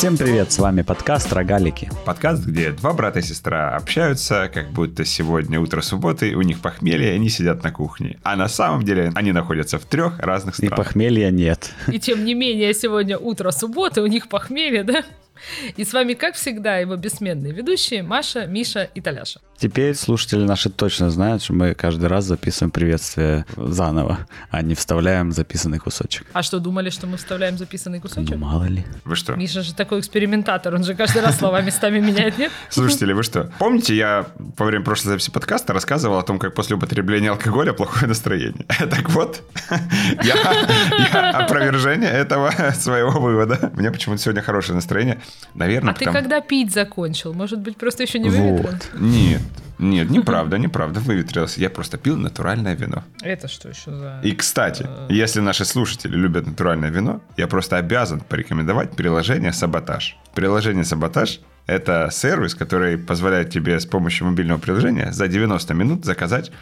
Всем 0.00 0.16
привет, 0.16 0.50
с 0.50 0.58
вами 0.58 0.80
подкаст 0.80 1.30
«Рогалики». 1.30 1.90
Подкаст, 2.06 2.46
где 2.46 2.70
два 2.70 2.94
брата 2.94 3.18
и 3.18 3.22
сестра 3.22 3.76
общаются, 3.76 4.50
как 4.50 4.70
будто 4.70 5.04
сегодня 5.04 5.60
утро 5.60 5.82
субботы, 5.82 6.34
у 6.36 6.40
них 6.40 6.62
похмелье, 6.62 7.12
и 7.12 7.16
они 7.16 7.28
сидят 7.28 7.62
на 7.62 7.70
кухне. 7.70 8.18
А 8.22 8.34
на 8.34 8.48
самом 8.48 8.82
деле 8.82 9.12
они 9.14 9.32
находятся 9.32 9.78
в 9.78 9.84
трех 9.84 10.18
разных 10.18 10.54
И 10.54 10.64
странах. 10.64 10.86
похмелья 10.86 11.30
нет. 11.30 11.74
И 11.92 11.98
тем 11.98 12.24
не 12.24 12.32
менее, 12.32 12.72
сегодня 12.72 13.18
утро 13.18 13.50
субботы, 13.50 14.00
у 14.00 14.06
них 14.06 14.30
похмелье, 14.30 14.84
да? 14.84 15.04
И 15.76 15.84
с 15.84 15.92
вами, 15.92 16.14
как 16.14 16.34
всегда, 16.34 16.78
его 16.78 16.96
бессменные 16.96 17.52
ведущие 17.52 18.02
Маша, 18.02 18.46
Миша 18.46 18.88
и 18.94 19.00
Таляша. 19.00 19.40
Теперь 19.58 19.94
слушатели 19.94 20.42
наши 20.42 20.70
точно 20.70 21.10
знают, 21.10 21.42
что 21.42 21.52
мы 21.52 21.74
каждый 21.74 22.06
раз 22.08 22.24
записываем 22.24 22.70
приветствие 22.70 23.44
заново, 23.56 24.26
а 24.50 24.62
не 24.62 24.74
вставляем 24.74 25.32
записанный 25.32 25.78
кусочек. 25.78 26.26
А 26.32 26.42
что, 26.42 26.60
думали, 26.60 26.88
что 26.88 27.06
мы 27.06 27.18
вставляем 27.18 27.58
записанный 27.58 27.98
Ну, 27.98 28.02
кусочек? 28.02 28.36
мало 28.36 28.64
ли. 28.64 28.84
Вы 29.04 29.16
что? 29.16 29.34
Миша 29.36 29.62
же 29.62 29.74
такой 29.74 30.00
экспериментатор, 30.00 30.74
он 30.74 30.82
же 30.84 30.94
каждый 30.94 31.20
раз 31.20 31.36
слова 31.38 31.60
местами 31.60 31.98
меняет, 32.00 32.38
нет? 32.38 32.50
Слушатели, 32.70 33.12
вы 33.12 33.22
что? 33.22 33.52
Помните, 33.58 33.94
я 33.94 34.26
во 34.56 34.64
время 34.64 34.82
прошлой 34.82 35.08
записи 35.10 35.30
подкаста 35.30 35.74
рассказывал 35.74 36.18
о 36.18 36.22
том, 36.22 36.38
как 36.38 36.54
после 36.54 36.76
употребления 36.76 37.30
алкоголя 37.30 37.72
плохое 37.74 38.06
настроение? 38.06 38.66
Так 38.90 39.10
вот, 39.10 39.42
я, 40.24 40.34
я 41.12 41.30
опровержение 41.30 42.10
этого 42.10 42.50
своего 42.74 43.10
вывода. 43.20 43.70
У 43.74 43.78
меня 43.78 43.90
почему-то 43.92 44.22
сегодня 44.22 44.40
хорошее 44.42 44.74
настроение. 44.74 45.20
Наверное, 45.54 45.90
А 45.92 45.94
ты 45.94 46.04
потому- 46.06 46.18
когда 46.22 46.40
пить 46.40 46.72
закончил? 46.72 47.32
Может 47.34 47.58
быть, 47.60 47.76
просто 47.76 48.02
еще 48.04 48.18
не 48.18 48.28
выветрил? 48.30 48.70
Вот. 48.70 48.90
Нет, 49.00 49.40
нет, 49.78 50.08
неправда, 50.10 50.58
неправда, 50.58 51.00
выветрился. 51.00 51.60
Я 51.60 51.70
просто 51.70 51.98
пил 51.98 52.16
натуральное 52.16 52.74
вино. 52.76 53.02
Это 53.22 53.48
что 53.48 53.68
еще 53.68 53.90
за... 53.90 54.20
И, 54.22 54.32
кстати, 54.32 54.86
если 55.08 55.40
наши 55.40 55.64
слушатели 55.64 56.14
любят 56.14 56.46
натуральное 56.46 56.90
вино, 56.90 57.20
я 57.36 57.46
просто 57.48 57.76
обязан 57.78 58.20
порекомендовать 58.20 58.92
приложение 58.92 59.52
«Саботаж». 59.52 60.16
Приложение 60.34 60.84
«Саботаж»— 60.84 61.40
это 61.66 62.08
сервис, 62.12 62.54
который 62.54 62.96
позволяет 62.98 63.50
тебе 63.50 63.80
с 63.80 63.86
помощью 63.86 64.26
мобильного 64.28 64.58
приложения 64.58 65.12
за 65.12 65.26
90 65.28 65.74
минут 65.74 66.04
заказать 66.04 66.52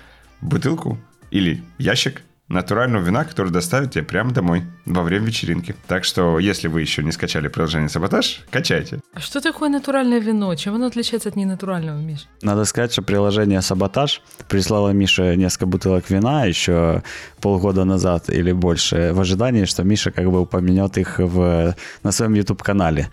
бутылку 0.40 0.98
или 1.30 1.62
ящик 1.78 2.22
натурального 2.48 3.02
вина, 3.02 3.24
который 3.24 3.52
доставит 3.52 3.92
тебе 3.92 4.04
прямо 4.04 4.32
домой 4.32 4.64
во 4.86 5.02
время 5.02 5.26
вечеринки. 5.26 5.74
Так 5.86 6.04
что, 6.04 6.38
если 6.38 6.68
вы 6.68 6.80
еще 6.80 7.02
не 7.02 7.12
скачали 7.12 7.48
приложение 7.48 7.88
«Саботаж», 7.88 8.44
качайте. 8.50 9.00
А 9.14 9.20
что 9.20 9.40
такое 9.40 9.68
натуральное 9.68 10.18
вино? 10.18 10.54
Чем 10.54 10.74
оно 10.74 10.86
отличается 10.86 11.28
от 11.28 11.36
ненатурального, 11.36 11.98
Миш? 11.98 12.26
Надо 12.42 12.64
сказать, 12.64 12.92
что 12.92 13.02
приложение 13.02 13.60
«Саботаж» 13.60 14.22
прислало 14.48 14.90
Мише 14.90 15.36
несколько 15.36 15.66
бутылок 15.66 16.10
вина 16.10 16.44
еще 16.46 17.02
полгода 17.40 17.84
назад 17.84 18.30
или 18.30 18.52
больше, 18.52 19.12
в 19.12 19.20
ожидании, 19.20 19.64
что 19.64 19.84
Миша 19.84 20.10
как 20.10 20.30
бы 20.30 20.40
упомянет 20.40 20.98
их 20.98 21.18
в, 21.18 21.74
на 22.02 22.12
своем 22.12 22.34
YouTube-канале. 22.34 23.08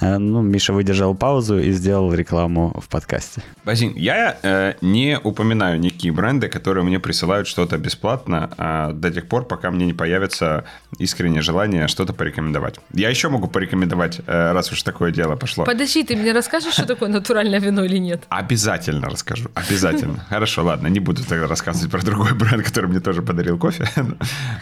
Э, 0.00 0.18
Ну, 0.18 0.42
Миша 0.42 0.72
выдержал 0.72 1.14
паузу 1.16 1.58
и 1.58 1.72
сделал 1.72 2.14
рекламу 2.14 2.80
в 2.80 2.88
подкасте. 2.88 3.42
Базин, 3.68 3.92
я 3.96 4.38
э, 4.42 4.76
не 4.80 5.18
упоминаю 5.22 5.78
никакие 5.78 6.10
бренды, 6.10 6.48
которые 6.48 6.84
мне 6.84 6.98
присылают 6.98 7.46
что-то 7.46 7.76
бесплатно 7.76 8.50
а, 8.56 8.92
до 8.94 9.10
тех 9.10 9.28
пор, 9.28 9.44
пока 9.44 9.70
мне 9.70 9.84
не 9.84 9.92
появится 9.92 10.64
искреннее 10.96 11.42
желание 11.42 11.86
что-то 11.86 12.14
порекомендовать. 12.14 12.76
Я 12.94 13.10
еще 13.10 13.28
могу 13.28 13.46
порекомендовать, 13.46 14.20
э, 14.26 14.52
раз 14.52 14.72
уж 14.72 14.82
такое 14.82 15.10
дело 15.10 15.36
пошло. 15.36 15.66
Подожди, 15.66 16.02
ты 16.02 16.16
мне 16.16 16.32
расскажешь, 16.32 16.72
что 16.72 16.86
такое 16.86 17.10
натуральное 17.10 17.60
вино 17.60 17.84
или 17.84 17.98
нет? 17.98 18.24
Обязательно 18.30 19.10
расскажу. 19.10 19.50
Обязательно. 19.52 20.24
Хорошо, 20.30 20.64
ладно, 20.64 20.86
не 20.86 21.00
буду 21.00 21.22
тогда 21.22 21.46
рассказывать 21.46 21.90
про 21.90 22.00
другой 22.00 22.32
бренд, 22.32 22.64
который 22.64 22.86
мне 22.86 23.00
тоже 23.00 23.20
подарил 23.20 23.58
кофе. 23.58 23.84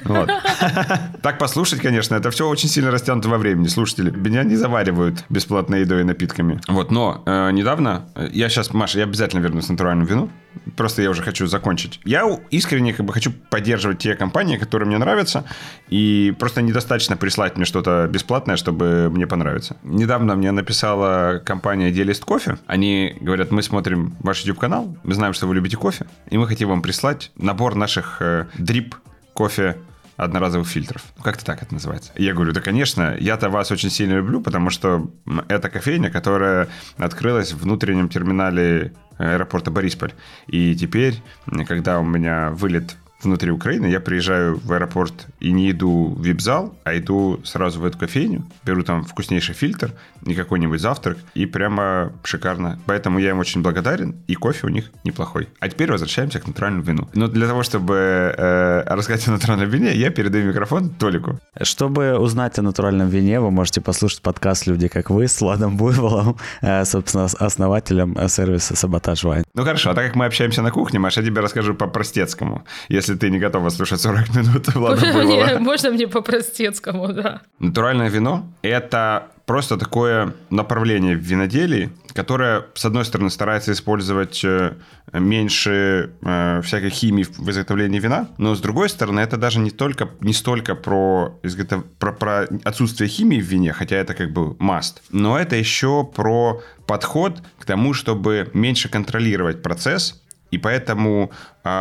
Вот. 0.02 0.28
Так 1.22 1.38
послушать, 1.38 1.80
конечно, 1.80 2.14
это 2.16 2.30
все 2.30 2.48
очень 2.48 2.68
сильно 2.68 2.90
растянуто 2.90 3.28
во 3.28 3.38
времени. 3.38 3.68
Слушатели, 3.68 4.10
меня 4.10 4.42
не 4.42 4.56
заваривают 4.56 5.24
бесплатной 5.28 5.82
едой 5.82 6.00
и 6.00 6.04
напитками. 6.04 6.60
Вот, 6.68 6.90
но 6.90 7.22
э, 7.26 7.50
недавно, 7.52 8.06
э, 8.14 8.28
я 8.32 8.48
сейчас, 8.48 8.72
Маша, 8.72 8.95
я 8.96 9.04
обязательно 9.04 9.40
вернусь 9.40 9.66
к 9.66 9.70
натуральному 9.70 10.06
вину. 10.08 10.30
Просто 10.76 11.02
я 11.02 11.10
уже 11.10 11.22
хочу 11.22 11.46
закончить. 11.46 12.00
Я 12.04 12.24
искренне 12.50 12.92
как 12.92 13.06
бы 13.06 13.12
хочу 13.12 13.32
поддерживать 13.50 13.98
те 13.98 14.14
компании, 14.14 14.56
которые 14.56 14.86
мне 14.86 14.98
нравятся, 14.98 15.44
и 15.88 16.34
просто 16.38 16.62
недостаточно 16.62 17.16
прислать 17.16 17.56
мне 17.56 17.64
что-то 17.64 18.08
бесплатное, 18.10 18.56
чтобы 18.56 19.10
мне 19.10 19.26
понравиться. 19.26 19.76
Недавно 19.82 20.34
мне 20.34 20.50
написала 20.50 21.42
компания 21.44 21.90
Делист 21.90 22.24
Кофе. 22.24 22.58
Они 22.66 23.16
говорят, 23.20 23.50
мы 23.50 23.62
смотрим 23.62 24.16
ваш 24.20 24.40
YouTube-канал, 24.40 24.96
мы 25.04 25.14
знаем, 25.14 25.34
что 25.34 25.46
вы 25.46 25.54
любите 25.54 25.76
кофе, 25.76 26.06
и 26.30 26.38
мы 26.38 26.46
хотим 26.46 26.68
вам 26.68 26.82
прислать 26.82 27.30
набор 27.36 27.74
наших 27.74 28.18
э, 28.20 28.46
дрип 28.58 28.94
кофе 29.34 29.76
одноразовых 30.16 30.66
фильтров. 30.66 31.02
Ну, 31.16 31.22
Как-то 31.22 31.44
так 31.44 31.62
это 31.62 31.74
называется. 31.74 32.12
Я 32.16 32.34
говорю, 32.34 32.52
да, 32.52 32.60
конечно, 32.60 33.16
я-то 33.18 33.48
вас 33.50 33.70
очень 33.70 33.90
сильно 33.90 34.14
люблю, 34.14 34.40
потому 34.40 34.70
что 34.70 35.10
это 35.48 35.68
кофейня, 35.68 36.10
которая 36.10 36.68
открылась 36.96 37.52
в 37.52 37.58
внутреннем 37.58 38.08
терминале 38.08 38.92
аэропорта 39.18 39.70
Борисполь. 39.70 40.12
И 40.46 40.74
теперь, 40.74 41.22
когда 41.66 42.00
у 42.00 42.04
меня 42.04 42.50
вылет 42.50 42.96
внутри 43.22 43.50
Украины, 43.50 43.86
я 43.86 44.00
приезжаю 44.00 44.58
в 44.58 44.72
аэропорт 44.72 45.26
и 45.40 45.52
не 45.52 45.70
иду 45.70 46.14
в 46.16 46.24
вип-зал, 46.24 46.76
а 46.84 46.96
иду 46.96 47.40
сразу 47.44 47.80
в 47.80 47.84
эту 47.84 47.98
кофейню, 47.98 48.44
беру 48.64 48.82
там 48.82 49.04
вкуснейший 49.04 49.54
фильтр 49.54 49.92
и 50.24 50.34
какой-нибудь 50.34 50.80
завтрак, 50.80 51.18
и 51.34 51.46
прямо 51.46 52.12
шикарно. 52.22 52.78
Поэтому 52.86 53.18
я 53.18 53.30
им 53.30 53.38
очень 53.38 53.62
благодарен, 53.62 54.16
и 54.26 54.34
кофе 54.34 54.66
у 54.66 54.70
них 54.70 54.90
неплохой. 55.04 55.48
А 55.60 55.68
теперь 55.68 55.90
возвращаемся 55.90 56.40
к 56.40 56.46
натуральному 56.46 56.84
вину. 56.84 57.08
Но 57.14 57.28
для 57.28 57.46
того, 57.46 57.62
чтобы 57.62 57.94
э, 58.36 58.82
рассказать 58.86 59.26
о 59.28 59.32
натуральном 59.32 59.68
вине, 59.68 59.92
я 59.94 60.10
передаю 60.10 60.46
микрофон 60.46 60.90
Толику. 60.90 61.38
Чтобы 61.62 62.18
узнать 62.18 62.58
о 62.58 62.62
натуральном 62.62 63.08
вине, 63.08 63.40
вы 63.40 63.50
можете 63.50 63.80
послушать 63.80 64.22
подкаст 64.22 64.66
«Люди 64.66 64.88
как 64.88 65.10
вы» 65.10 65.28
с 65.28 65.40
Владом 65.40 65.76
Буйволом, 65.76 66.36
э, 66.60 66.84
собственно, 66.84 67.24
основателем 67.24 68.16
э, 68.18 68.28
сервиса 68.28 68.76
«Саботаж 68.76 69.24
Вайн». 69.24 69.44
Ну 69.54 69.64
хорошо, 69.64 69.90
а 69.90 69.94
так 69.94 70.06
как 70.06 70.16
мы 70.16 70.26
общаемся 70.26 70.62
на 70.62 70.70
кухне, 70.70 70.98
Маша, 70.98 71.20
я 71.20 71.26
тебе 71.26 71.40
расскажу 71.40 71.74
по-простецкому, 71.74 72.64
если 72.88 73.05
ты 73.14 73.30
не 73.30 73.38
готова 73.38 73.70
слушать 73.70 74.00
40 74.00 74.34
минут 74.34 74.68
Влада 74.74 75.12
Буйлова. 75.12 75.58
Можно 75.58 75.90
мне 75.90 76.08
по-простецкому, 76.08 77.12
да. 77.12 77.42
Натуральное 77.58 78.08
вино– 78.08 78.46
это 78.62 79.28
просто 79.46 79.76
такое 79.76 80.34
направление 80.50 81.16
в 81.16 81.20
виноделии, 81.20 81.90
которое, 82.12 82.66
с 82.74 82.84
одной 82.84 83.04
стороны, 83.04 83.30
старается 83.30 83.72
использовать 83.72 84.44
э, 84.44 84.72
меньше 85.12 86.10
э, 86.22 86.60
всякой 86.62 86.90
химии 86.90 87.24
в 87.24 87.48
изготовлении 87.48 88.00
вина, 88.00 88.28
но 88.38 88.54
с 88.54 88.60
другой 88.60 88.88
стороны, 88.88 89.20
это 89.20 89.36
даже 89.36 89.60
не, 89.60 89.70
только, 89.70 90.08
не 90.20 90.32
столько 90.32 90.74
про, 90.74 91.38
изготов... 91.44 91.84
про, 91.98 92.12
про 92.12 92.48
отсутствие 92.64 93.08
химии 93.08 93.40
в 93.40 93.44
вине, 93.44 93.72
хотя 93.72 93.96
это 93.96 94.14
как 94.14 94.32
бы 94.32 94.54
must, 94.54 94.96
но 95.10 95.38
это 95.38 95.54
еще 95.56 96.04
про 96.04 96.60
подход 96.86 97.42
к 97.58 97.64
тому, 97.64 97.94
чтобы 97.94 98.50
меньше 98.52 98.88
контролировать 98.88 99.62
процесс, 99.62 100.22
и 100.50 100.58
поэтому 100.58 101.30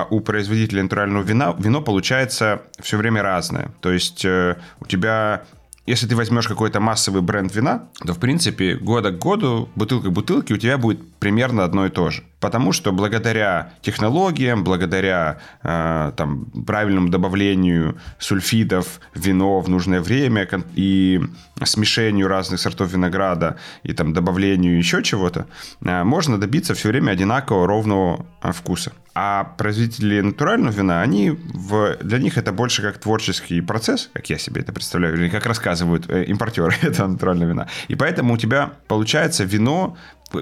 у 0.09 0.19
производителя 0.19 0.83
натурального 0.83 1.23
вина 1.23 1.55
вино 1.59 1.81
получается 1.81 2.63
все 2.79 2.97
время 2.97 3.21
разное. 3.21 3.69
То 3.81 3.91
есть 3.91 4.25
э, 4.25 4.55
у 4.79 4.85
тебя, 4.85 5.43
если 5.85 6.07
ты 6.07 6.15
возьмешь 6.15 6.47
какой-то 6.47 6.79
массовый 6.79 7.21
бренд 7.21 7.53
вина, 7.53 7.83
то 8.03 8.13
в 8.13 8.19
принципе 8.19 8.75
года 8.75 9.11
к 9.11 9.19
году, 9.19 9.69
бутылка 9.75 10.09
к 10.09 10.11
бутылке 10.11 10.55
у 10.55 10.57
тебя 10.57 10.79
будет 10.79 10.99
примерно 11.19 11.63
одно 11.63 11.85
и 11.85 11.89
то 11.89 12.09
же. 12.09 12.23
Потому 12.39 12.71
что 12.71 12.91
благодаря 12.91 13.73
технологиям, 13.81 14.63
благодаря 14.63 15.37
э, 15.61 16.11
там, 16.17 16.45
правильному 16.65 17.09
добавлению 17.09 17.97
сульфидов 18.17 18.99
в 19.13 19.19
вино 19.19 19.59
в 19.59 19.69
нужное 19.69 20.01
время 20.01 20.47
и 20.73 21.21
смешению 21.63 22.27
разных 22.27 22.59
сортов 22.59 22.91
винограда 22.91 23.57
и 23.83 23.93
там, 23.93 24.13
добавлению 24.13 24.77
еще 24.77 25.03
чего-то, 25.03 25.45
э, 25.83 26.03
можно 26.03 26.39
добиться 26.39 26.73
все 26.73 26.89
время 26.89 27.11
одинакового 27.11 27.67
ровного 27.67 28.25
э, 28.41 28.51
вкуса. 28.51 28.91
А 29.17 29.45
производители 29.57 30.19
натурального 30.19 30.73
вина, 30.73 31.01
они 31.01 31.29
в, 31.31 31.95
для 32.03 32.17
них 32.17 32.37
это 32.37 32.51
больше 32.51 32.81
как 32.81 32.97
творческий 32.97 33.61
процесс, 33.61 34.09
как 34.11 34.29
я 34.29 34.37
себе 34.37 34.61
это 34.61 34.73
представляю, 34.73 35.15
или 35.15 35.29
как 35.29 35.45
рассказывают 35.45 36.09
э, 36.09 36.25
импортеры 36.25 36.75
этого 36.81 37.07
натурального 37.07 37.49
вина. 37.49 37.67
И 37.87 37.95
поэтому 37.95 38.33
у 38.33 38.37
тебя 38.37 38.73
получается 38.87 39.45
вино 39.45 39.95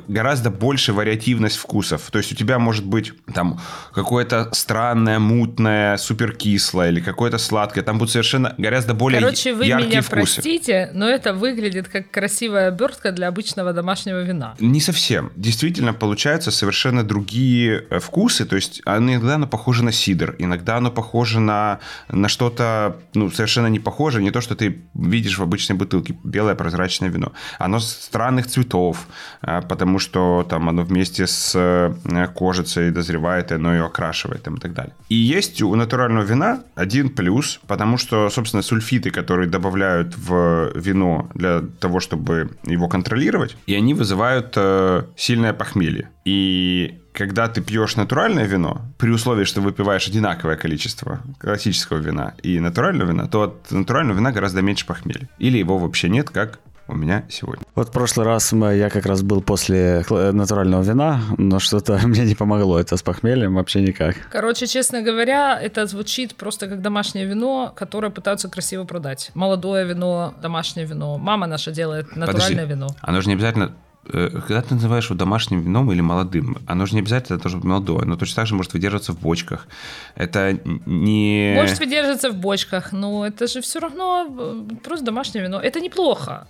гораздо 0.08 0.50
больше 0.50 0.94
вариативность 0.94 1.58
вкусов. 1.58 2.10
То 2.12 2.18
есть 2.18 2.32
у 2.32 2.36
тебя 2.36 2.60
может 2.60 2.86
быть 2.86 3.14
там 3.34 3.60
какое-то 3.94 4.50
странное, 4.54 5.20
мутное, 5.20 5.98
суперкислое 5.98 6.90
или 6.90 7.00
какое-то 7.00 7.38
сладкое. 7.38 7.84
Там 7.84 7.98
будут 7.98 8.12
совершенно 8.12 8.56
гораздо 8.58 8.94
более 8.94 9.22
Короче, 9.22 9.54
вы 9.54 9.66
яркие 9.66 9.90
меня 9.90 10.02
вкусы. 10.02 10.36
простите, 10.42 10.90
но 10.94 11.08
это 11.08 11.34
выглядит 11.34 11.88
как 11.88 12.10
красивая 12.12 12.70
обертка 12.70 13.12
для 13.12 13.28
обычного 13.28 13.74
домашнего 13.74 14.22
вина. 14.22 14.56
Не 14.60 14.80
совсем. 14.80 15.32
Действительно, 15.36 15.94
получаются 15.94 16.52
совершенно 16.52 17.04
другие 17.04 17.86
э, 17.90 18.00
вкусы. 18.00 18.46
То 18.46 18.56
есть 18.56 18.82
иногда 18.86 19.36
оно 19.36 19.48
похоже 19.48 19.84
на 19.84 19.92
сидр, 19.92 20.36
иногда 20.40 20.78
оно 20.78 20.92
похоже 20.92 21.40
на, 21.40 21.80
на 22.10 22.28
что-то 22.30 22.98
ну, 23.14 23.30
совершенно 23.30 23.68
не 23.68 23.80
похоже, 23.80 24.22
не 24.22 24.32
то, 24.32 24.42
что 24.42 24.56
ты 24.56 24.82
видишь 24.94 25.38
в 25.38 25.44
обычной 25.44 25.76
бутылке, 25.76 26.16
белое 26.24 26.56
прозрачное 26.56 27.10
вино. 27.10 27.34
Оно 27.60 27.80
странных 27.80 28.48
цветов, 28.48 29.08
э, 29.42 29.62
потому 29.74 29.98
что 29.98 30.46
там 30.48 30.70
оно 30.70 30.84
вместе 30.84 31.26
с 31.26 31.52
э, 31.56 32.28
кожицей 32.36 32.92
дозревает, 32.92 33.52
и 33.52 33.56
оно 33.56 33.74
ее 33.74 33.86
окрашивает 33.86 34.44
там, 34.44 34.58
и 34.58 34.60
так 34.60 34.74
далее. 34.74 34.94
И 35.10 35.16
есть 35.16 35.64
у 35.64 35.74
натурального 35.76 36.24
вина 36.24 36.64
один 36.76 37.10
плюс, 37.10 37.60
потому 37.66 37.98
что, 37.98 38.30
собственно, 38.30 38.62
сульфиты, 38.62 39.10
которые 39.10 39.50
добавляют 39.50 40.16
в 40.16 40.74
вино 40.76 41.28
для 41.34 41.62
того, 41.80 42.00
чтобы 42.00 42.52
его 42.66 42.88
контролировать, 42.88 43.58
и 43.66 43.74
они 43.74 43.96
вызывают 43.96 44.54
э, 44.58 45.06
сильное 45.16 45.54
похмелье. 45.54 46.10
И 46.24 47.00
когда 47.14 47.48
ты 47.48 47.62
пьешь 47.62 47.96
натуральное 47.96 48.46
вино, 48.46 48.82
при 49.00 49.10
условии, 49.10 49.44
что 49.44 49.60
выпиваешь 49.62 50.08
одинаковое 50.08 50.56
количество 50.56 51.20
классического 51.40 51.98
вина 51.98 52.36
и 52.44 52.60
натурального 52.60 53.10
вина, 53.10 53.28
то 53.28 53.42
от 53.42 53.72
натурального 53.72 54.18
вина 54.18 54.32
гораздо 54.32 54.62
меньше 54.62 54.86
похмелья. 54.86 55.28
Или 55.40 55.58
его 55.58 55.80
вообще 55.80 56.10
нет, 56.10 56.30
как 56.30 56.60
у 56.88 56.96
меня 56.96 57.24
сегодня. 57.30 57.64
Вот 57.76 57.90
в 57.90 57.92
прошлый 57.92 58.26
раз 58.26 58.52
мы, 58.52 58.76
я 58.76 58.90
как 58.90 59.06
раз 59.06 59.22
был 59.22 59.42
после 59.42 60.04
натурального 60.10 60.84
вина, 60.84 61.22
но 61.38 61.60
что-то 61.60 62.00
мне 62.08 62.26
не 62.26 62.36
помогло 62.36 62.80
это 62.80 62.98
с 62.98 63.04
похмельем 63.04 63.56
вообще 63.56 63.82
никак. 63.82 64.16
Короче, 64.32 64.68
честно 64.68 65.02
говоря, 65.02 65.60
это 65.60 65.86
звучит 65.86 66.36
просто 66.36 66.68
как 66.68 66.82
домашнее 66.82 67.26
вино, 67.26 67.72
которое 67.76 68.10
пытаются 68.10 68.50
красиво 68.50 68.84
продать. 68.84 69.32
Молодое 69.34 69.86
вино, 69.86 70.34
домашнее 70.42 70.86
вино. 70.86 71.18
Мама 71.18 71.48
наша 71.48 71.72
делает 71.72 72.16
натуральное 72.16 72.66
Подожди, 72.66 72.74
вино. 72.74 72.88
Оно 73.02 73.22
же 73.22 73.28
не 73.28 73.36
обязательно 73.36 73.74
э, 74.12 74.30
когда 74.30 74.62
ты 74.62 74.74
называешь 74.76 75.06
его 75.06 75.16
домашним 75.16 75.62
вином 75.62 75.92
или 75.92 76.02
молодым, 76.02 76.58
оно 76.68 76.86
же 76.86 76.96
не 76.96 77.02
обязательно 77.02 77.40
должно 77.40 77.60
быть 77.60 77.68
молодое, 77.68 78.02
оно 78.02 78.18
точно 78.18 78.36
так 78.36 78.48
же 78.48 78.56
может 78.56 78.74
выдерживаться 78.74 79.14
в 79.14 79.20
бочках. 79.20 79.68
Это 80.16 80.60
не... 80.86 81.54
Может 81.56 81.80
выдерживаться 81.80 82.30
в 82.30 82.36
бочках, 82.36 82.92
но 82.92 83.26
это 83.26 83.48
же 83.48 83.62
все 83.62 83.80
равно 83.80 84.28
э, 84.28 84.76
просто 84.84 85.06
домашнее 85.06 85.46
вино. 85.46 85.62
Это 85.62 85.80
неплохо. 85.80 86.48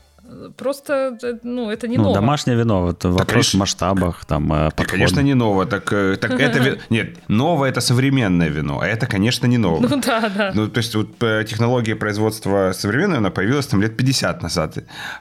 Просто, 0.57 1.17
э, 1.23 1.33
ну, 1.43 1.69
это 1.71 1.87
не 1.87 1.97
Ну, 1.97 2.03
ново. 2.03 2.15
домашнее 2.15 2.57
вино, 2.57 2.81
вот 2.81 3.03
вопрос 3.05 3.27
конечно. 3.27 3.57
в 3.57 3.59
масштабах, 3.59 4.25
там, 4.25 4.51
э, 4.53 4.55
Так, 4.65 4.75
подход. 4.75 4.91
конечно, 4.91 5.19
не 5.21 5.33
ново. 5.33 5.65
Так, 5.65 5.93
э, 5.93 6.17
так 6.17 6.39
это... 6.39 6.77
Нет, 6.89 7.17
новое– 7.27 7.69
это 7.71 7.81
современное 7.81 8.49
вино, 8.49 8.79
а 8.81 8.87
это, 8.87 9.05
конечно, 9.05 9.47
не 9.47 9.57
новое. 9.57 9.89
Ну 9.89 10.01
да, 10.01 10.29
да. 10.29 10.51
Ну, 10.53 10.67
то 10.67 10.79
есть 10.79 10.95
вот 10.95 11.17
технология 11.47 11.95
производства 11.95 12.71
современная, 12.73 13.17
она 13.19 13.29
появилась 13.29 13.67
там 13.67 13.81
лет 13.81 13.95
50 13.97 14.41
назад. 14.43 14.77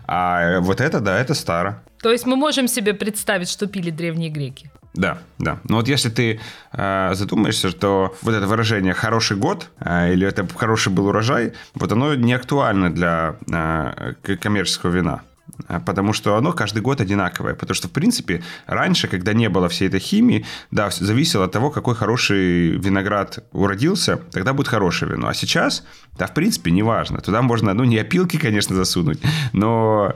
А 0.06 0.60
вот 0.60 0.80
это, 0.80 1.00
да, 1.00 1.20
это 1.20 1.34
старо. 1.34 1.82
То 2.02 2.10
есть 2.10 2.26
мы 2.26 2.36
можем 2.36 2.68
себе 2.68 2.94
представить, 2.94 3.48
что 3.48 3.66
пили 3.66 3.90
древние 3.90 4.30
греки. 4.30 4.71
Да, 4.94 5.18
да. 5.38 5.58
Но 5.64 5.76
вот 5.76 5.88
если 5.88 6.10
ты 6.10 6.40
э, 6.72 7.14
задумаешься, 7.14 7.72
то 7.72 8.14
вот 8.22 8.34
это 8.34 8.46
выражение 8.46 8.92
«хороший 8.92 9.38
год» 9.38 9.70
э, 9.80 10.12
или 10.12 10.26
это 10.26 10.46
«хороший 10.54 10.92
был 10.92 11.06
урожай», 11.06 11.54
вот 11.74 11.92
оно 11.92 12.14
не 12.14 12.34
актуально 12.34 12.92
для 12.92 13.36
э, 13.50 14.36
коммерческого 14.36 14.90
вина. 14.90 15.22
Э, 15.68 15.80
Потому 15.84 16.12
что 16.12 16.36
оно 16.36 16.52
каждый 16.52 16.82
год 16.82 17.00
одинаковое. 17.00 17.54
Потому 17.54 17.74
что, 17.74 17.88
в 17.88 17.90
принципе, 17.92 18.42
раньше, 18.66 19.08
когда 19.08 19.32
не 19.32 19.48
было 19.48 19.68
всей 19.68 19.88
этой 19.88 20.00
химии, 20.00 20.44
да, 20.70 20.90
зависело 20.90 21.44
от 21.44 21.52
того, 21.52 21.70
какой 21.70 21.94
хороший 21.94 22.78
виноград 22.78 23.44
уродился, 23.52 24.18
тогда 24.32 24.52
будет 24.52 24.68
хорошее 24.68 25.12
вино. 25.12 25.28
А 25.28 25.34
сейчас, 25.34 25.84
да, 26.18 26.26
в 26.26 26.34
принципе, 26.34 26.70
неважно. 26.70 27.20
Туда 27.20 27.42
можно, 27.42 27.74
ну, 27.74 27.84
не 27.84 27.98
опилки, 27.98 28.38
конечно, 28.38 28.76
засунуть, 28.76 29.20
но 29.52 30.14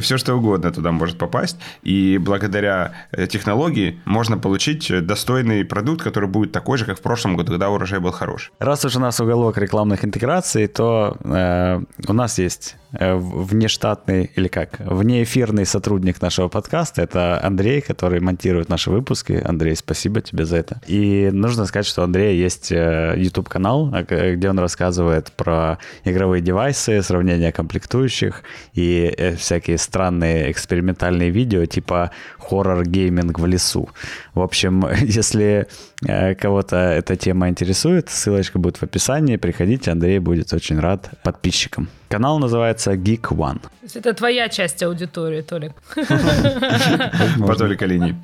все 0.00 0.18
что 0.18 0.34
угодно 0.34 0.70
туда 0.72 0.92
может 0.92 1.18
попасть. 1.18 1.58
И 1.82 2.18
благодаря 2.18 2.92
э, 3.12 3.26
технологии 3.26 4.00
можно 4.04 4.38
получить 4.38 5.06
достойный 5.06 5.64
продукт, 5.64 6.02
который 6.02 6.28
будет 6.28 6.52
такой 6.52 6.78
же, 6.78 6.84
как 6.84 6.98
в 6.98 7.02
прошлом 7.02 7.36
году, 7.36 7.52
когда 7.52 7.70
урожай 7.70 8.00
был 8.00 8.12
хороший. 8.12 8.52
Раз 8.58 8.84
уж 8.84 8.96
у 8.96 9.00
нас 9.00 9.20
уголок 9.20 9.58
рекламных 9.58 10.04
интеграций, 10.04 10.66
то 10.66 11.16
э, 11.24 11.80
у 12.08 12.12
нас 12.12 12.38
есть 12.38 12.76
внештатный 12.92 14.30
или 14.36 14.48
как, 14.48 14.78
внеэфирный 14.80 15.66
сотрудник 15.66 16.20
нашего 16.20 16.48
подкаста. 16.48 17.02
Это 17.02 17.40
Андрей, 17.42 17.80
который 17.80 18.20
монтирует 18.20 18.68
наши 18.68 18.90
выпуски. 18.90 19.40
Андрей, 19.44 19.76
спасибо 19.76 20.20
тебе 20.20 20.44
за 20.44 20.56
это. 20.56 20.80
И 20.86 21.30
нужно 21.32 21.66
сказать, 21.66 21.86
что 21.86 22.02
у 22.02 22.04
Андрея 22.04 22.32
есть 22.34 22.70
э, 22.72 23.14
YouTube-канал, 23.16 23.90
к- 24.08 24.34
где 24.34 24.50
он 24.50 24.58
рассказывает 24.58 25.32
про 25.32 25.78
игровые 26.04 26.42
девайсы, 26.42 27.02
сравнение 27.02 27.52
комплектующих 27.52 28.42
и 28.74 29.12
э, 29.16 29.36
всякие 29.36 29.78
странные 29.78 30.50
экспериментальные 30.50 31.30
видео, 31.30 31.64
типа 31.66 32.10
хоррор-гейминг 32.38 33.38
в 33.38 33.46
лесу. 33.46 33.88
В 34.34 34.40
общем, 34.40 34.86
если 35.00 35.66
э, 36.06 36.34
кого-то 36.34 36.76
эта 36.76 37.16
тема 37.16 37.48
интересует, 37.48 38.10
ссылочка 38.10 38.58
будет 38.58 38.76
в 38.76 38.82
описании. 38.82 39.36
Приходите, 39.36 39.90
Андрей 39.90 40.18
будет 40.18 40.52
очень 40.52 40.78
рад 40.78 41.10
подписчикам. 41.22 41.88
Канал 42.12 42.38
называется 42.38 42.92
Geek 42.92 43.30
One. 43.30 43.58
То 43.58 43.68
есть 43.84 43.96
это 43.96 44.12
твоя 44.12 44.50
часть 44.50 44.82
аудитории, 44.82 45.40
Толик. 45.40 45.72
По 45.94 47.56
толике 47.56 47.86
линии. 47.86 48.14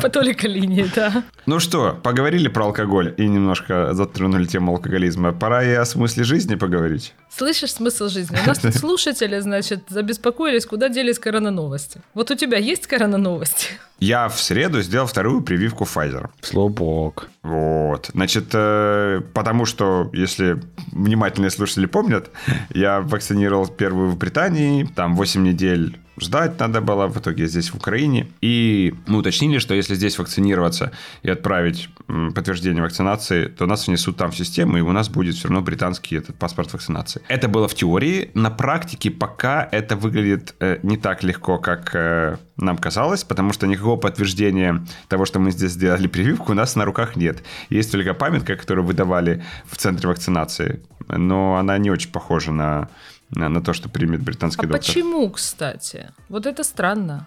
По 0.00 0.08
Толика 0.08 0.46
линии, 0.46 0.86
да. 0.94 1.24
Ну 1.44 1.58
что, 1.58 1.98
поговорили 2.04 2.46
про 2.46 2.66
алкоголь 2.66 3.12
и 3.16 3.26
немножко 3.26 3.94
затронули 3.94 4.44
тему 4.44 4.74
алкоголизма. 4.74 5.32
Пора 5.32 5.64
и 5.64 5.72
о 5.72 5.84
смысле 5.84 6.22
жизни 6.22 6.54
поговорить. 6.54 7.14
Слышишь 7.28 7.72
смысл 7.72 8.08
жизни? 8.08 8.38
У 8.44 8.46
нас 8.46 8.60
тут 8.60 8.74
слушатели, 8.76 9.40
значит, 9.40 9.80
забеспокоились, 9.88 10.64
куда 10.64 10.88
делись 10.88 11.18
корононовости. 11.18 12.00
Вот 12.14 12.30
у 12.30 12.36
тебя 12.36 12.58
есть 12.58 12.86
корононовости? 12.86 13.70
Я 13.98 14.28
в 14.28 14.40
среду 14.40 14.82
сделал 14.82 15.06
вторую 15.06 15.42
прививку 15.42 15.84
Pfizer. 15.84 16.28
Слобок. 16.42 17.30
Вот. 17.42 18.10
Значит, 18.12 18.48
э, 18.52 19.22
потому 19.32 19.64
что, 19.64 20.10
если 20.12 20.60
внимательные 20.92 21.50
слушатели 21.50 21.86
помнят, 21.86 22.30
я 22.74 23.00
вакцинировал 23.00 23.66
первую 23.68 24.10
в 24.10 24.18
Британии, 24.18 24.84
там 24.84 25.16
8 25.16 25.42
недель 25.42 25.98
ждать 26.18 26.58
надо 26.58 26.80
было, 26.80 27.06
в 27.08 27.18
итоге 27.18 27.46
здесь 27.46 27.70
в 27.70 27.76
Украине. 27.76 28.28
И 28.40 28.94
мы 29.06 29.18
уточнили, 29.18 29.58
что 29.58 29.74
если 29.74 29.94
здесь 29.94 30.18
вакцинироваться 30.18 30.92
и 31.22 31.30
отправить 31.30 31.88
подтверждение 32.06 32.82
вакцинации, 32.82 33.46
то 33.46 33.66
нас 33.66 33.86
внесут 33.86 34.16
там 34.16 34.30
в 34.30 34.36
систему, 34.36 34.78
и 34.78 34.80
у 34.80 34.92
нас 34.92 35.08
будет 35.08 35.34
все 35.34 35.48
равно 35.48 35.62
британский 35.62 36.16
этот 36.16 36.36
паспорт 36.36 36.72
вакцинации. 36.72 37.22
Это 37.28 37.48
было 37.48 37.68
в 37.68 37.74
теории. 37.74 38.30
На 38.34 38.50
практике 38.50 39.10
пока 39.10 39.68
это 39.70 39.96
выглядит 39.96 40.54
э, 40.60 40.78
не 40.82 40.96
так 40.96 41.22
легко, 41.22 41.58
как 41.58 41.90
э, 41.94 42.36
нам 42.56 42.78
казалось, 42.78 43.24
потому 43.24 43.52
что 43.52 43.66
никакого 43.66 43.96
подтверждения 43.96 44.84
того, 45.08 45.24
что 45.26 45.40
мы 45.40 45.50
здесь 45.50 45.72
сделали 45.72 46.06
прививку, 46.06 46.52
у 46.52 46.54
нас 46.54 46.76
на 46.76 46.84
руках 46.84 47.16
нет. 47.16 47.42
Есть 47.70 47.92
только 47.92 48.14
памятка, 48.14 48.56
которую 48.56 48.86
выдавали 48.86 49.44
в 49.66 49.76
центре 49.76 50.08
вакцинации, 50.08 50.80
но 51.08 51.56
она 51.56 51.78
не 51.78 51.90
очень 51.90 52.10
похожа 52.10 52.52
на, 52.52 52.88
на, 53.30 53.48
на 53.48 53.60
то, 53.60 53.72
что 53.72 53.88
примет 53.88 54.22
британский 54.22 54.66
А 54.66 54.68
доктор. 54.68 54.78
почему, 54.80 55.30
кстати? 55.30 56.10
Вот 56.28 56.46
это 56.46 56.62
странно. 56.64 57.26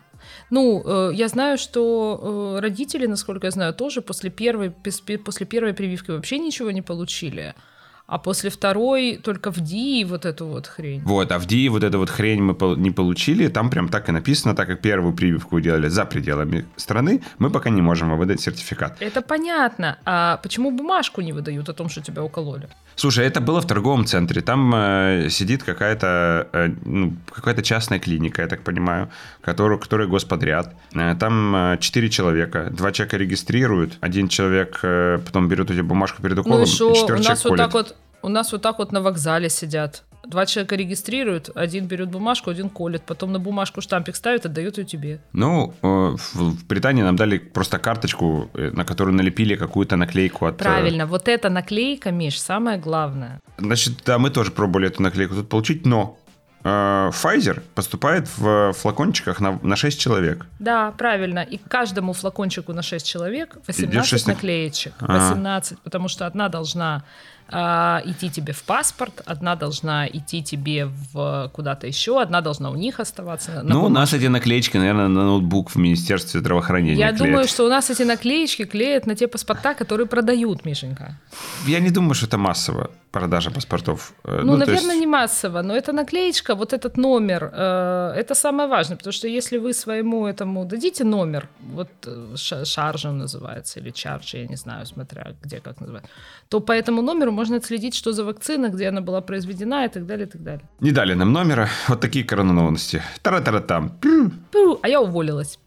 Ну, 0.50 0.84
э, 0.86 1.12
я 1.14 1.28
знаю, 1.28 1.58
что 1.58 2.56
э, 2.58 2.60
родители, 2.62 3.06
насколько 3.08 3.48
я 3.48 3.52
знаю, 3.52 3.74
тоже 3.74 4.02
после 4.02 4.30
первой, 4.30 4.72
после 4.72 5.46
первой 5.46 5.74
прививки 5.74 6.12
вообще 6.12 6.40
ничего 6.40 6.72
не 6.72 6.82
получили. 6.82 7.56
А 8.10 8.18
после 8.18 8.50
второй 8.50 9.18
только 9.24 9.52
в 9.52 9.60
ДИ 9.60 10.04
вот 10.04 10.26
эту 10.26 10.48
вот 10.48 10.68
хрень. 10.68 11.02
Вот, 11.06 11.32
а 11.32 11.38
в 11.38 11.46
ДИ 11.46 11.70
вот 11.70 11.84
эту 11.84 12.00
вот 12.00 12.10
хрень 12.10 12.42
мы 12.42 12.56
не 12.76 12.92
получили, 12.92 13.48
там 13.50 13.70
прям 13.70 13.88
так 13.90 14.10
и 14.10 14.12
написано, 14.12 14.56
так 14.56 14.68
как 14.68 14.82
первую 14.82 15.14
прививку 15.14 15.60
делали 15.60 15.90
за 15.90 16.06
пределами 16.06 16.66
страны, 16.76 17.22
мы 17.38 17.50
пока 17.52 17.70
не 17.70 17.82
можем 17.82 18.18
выдать 18.18 18.42
сертификат. 18.42 18.98
Это 19.00 19.22
понятно. 19.22 19.98
А 20.06 20.38
почему 20.38 20.72
бумажку 20.72 21.22
не 21.22 21.34
выдают 21.34 21.70
о 21.70 21.74
том, 21.74 21.90
что 21.90 22.02
тебя 22.02 22.24
укололи? 22.24 22.68
Слушай, 22.96 23.28
это 23.28 23.40
было 23.40 23.62
в 23.62 23.68
торговом 23.68 24.06
центре. 24.06 24.42
Там 24.42 24.74
э, 24.76 25.30
сидит 25.30 25.64
какая-то 25.64 26.50
э, 26.52 26.70
ну, 26.84 27.14
какая-то 27.34 27.62
частная 27.62 28.00
клиника, 28.00 28.42
я 28.42 28.48
так 28.48 28.62
понимаю, 28.64 29.10
которую, 29.42 29.80
которая 29.80 30.08
господряд. 30.08 30.76
Э, 30.94 31.16
там 31.18 31.56
э, 31.56 31.78
четыре 31.80 32.10
человека. 32.10 32.70
Два 32.72 32.92
человека 32.92 33.18
регистрируют, 33.18 33.98
один 34.02 34.28
человек 34.28 34.80
э, 34.84 35.20
потом 35.26 35.48
берет 35.48 35.70
у 35.72 35.74
тебя 35.74 35.84
бумажку 35.84 36.22
перед 36.22 36.40
уколом, 36.40 36.60
Ну 36.60 36.66
и 36.66 36.68
что, 36.68 36.90
и 36.90 36.92
у 36.92 36.96
четвертый 36.96 37.28
нас 37.28 37.42
человек 37.42 37.44
вот 37.44 37.50
колет. 37.50 37.66
так 37.66 37.74
вот, 37.74 37.96
у 38.22 38.30
нас 38.30 38.52
вот 38.52 38.62
так 38.62 38.80
вот 38.80 38.92
на 38.92 39.02
вокзале 39.02 39.50
сидят. 39.50 40.04
Два 40.28 40.46
человека 40.46 40.76
регистрируют, 40.76 41.50
один 41.56 41.88
берет 41.88 42.10
бумажку, 42.10 42.50
один 42.52 42.70
колет, 42.70 43.02
потом 43.06 43.32
на 43.32 43.40
бумажку 43.40 43.82
штампик 43.82 44.16
ставит, 44.16 44.46
отдает 44.46 44.78
ее 44.78 44.84
тебе. 44.86 45.20
Ну, 45.34 45.74
э, 45.82 45.88
в, 45.88 46.68
Британии 46.68 47.02
нам 47.04 47.16
дали 47.16 47.38
просто 47.40 47.80
карточку, 47.80 48.50
э, 48.54 48.70
на 48.72 48.84
которую 48.86 49.16
налепили 49.16 49.56
какую-то 49.56 49.96
наклейку 49.96 50.46
от... 50.46 50.56
э, 50.56 50.64
Правильно, 50.64 51.06
вот 51.06 51.28
эта 51.28 51.50
наклейка, 51.50 52.12
Миш, 52.12 52.40
самое 52.40 52.78
главное. 52.78 53.40
Значит, 53.58 54.04
да, 54.06 54.20
мы 54.20 54.30
тоже 54.30 54.52
пробовали 54.52 54.88
эту 54.90 55.02
наклейку 55.02 55.36
тут 55.36 55.50
получить, 55.50 55.86
но 55.86 56.18
Pfizer 56.62 57.62
поступает 57.74 58.28
в 58.38 58.74
флакончиках 58.74 59.40
на, 59.40 59.58
на 59.64 59.78
6 59.78 59.98
человек. 60.00 60.46
Да, 60.60 60.92
правильно. 60.92 61.40
И 61.40 61.58
каждому 61.58 62.12
флакончику 62.12 62.74
на 62.74 62.82
6 62.82 63.08
человек 63.08 63.58
18 63.68 64.06
шесть 64.10 64.28
нак- 64.28 64.34
наклеечек. 64.36 64.94
А. 65.00 65.30
18, 65.32 65.80
потому 65.80 66.10
что 66.10 66.28
одна 66.28 66.50
должна 66.50 67.04
идти 67.50 68.30
тебе 68.30 68.54
в 68.54 68.64
паспорт, 68.64 69.22
одна 69.26 69.56
должна 69.56 70.08
идти 70.08 70.44
тебе 70.44 70.86
в 70.86 71.50
куда-то 71.54 71.88
еще, 71.88 72.22
одна 72.22 72.42
должна 72.42 72.70
у 72.70 72.76
них 72.76 73.00
оставаться. 73.00 73.62
Ну, 73.64 73.86
у 73.86 73.90
нас 73.90 74.14
эти 74.14 74.28
наклеечки, 74.28 74.78
наверное, 74.78 75.08
на 75.08 75.24
ноутбук 75.26 75.72
в 75.72 75.76
Министерстве 75.76 76.40
здравоохранения 76.40 77.00
Я 77.00 77.12
клеят. 77.14 77.18
думаю, 77.18 77.48
что 77.48 77.66
у 77.66 77.70
нас 77.70 77.90
эти 77.90 78.04
наклеечки 78.04 78.66
клеят 78.66 79.08
на 79.08 79.16
те 79.16 79.28
паспорта, 79.28 79.74
которые 79.74 80.08
продают, 80.08 80.66
Мишенька. 80.66 81.18
Я 81.68 81.80
не 81.80 81.90
думаю, 81.90 82.14
что 82.14 82.28
это 82.28 82.38
массово 82.38 82.90
продажа 83.12 83.52
паспортов. 83.52 84.14
Э, 84.24 84.42
Ну, 84.44 84.54
то 84.54 84.60
наверное, 84.60 84.82
есть- 84.96 85.00
не 85.00 85.08
массово, 85.08 85.62
но 85.62 85.74
эта 85.76 85.94
наклеечка, 85.94 86.56
вот 86.56 86.74
этот 86.74 86.98
номер, 86.98 87.52
э, 87.54 88.14
это 88.16 88.36
самое 88.36 88.70
важное, 88.70 88.98
потому 88.98 89.14
что 89.14 89.28
если 89.28 89.58
вы 89.60 89.74
своему 89.74 90.28
этому 90.28 90.66
дадите 90.66 91.04
номер, 91.04 91.48
вот 91.74 91.90
э, 92.08 92.36
ша- 92.36 92.66
шаржем 92.66 93.18
называется, 93.18 93.80
или 93.80 93.92
чарджи, 93.92 94.38
я 94.38 94.48
не 94.48 94.56
знаю, 94.58 94.86
смотря 94.86 95.34
где 95.44 95.60
как 95.60 95.82
называют, 95.82 96.06
то 96.50 96.60
по 96.60 96.72
этому 96.72 97.02
номеру 97.02 97.32
можно 97.32 97.58
отследить, 97.58 97.96
что 97.96 98.12
за 98.14 98.24
вакцина, 98.24 98.70
где 98.70 98.90
она 98.90 99.02
была 99.02 99.22
произведена 99.22 99.86
и 99.86 99.90
так 99.90 100.06
далее, 100.06 100.26
и 100.28 100.30
так 100.30 100.44
далее. 100.44 100.62
Не 100.82 100.92
дали 100.92 101.16
нам 101.16 101.32
номера. 101.34 101.68
Вот 101.88 102.00
такие 102.02 102.24
коронавности. 102.26 103.02
Тара-тара-там. 103.22 103.90
Пу, 104.52 104.80
а 104.84 104.88
я 104.88 105.02
уволилась. 105.02 105.60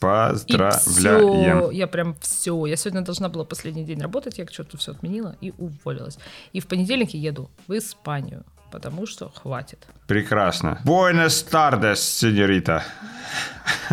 Пу. 0.00 0.06
И 0.06 0.56
Поздравляем. 0.56 1.58
все, 1.58 1.70
я 1.70 1.86
прям 1.86 2.16
все. 2.20 2.66
Я 2.66 2.76
сегодня 2.76 3.02
должна 3.02 3.28
была 3.28 3.44
последний 3.44 3.84
день 3.84 4.00
работать, 4.00 4.38
я 4.38 4.46
что-то 4.46 4.78
все 4.78 4.92
отменила 4.92 5.36
и 5.42 5.52
уволилась. 5.58 6.18
И 6.54 6.60
в 6.60 6.66
понедельник 6.66 7.10
я 7.10 7.20
еду 7.20 7.50
в 7.68 7.76
Испанию, 7.76 8.44
потому 8.72 9.06
что 9.06 9.30
хватит. 9.30 9.86
Прекрасно. 10.06 10.80
Buenas 10.84 11.46
tardes, 11.50 11.96
сеньорита. 11.96 12.82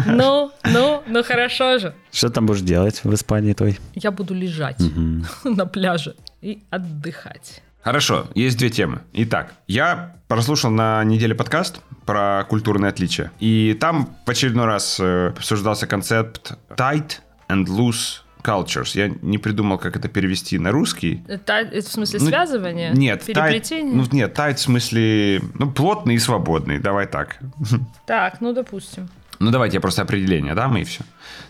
Ну, 0.06 0.52
ну, 0.64 1.04
ну 1.08 1.24
хорошо 1.24 1.78
же. 1.80 1.94
Что 2.12 2.30
там 2.30 2.46
будешь 2.46 2.62
делать 2.62 3.04
в 3.04 3.14
Испании 3.14 3.54
твой? 3.54 3.78
Я 3.94 4.12
буду 4.12 4.34
лежать 4.34 4.82
на 5.44 5.66
пляже 5.66 6.16
и 6.42 6.64
отдыхать. 6.70 7.62
Хорошо, 7.88 8.28
есть 8.36 8.58
две 8.58 8.70
темы. 8.70 9.00
Итак, 9.14 9.54
я 9.66 10.18
прослушал 10.28 10.70
на 10.72 11.02
неделе 11.06 11.34
подкаст 11.34 11.80
про 12.06 12.44
культурные 12.50 12.90
отличия. 12.90 13.32
И 13.40 13.78
там 13.80 14.14
в 14.26 14.30
очередной 14.30 14.66
раз 14.66 15.00
э, 15.00 15.30
обсуждался 15.30 15.88
концепт 15.88 16.58
tight 16.76 17.20
and 17.48 17.68
loose 17.68 18.24
cultures. 18.44 18.90
Я 18.94 19.08
не 19.22 19.38
придумал, 19.38 19.78
как 19.78 19.96
это 19.96 20.10
перевести 20.10 20.60
на 20.60 20.72
русский. 20.72 21.24
Это 21.30 21.66
в 21.72 21.82
смысле 21.84 22.20
Ну, 22.20 22.28
связывание? 22.28 22.92
Нет, 22.92 23.22
tight, 23.22 23.34
Переплетение? 23.34 23.96
ну, 23.96 24.04
нет, 24.12 24.38
tight 24.38 24.56
в 24.56 24.60
смысле, 24.60 25.42
ну, 25.54 25.72
плотный 25.72 26.16
и 26.16 26.20
свободный, 26.20 26.80
давай 26.80 27.08
так. 27.08 27.38
Так, 28.06 28.42
ну 28.42 28.52
допустим. 28.52 29.08
Ну, 29.40 29.52
давайте 29.52 29.78
я 29.78 29.82
просто 29.82 30.02
определение 30.02 30.56
дам, 30.56 30.78
и 30.78 30.84
все. 30.84 31.04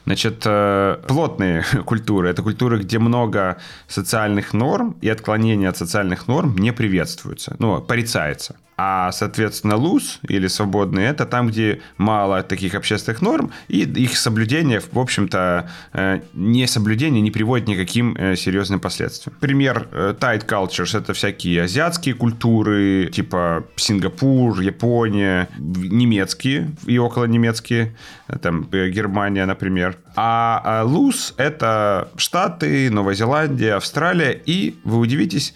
Значит, 0.06 0.44
э, 0.46 0.98
плотные 1.08 1.64
культуры– 1.86 2.30
это 2.32 2.42
культуры, 2.44 2.80
где 2.80 3.00
много 3.00 3.58
социальных 3.88 4.54
норм, 4.54 4.96
и 5.02 5.10
отклонения 5.10 5.70
от 5.70 5.78
социальных 5.78 6.28
норм 6.28 6.58
не 6.58 6.74
приветствуются, 6.74 7.56
ну, 7.60 7.82
порицается. 7.82 8.56
А, 8.80 9.12
соответственно, 9.12 9.76
луз 9.76 10.20
или 10.30 10.46
свободные– 10.46 11.08
это 11.10 11.26
там, 11.26 11.48
где 11.48 11.82
мало 11.98 12.44
таких 12.44 12.76
общественных 12.76 13.24
норм, 13.24 13.52
и 13.68 13.80
их 13.80 14.16
соблюдение, 14.16 14.80
в 14.80 15.00
общем-то, 15.00 15.68
э, 15.94 16.20
не 16.34 16.68
соблюдение 16.68 17.22
не 17.22 17.32
приводит 17.32 17.68
ни 17.68 17.74
к 17.74 17.80
каким 17.80 18.16
э, 18.16 18.36
серьезным 18.36 18.80
последствиям. 18.80 19.36
Пример 19.40 19.88
э, 19.92 20.14
tight 20.20 20.46
cultures– 20.46 20.96
это 21.00 21.14
всякие 21.14 21.64
азиатские 21.64 22.14
культуры, 22.14 23.10
типа 23.12 23.64
Сингапур, 23.78 24.60
Япония, 24.60 25.50
немецкие 25.58 26.70
и 26.86 27.00
около 27.00 27.26
немецкие, 27.26 27.96
там 28.44 28.70
Германия, 28.70 29.48
например. 29.48 29.98
А, 30.16 30.62
а 30.64 30.86
loose– 30.86 31.34
это 31.38 32.10
Штаты, 32.16 32.92
Новая 32.92 33.16
Зеландия, 33.16 33.74
Австралия, 33.74 34.40
и, 34.46 34.76
вы 34.84 35.00
удивитесь, 35.00 35.56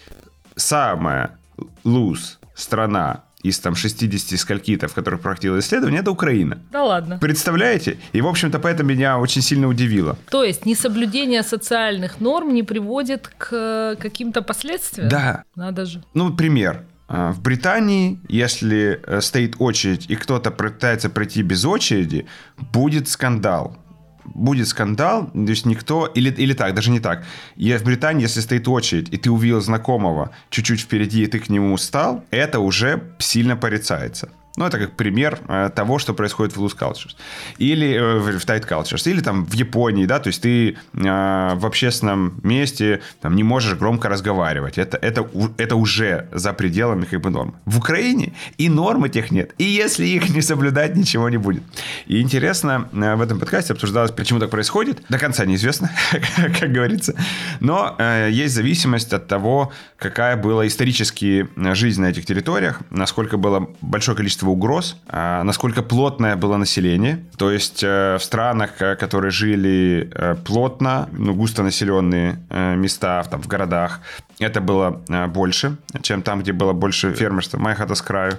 самая 0.56 1.38
loose 1.84 2.41
страна 2.54 3.24
из 3.42 3.58
там 3.58 3.74
60 3.74 4.38
скольки-то, 4.38 4.86
в 4.86 4.94
которых 4.94 5.20
проходило 5.20 5.58
исследование, 5.58 6.00
это 6.00 6.10
Украина. 6.10 6.58
Да 6.70 6.84
ладно. 6.84 7.18
Представляете? 7.18 7.98
И, 8.12 8.20
в 8.20 8.26
общем-то, 8.28 8.58
поэтому 8.60 8.90
меня 8.90 9.18
очень 9.18 9.42
сильно 9.42 9.66
удивило. 9.66 10.16
То 10.30 10.44
есть 10.44 10.64
несоблюдение 10.66 11.42
социальных 11.42 12.20
норм 12.20 12.54
не 12.54 12.62
приводит 12.62 13.28
к 13.38 13.48
э, 13.52 13.96
каким-то 14.00 14.42
последствиям? 14.42 15.08
Да, 15.08 15.42
Надо 15.56 15.86
же. 15.86 16.02
Ну, 16.14 16.32
пример. 16.32 16.84
А, 17.08 17.32
В 17.32 17.42
Британии, 17.42 18.20
если 18.28 19.00
э, 19.04 19.20
стоит 19.20 19.56
очередь, 19.58 20.06
и 20.08 20.14
кто-то 20.14 20.50
пытается 20.50 21.10
пройти 21.10 21.42
без 21.42 21.64
очереди, 21.64 22.26
будет 22.56 23.08
скандал. 23.08 23.76
Будет 24.24 24.68
скандал, 24.68 25.30
то 25.32 25.50
есть 25.50 25.66
никто, 25.66 26.06
или, 26.06 26.30
или 26.30 26.54
так, 26.54 26.74
даже 26.74 26.90
не 26.90 27.00
так. 27.00 27.24
Я 27.56 27.78
в 27.78 27.84
Британии, 27.84 28.22
если 28.22 28.40
стоит 28.40 28.68
очередь, 28.68 29.08
и 29.12 29.16
ты 29.16 29.30
увидел 29.30 29.60
знакомого 29.60 30.30
чуть-чуть 30.50 30.80
впереди, 30.80 31.22
и 31.22 31.26
ты 31.26 31.38
к 31.38 31.48
нему 31.48 31.76
стал, 31.76 32.24
это 32.30 32.60
уже 32.60 33.14
сильно 33.18 33.56
порицается. 33.56 34.30
Ну, 34.56 34.66
это 34.66 34.78
как 34.78 34.92
пример 34.92 35.38
э, 35.48 35.70
того, 35.74 35.98
что 35.98 36.12
происходит 36.12 36.56
в 36.56 36.62
loose 36.62 36.76
cultures. 36.76 37.16
Или 37.56 37.94
э, 37.94 38.18
в 38.18 38.44
tight 38.44 38.68
cultures. 38.68 39.10
Или 39.10 39.20
там 39.20 39.46
в 39.46 39.54
Японии, 39.54 40.04
да, 40.04 40.18
то 40.18 40.28
есть 40.28 40.42
ты 40.42 40.70
э, 40.70 40.74
в 40.92 41.64
общественном 41.64 42.38
месте 42.42 43.00
там, 43.20 43.34
не 43.34 43.44
можешь 43.44 43.78
громко 43.78 44.10
разговаривать. 44.10 44.76
Это, 44.76 44.98
это, 44.98 45.26
это 45.56 45.76
уже 45.76 46.28
за 46.32 46.52
пределами 46.52 47.06
как 47.06 47.22
бы 47.22 47.30
норм. 47.30 47.54
В 47.64 47.78
Украине 47.78 48.34
и 48.58 48.68
норм 48.68 49.04
этих 49.04 49.30
нет. 49.30 49.54
И 49.56 49.64
если 49.64 50.06
их 50.06 50.28
не 50.28 50.42
соблюдать, 50.42 50.96
ничего 50.96 51.30
не 51.30 51.38
будет. 51.38 51.62
И 52.06 52.20
интересно, 52.20 52.88
в 52.92 53.22
этом 53.22 53.40
подкасте 53.40 53.72
обсуждалось, 53.72 54.10
почему 54.10 54.38
так 54.38 54.50
происходит. 54.50 55.02
До 55.08 55.18
конца 55.18 55.46
неизвестно, 55.46 55.90
как 56.60 56.72
говорится. 56.72 57.14
Но 57.60 57.96
есть 58.28 58.54
зависимость 58.54 59.12
от 59.12 59.28
того, 59.28 59.72
какая 59.96 60.36
была 60.36 60.66
исторически 60.66 61.48
жизнь 61.56 62.02
на 62.02 62.06
этих 62.06 62.26
территориях, 62.26 62.80
насколько 62.90 63.36
было 63.36 63.70
большое 63.80 64.16
количество 64.16 64.41
угроз, 64.50 64.96
а, 65.08 65.42
насколько 65.44 65.82
плотное 65.82 66.36
было 66.36 66.56
население. 66.56 67.24
То 67.36 67.50
есть 67.50 67.82
э, 67.82 68.16
в 68.18 68.22
странах, 68.22 68.80
э, 68.80 68.96
которые 68.96 69.30
жили 69.30 70.10
э, 70.14 70.36
плотно, 70.44 71.08
ну, 71.12 71.34
густонаселенные 71.34 72.38
места, 72.76 73.22
там, 73.30 73.42
в 73.42 73.46
городах, 73.46 74.00
это 74.38 74.60
было 74.60 75.02
больше, 75.28 75.76
чем 76.02 76.22
там, 76.22 76.40
где 76.40 76.52
было 76.52 76.72
больше 76.72 77.12
фермерства. 77.12 77.58
Моя 77.58 77.76
хата 77.76 77.94
с 77.94 78.02
краю. 78.02 78.38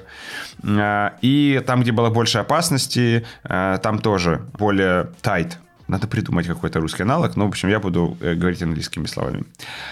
И 1.22 1.64
там, 1.66 1.82
где 1.82 1.92
было 1.92 2.10
больше 2.10 2.40
опасности, 2.40 3.26
там 3.44 4.00
тоже 4.00 4.42
более 4.58 5.10
tight 5.22 5.54
надо 5.94 6.08
придумать 6.08 6.48
какой-то 6.48 6.80
русский 6.80 7.04
аналог, 7.04 7.36
но, 7.36 7.46
в 7.46 7.50
общем, 7.50 7.70
я 7.70 7.80
буду 7.80 8.18
э, 8.20 8.34
говорить 8.34 8.64
английскими 8.64 9.06
словами. 9.06 9.44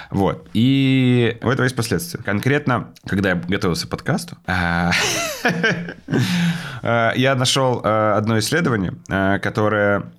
Вот. 0.10 0.50
И 0.54 1.38
у 1.44 1.50
этого 1.50 1.64
есть 1.66 1.76
последствия. 1.76 2.24
Конкретно, 2.24 2.88
когда 3.06 3.30
я 3.30 3.36
готовился 3.36 3.86
к 3.86 3.90
подкасту, 3.92 4.36
э, 4.48 4.92
я 7.16 7.36
нашел 7.36 7.82
э, 7.84 8.14
одно 8.18 8.40
исследование, 8.40 8.94
которое 9.40 10.12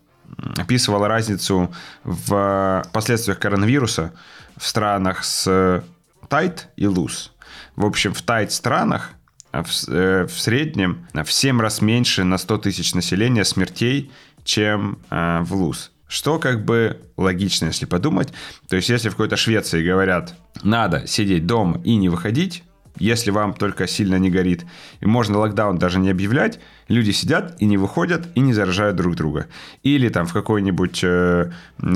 описывало 0.56 1.08
разницу 1.08 1.74
в 2.04 2.84
последствиях 2.92 3.40
коронавируса 3.40 4.12
в 4.56 4.64
странах 4.66 5.24
с 5.24 5.82
tight 6.28 6.60
и 6.76 6.84
loose. 6.84 7.30
В 7.74 7.84
общем, 7.84 8.14
в 8.14 8.22
tight 8.24 8.50
странах 8.50 9.10
а 9.52 9.62
в, 9.62 9.70
э, 9.88 10.26
в 10.26 10.40
среднем 10.40 11.06
в 11.12 11.30
7 11.30 11.60
раз 11.60 11.82
меньше 11.82 12.24
на 12.24 12.38
100 12.38 12.58
тысяч 12.58 12.94
населения 12.94 13.44
смертей, 13.44 14.10
чем 14.44 14.99
э, 15.11 15.40
в 15.42 15.54
ЛУС. 15.54 15.92
Что 16.08 16.38
как 16.38 16.64
бы 16.64 17.00
логично, 17.16 17.66
если 17.66 17.87
подумать. 17.87 18.32
То 18.68 18.76
есть, 18.76 18.88
если 18.88 19.08
в 19.08 19.12
какой-то 19.12 19.37
Швеции 19.37 19.82
говорят, 19.82 20.34
надо 20.62 21.06
сидеть 21.06 21.46
дома 21.46 21.80
и 21.84 21.96
не 21.96 22.08
выходить, 22.08 22.64
если 22.99 23.30
вам 23.30 23.54
только 23.54 23.87
сильно 23.87 24.16
не 24.16 24.30
горит, 24.30 24.66
и 25.00 25.06
можно 25.06 25.38
локдаун 25.38 25.78
даже 25.78 25.99
не 25.99 26.11
объявлять, 26.11 26.61
люди 26.88 27.11
сидят 27.11 27.56
и 27.58 27.64
не 27.64 27.78
выходят, 27.78 28.28
и 28.34 28.40
не 28.40 28.52
заражают 28.52 28.96
друг 28.96 29.16
друга. 29.16 29.46
Или 29.82 30.08
там 30.08 30.26
в 30.26 30.32
какой-нибудь 30.32 31.00
э, 31.02 31.50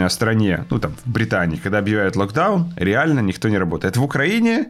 стране, 0.09 0.65
ну 0.71 0.79
там 0.79 0.95
в 1.05 1.11
Британии, 1.11 1.57
когда 1.57 1.79
объявляют 1.79 2.17
локдаун, 2.17 2.73
реально 2.77 3.21
никто 3.21 3.49
не 3.49 3.59
работает. 3.59 3.97
В 3.97 4.03
Украине 4.03 4.69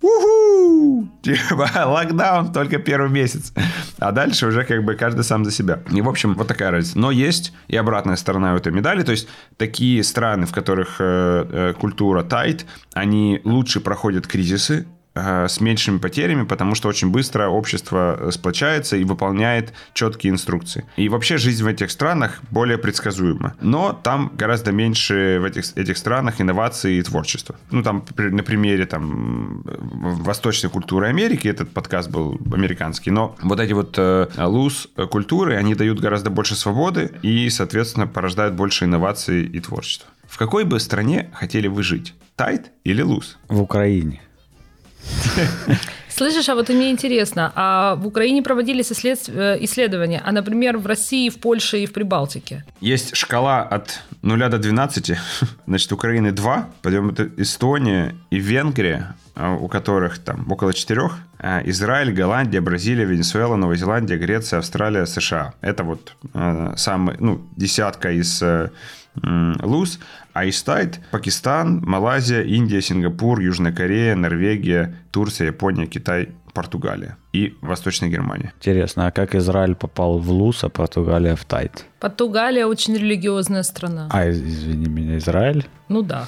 Уху! 0.00 1.08
Типа, 1.22 1.68
локдаун 1.86 2.52
только 2.52 2.78
первый 2.78 3.10
месяц. 3.10 3.52
А 3.98 4.12
дальше 4.12 4.46
уже 4.46 4.64
как 4.64 4.84
бы 4.84 4.94
каждый 4.94 5.24
сам 5.24 5.44
за 5.44 5.50
себя. 5.50 5.80
И, 5.90 6.00
в 6.00 6.08
общем, 6.08 6.34
вот 6.34 6.46
такая 6.46 6.70
разница. 6.70 6.98
Но 6.98 7.10
есть 7.10 7.52
и 7.66 7.76
обратная 7.76 8.16
сторона 8.16 8.54
этой 8.54 8.72
медали. 8.72 9.02
То 9.02 9.12
есть, 9.12 9.28
такие 9.56 10.02
страны, 10.04 10.46
в 10.46 10.52
которых 10.52 10.96
э, 11.00 11.46
э, 11.50 11.74
культура 11.78 12.22
tight, 12.22 12.64
они 12.92 13.40
лучше 13.44 13.80
проходят 13.80 14.26
кризисы, 14.26 14.86
с 15.48 15.60
меньшими 15.60 15.98
потерями, 15.98 16.44
потому 16.44 16.74
что 16.74 16.88
очень 16.88 17.10
быстро 17.10 17.48
общество 17.48 18.16
э, 18.18 18.30
сплочается 18.30 18.96
и 18.96 19.04
выполняет 19.04 19.72
четкие 19.92 20.32
инструкции. 20.32 20.84
И 20.96 21.08
вообще 21.08 21.38
жизнь 21.38 21.62
в 21.62 21.66
этих 21.66 21.90
странах 21.90 22.40
более 22.50 22.78
предсказуема. 22.78 23.54
Но 23.60 23.92
там 23.92 24.32
гораздо 24.36 24.72
меньше 24.72 25.38
в 25.40 25.44
этих, 25.44 25.76
этих 25.76 25.96
странах 25.96 26.40
инноваций 26.40 26.98
и 26.98 27.02
творчества. 27.02 27.56
Ну, 27.70 27.82
там 27.82 28.04
на 28.16 28.42
примере 28.42 28.86
там, 28.86 29.62
восточной 29.64 30.70
культуры 30.70 31.06
Америки, 31.06 31.48
этот 31.48 31.70
подкаст 31.70 32.10
был 32.10 32.38
американский, 32.52 33.10
но 33.10 33.36
вот 33.42 33.60
эти 33.60 33.72
вот 33.72 33.94
э, 33.98 34.28
луз 34.38 34.88
э, 34.96 35.06
культуры, 35.06 35.56
они 35.56 35.74
дают 35.74 36.00
гораздо 36.00 36.30
больше 36.30 36.54
свободы 36.54 37.10
и, 37.22 37.50
соответственно, 37.50 38.06
порождают 38.06 38.54
больше 38.54 38.84
инноваций 38.84 39.44
и 39.44 39.60
творчества. 39.60 40.08
В 40.26 40.36
какой 40.36 40.64
бы 40.64 40.78
стране 40.78 41.30
хотели 41.32 41.68
вы 41.68 41.82
жить? 41.82 42.14
тайт 42.38 42.70
или 42.84 43.02
луз? 43.02 43.36
В 43.48 43.60
Украине. 43.60 44.22
Слышишь, 46.18 46.48
а 46.48 46.54
вот 46.56 46.68
мне 46.68 46.90
интересно, 46.90 47.52
а 47.54 47.94
в 47.94 48.06
Украине 48.06 48.42
проводились. 48.42 48.90
Э, 49.04 49.56
исследования, 49.60 50.20
а, 50.24 50.32
например, 50.32 50.78
в 50.78 50.86
России, 50.86 51.28
в 51.28 51.38
Польше 51.38 51.78
и 51.78 51.86
в 51.86 51.92
Прибалтике? 51.92 52.64
Есть 52.80 53.14
шкала 53.16 53.62
от 53.62 54.00
0 54.22 54.48
до 54.48 54.58
12. 54.58 55.12
Значит, 55.66 55.92
Украины 55.92 56.32
2, 56.32 56.68
потом 56.82 57.10
это 57.10 57.30
Эстония 57.36 58.16
и 58.30 58.40
Венгрия, 58.40 59.14
а, 59.36 59.54
у 59.54 59.68
которых 59.68 60.18
там 60.18 60.50
около 60.50 60.74
4. 60.74 61.02
А 61.38 61.62
Израиль, 61.66 62.12
Голландия, 62.12 62.60
Бразилия, 62.60 63.04
Венесуэла, 63.04 63.54
Новая 63.54 63.76
Зеландия, 63.76 64.18
Греция, 64.18 64.58
Австралия, 64.58 65.06
США. 65.06 65.54
Это 65.60 65.84
вот 65.84 66.16
э, 66.34 66.74
самые, 66.76 67.16
ну, 67.20 67.40
десятка 67.56 68.10
из 68.10 68.42
э, 68.42 68.70
луз. 69.62 69.98
А 70.32 70.44
из 70.44 70.62
тайт 70.62 71.00
Пакистан, 71.10 71.82
Малайзия, 71.84 72.42
Индия, 72.42 72.80
Сингапур, 72.80 73.40
Южная 73.40 73.72
Корея, 73.72 74.14
Норвегия, 74.14 74.94
Турция, 75.10 75.48
Япония, 75.48 75.86
Китай, 75.86 76.30
Португалия 76.58 77.16
и 77.32 77.54
Восточная 77.60 78.08
Германия. 78.08 78.52
Интересно, 78.56 79.06
а 79.06 79.12
как 79.12 79.36
Израиль 79.36 79.76
попал 79.76 80.18
в 80.18 80.28
ЛУС, 80.28 80.64
а 80.64 80.68
Португалия 80.68 81.36
в 81.36 81.44
Тайт? 81.44 81.84
Португалия 82.00 82.66
очень 82.66 82.96
религиозная 82.96 83.62
страна. 83.62 84.08
А, 84.10 84.28
извини 84.28 84.86
меня, 84.86 85.18
Израиль? 85.18 85.68
Ну 85.88 86.02
да. 86.02 86.26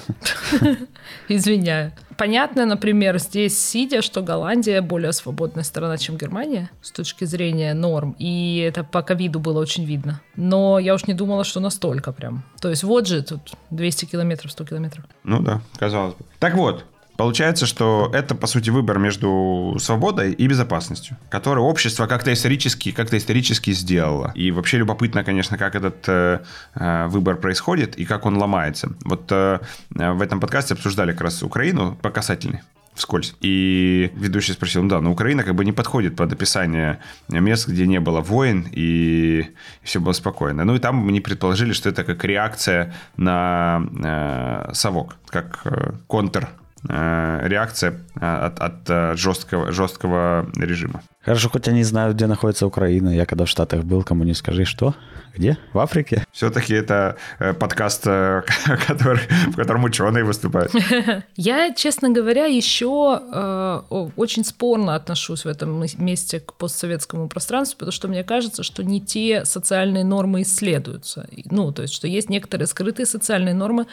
Извиняю. 1.27 1.91
Понятно, 2.17 2.65
например, 2.65 3.19
здесь 3.19 3.59
сидя, 3.59 4.01
что 4.01 4.21
Голландия 4.21 4.81
более 4.81 5.11
свободная 5.11 5.65
страна, 5.65 5.97
чем 5.97 6.15
Германия 6.15 6.69
с 6.81 6.91
точки 6.91 7.25
зрения 7.25 7.73
норм. 7.73 8.15
И 8.17 8.59
это 8.59 8.85
по 8.85 9.01
ковиду 9.01 9.41
было 9.41 9.59
очень 9.59 9.83
видно. 9.83 10.21
Но 10.37 10.79
я 10.79 10.93
уж 10.93 11.07
не 11.07 11.13
думала, 11.13 11.43
что 11.43 11.59
настолько 11.59 12.13
прям. 12.13 12.43
То 12.61 12.69
есть 12.69 12.83
вот 12.83 13.05
же 13.05 13.21
тут 13.21 13.41
200 13.71 14.05
километров, 14.05 14.53
100 14.53 14.65
километров. 14.65 15.03
Ну 15.25 15.41
да, 15.41 15.61
казалось 15.77 16.15
бы. 16.15 16.23
Так 16.39 16.55
вот, 16.55 16.85
Получается, 17.21 17.67
что 17.67 18.09
это, 18.15 18.33
по 18.33 18.47
сути, 18.47 18.71
выбор 18.71 18.97
между 18.97 19.77
свободой 19.79 20.31
и 20.31 20.47
безопасностью, 20.47 21.17
который 21.29 21.59
общество 21.59 22.07
как-то 22.07 22.33
исторически, 22.33 22.91
как-то 22.91 23.15
исторически 23.15 23.73
сделало. 23.73 24.31
И 24.33 24.49
вообще 24.49 24.79
любопытно, 24.79 25.23
конечно, 25.23 25.55
как 25.55 25.75
этот 25.75 26.09
э, 26.09 26.39
э 26.73 27.07
выбор 27.09 27.35
происходит 27.35 27.95
и 27.99 28.05
как 28.05 28.25
он 28.25 28.37
ломается. 28.37 28.93
Вот 29.05 29.31
э, 29.31 29.59
в 29.91 30.21
этом 30.21 30.39
подкасте 30.39 30.73
обсуждали 30.73 31.11
как 31.11 31.21
раз 31.21 31.43
Украину 31.43 31.95
по 32.01 32.09
касательной 32.09 32.61
вскользь. 32.95 33.35
И 33.39 34.11
ведущий 34.15 34.53
спросил, 34.53 34.81
ну 34.81 34.89
да, 34.89 34.99
но 34.99 35.11
Украина 35.11 35.43
как 35.43 35.53
бы 35.53 35.63
не 35.63 35.73
подходит 35.73 36.15
под 36.15 36.33
описание 36.33 36.97
мест, 37.29 37.67
где 37.67 37.85
не 37.85 37.99
было 37.99 38.21
войн 38.21 38.67
и 38.71 39.45
все 39.83 39.99
было 39.99 40.13
спокойно. 40.13 40.65
Ну 40.65 40.73
и 40.73 40.79
там 40.79 40.95
мы 40.95 41.11
не 41.11 41.21
предположили, 41.21 41.73
что 41.73 41.89
это 41.89 42.03
как 42.03 42.25
реакция 42.25 42.95
на 43.15 43.83
э, 44.03 44.73
совок, 44.73 45.17
как 45.29 45.61
э, 45.65 45.91
контр 46.07 46.49
реакция 46.87 47.93
э, 48.15 48.25
от, 48.25 48.59
от 48.59 48.89
э, 48.89 49.15
жесткого, 49.15 49.71
жесткого 49.71 50.47
режима. 50.55 51.01
Хорошо, 51.21 51.49
хоть 51.49 51.67
они 51.67 51.83
знают, 51.83 52.15
где 52.15 52.27
находится 52.27 52.65
Украина. 52.65 53.09
Я 53.09 53.25
когда 53.25 53.45
в 53.45 53.49
Штатах 53.49 53.83
был, 53.83 54.03
кому 54.03 54.23
не 54.23 54.33
скажи, 54.33 54.65
что? 54.65 54.95
Где? 55.33 55.57
В 55.73 55.79
Африке? 55.79 56.23
Все-таки 56.31 56.73
это 56.73 57.17
подкаст, 57.59 58.03
который, 58.87 59.21
в 59.47 59.55
котором 59.55 59.83
ученые 59.83 60.23
выступают. 60.23 60.71
Я, 61.35 61.73
честно 61.73 62.09
говоря, 62.09 62.45
еще 62.45 63.19
э, 63.21 63.81
очень 64.15 64.43
спорно 64.43 64.95
отношусь 64.95 65.45
в 65.45 65.47
этом 65.47 65.83
месте 65.97 66.39
к 66.39 66.53
постсоветскому 66.53 67.29
пространству, 67.29 67.79
потому 67.79 67.91
что 67.91 68.07
мне 68.07 68.23
кажется, 68.23 68.63
что 68.63 68.83
не 68.83 69.01
те 69.01 69.45
социальные 69.45 70.03
нормы 70.03 70.41
исследуются. 70.41 71.27
Ну, 71.45 71.71
то 71.71 71.83
есть, 71.83 71.93
что 71.93 72.07
есть 72.07 72.29
некоторые 72.29 72.67
скрытые 72.67 73.05
социальные 73.05 73.53
нормы, 73.53 73.87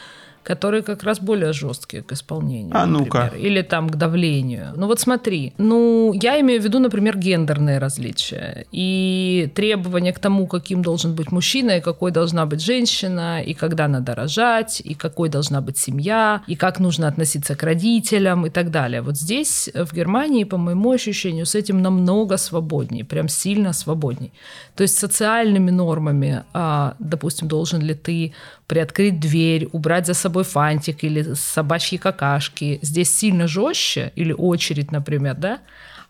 которые 0.49 0.83
как 0.83 1.02
раз 1.02 1.21
более 1.21 1.52
жесткие 1.52 2.02
к 2.02 2.12
исполнению. 2.12 2.75
А 2.75 2.87
ну-ка. 2.87 3.30
Или 3.37 3.62
там 3.62 3.90
к 3.90 3.97
давлению. 3.97 4.73
Ну 4.76 4.87
вот 4.87 4.99
смотри, 4.99 5.52
ну 5.59 6.12
я 6.14 6.40
имею 6.40 6.61
в 6.61 6.64
виду, 6.64 6.78
например, 6.78 7.18
гендерные 7.18 7.78
различия 7.78 8.66
и 8.73 9.52
требования 9.54 10.12
к 10.12 10.18
тому, 10.18 10.47
каким 10.47 10.83
должен 10.83 11.14
быть 11.14 11.27
мужчина 11.32 11.78
и 11.78 11.80
какой 11.80 12.11
должна 12.11 12.47
быть 12.47 12.61
женщина, 12.61 13.42
и 13.42 13.54
когда 13.54 13.88
надо 13.88 14.14
рожать, 14.14 14.80
и 14.85 14.94
какой 14.94 15.28
должна 15.28 15.61
быть 15.61 15.78
семья, 15.78 16.42
и 16.47 16.56
как 16.56 16.80
нужно 16.80 17.08
относиться 17.08 17.54
к 17.54 17.62
родителям 17.62 18.47
и 18.47 18.50
так 18.50 18.70
далее. 18.70 19.02
Вот 19.02 19.16
здесь, 19.16 19.70
в 19.75 19.94
Германии, 19.94 20.44
по 20.44 20.56
моему 20.56 20.92
ощущению, 20.92 21.47
с 21.47 21.54
этим 21.54 21.82
намного 21.82 22.37
свободнее, 22.37 23.04
прям 23.04 23.28
сильно 23.28 23.73
свободнее. 23.73 24.30
То 24.75 24.82
есть 24.82 24.99
социальными 24.99 25.70
нормами, 25.70 26.44
а, 26.52 26.94
допустим, 26.99 27.49
должен 27.49 27.80
ли 27.80 27.94
ты 27.94 28.32
приоткрыть 28.66 29.20
дверь, 29.20 29.68
убрать 29.73 30.06
за 30.06 30.14
собой 30.14 30.44
фантик 30.44 31.04
или 31.04 31.35
собачьи 31.35 31.99
какашки. 31.99 32.78
Здесь 32.82 33.16
сильно 33.18 33.49
жестче, 33.49 34.12
или 34.14 34.32
очередь, 34.32 34.92
например, 34.92 35.35
да? 35.35 35.58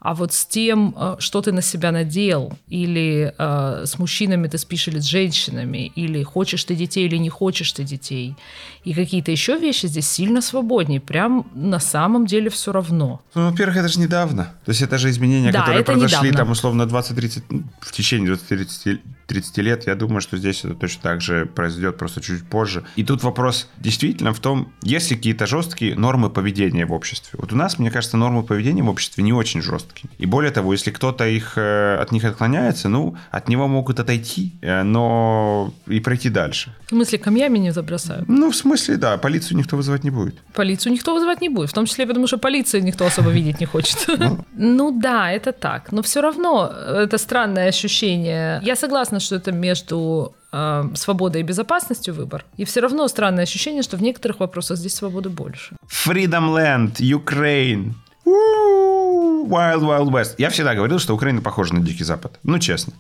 А 0.01 0.15
вот 0.15 0.33
с 0.33 0.47
тем, 0.47 0.95
э, 0.97 1.17
что 1.19 1.43
ты 1.43 1.51
на 1.53 1.61
себя 1.61 1.91
надел, 1.91 2.53
или 2.69 3.35
э, 3.37 3.85
с 3.85 3.99
мужчинами 3.99 4.47
ты 4.47 4.57
спишь 4.57 4.87
или 4.89 5.01
с 5.01 5.05
женщинами, 5.05 5.93
или 5.97 6.23
хочешь 6.23 6.63
ты 6.65 6.77
детей 6.77 7.07
или 7.07 7.17
не 7.17 7.31
хочешь 7.31 7.73
ты 7.73 7.83
детей, 7.83 8.37
и 8.85 8.95
какие-то 8.95 9.33
еще 9.33 9.59
вещи 9.59 9.87
здесь 9.87 10.09
сильно 10.09 10.41
свободнее. 10.41 11.01
Прям 11.01 11.51
на 11.53 11.81
самом 11.81 12.27
деле 12.27 12.49
все 12.49 12.71
равно. 12.71 13.21
Ну, 13.35 13.51
во-первых, 13.51 13.77
это 13.79 13.89
же 13.89 13.99
недавно. 13.99 14.55
То 14.65 14.71
есть 14.71 14.83
это 14.83 14.99
же 14.99 15.11
изменения, 15.11 15.51
да, 15.51 15.61
которые 15.61 15.85
произошли 15.85 16.29
недавно. 16.29 16.39
там 16.39 16.51
условно 16.53 16.83
20-30, 16.83 17.43
ну, 17.51 17.65
в 17.81 17.91
течение 17.91 18.33
20-30 18.33 19.01
30 19.29 19.59
лет. 19.59 19.87
Я 19.87 19.95
думаю, 19.95 20.21
что 20.21 20.37
здесь 20.37 20.65
это 20.65 20.75
точно 20.75 21.03
так 21.03 21.21
же 21.21 21.47
произойдет, 21.47 21.99
просто 21.99 22.21
чуть 22.21 22.45
позже. 22.49 22.85
И 22.97 23.05
тут 23.05 23.23
вопрос 23.23 23.69
действительно 23.79 24.33
в 24.33 24.41
том, 24.41 24.73
есть 24.83 25.11
ли 25.11 25.17
какие-то 25.17 25.47
жесткие 25.47 25.95
нормы 25.95 26.31
поведения 26.31 26.87
в 26.87 26.93
обществе. 26.93 27.39
Вот 27.39 27.53
у 27.53 27.57
нас, 27.57 27.79
мне 27.79 27.91
кажется, 27.91 28.17
нормы 28.17 28.43
поведения 28.43 28.83
в 28.83 28.89
обществе 28.89 29.23
не 29.23 29.33
очень 29.33 29.63
жесткие. 29.63 30.11
И 30.19 30.27
более 30.27 30.51
того, 30.51 30.73
если 30.73 30.91
кто-то 30.91 31.27
их, 31.27 31.59
э, 31.59 31.99
от 32.01 32.11
них 32.11 32.25
отклоняется, 32.25 32.89
ну, 32.89 33.17
от 33.31 33.49
него 33.49 33.69
могут 33.69 34.01
отойти, 34.01 34.53
э, 34.63 34.83
но 34.83 35.73
и 35.87 36.01
пройти 36.01 36.31
дальше. 36.31 36.75
В 36.87 36.89
смысле, 36.89 37.19
камнями 37.19 37.59
не 37.59 37.71
забросают? 37.71 38.29
Ну, 38.29 38.51
в 38.51 38.57
смысле, 38.57 38.97
да, 38.97 39.19
полицию 39.19 39.59
никто 39.59 39.77
вызывать 39.77 40.05
не 40.05 40.11
будет. 40.11 40.35
Полицию 40.55 40.93
никто 40.93 41.15
вызывать 41.15 41.43
не 41.43 41.51
будет, 41.51 41.71
в 41.71 41.75
том 41.75 41.85
числе 41.85 42.07
потому, 42.07 42.27
что 42.27 42.39
полицию 42.39 42.83
никто 42.83 43.05
особо 43.05 43.31
видеть 43.31 43.61
не 43.61 43.67
хочет. 43.67 44.07
Ну. 44.19 44.45
ну 44.55 45.01
да, 45.01 45.31
это 45.31 45.53
так, 45.53 45.93
но 45.93 46.03
все 46.03 46.21
равно 46.21 46.67
это 46.67 47.19
странное 47.19 47.69
ощущение. 47.69 48.61
Я 48.65 48.75
согласна, 48.75 49.18
что 49.21 49.37
это 49.37 49.53
между 49.53 50.35
э, 50.53 50.85
свободой 50.95 51.41
и 51.43 51.45
безопасностью 51.45 52.15
выбор. 52.15 52.45
И 52.57 52.65
все 52.65 52.81
равно 52.81 53.09
странное 53.09 53.45
ощущение, 53.45 53.83
что 53.83 53.97
в 53.97 54.03
некоторых 54.03 54.41
вопросах 54.41 54.79
здесь 54.79 54.95
свободы 54.95 55.29
больше. 55.29 55.77
Freedom 55.89 56.49
Land, 56.51 56.97
Ukraine. 57.01 57.93
Wild 58.25 59.83
Wild 59.83 60.11
West. 60.11 60.35
Я 60.39 60.51
всегда 60.51 60.75
говорил, 60.75 60.99
что 60.99 61.15
Украина 61.15 61.41
похожа 61.41 61.75
на 61.75 61.81
Дикий 61.81 62.05
Запад. 62.05 62.39
Ну, 62.43 62.59
честно. 62.59 62.93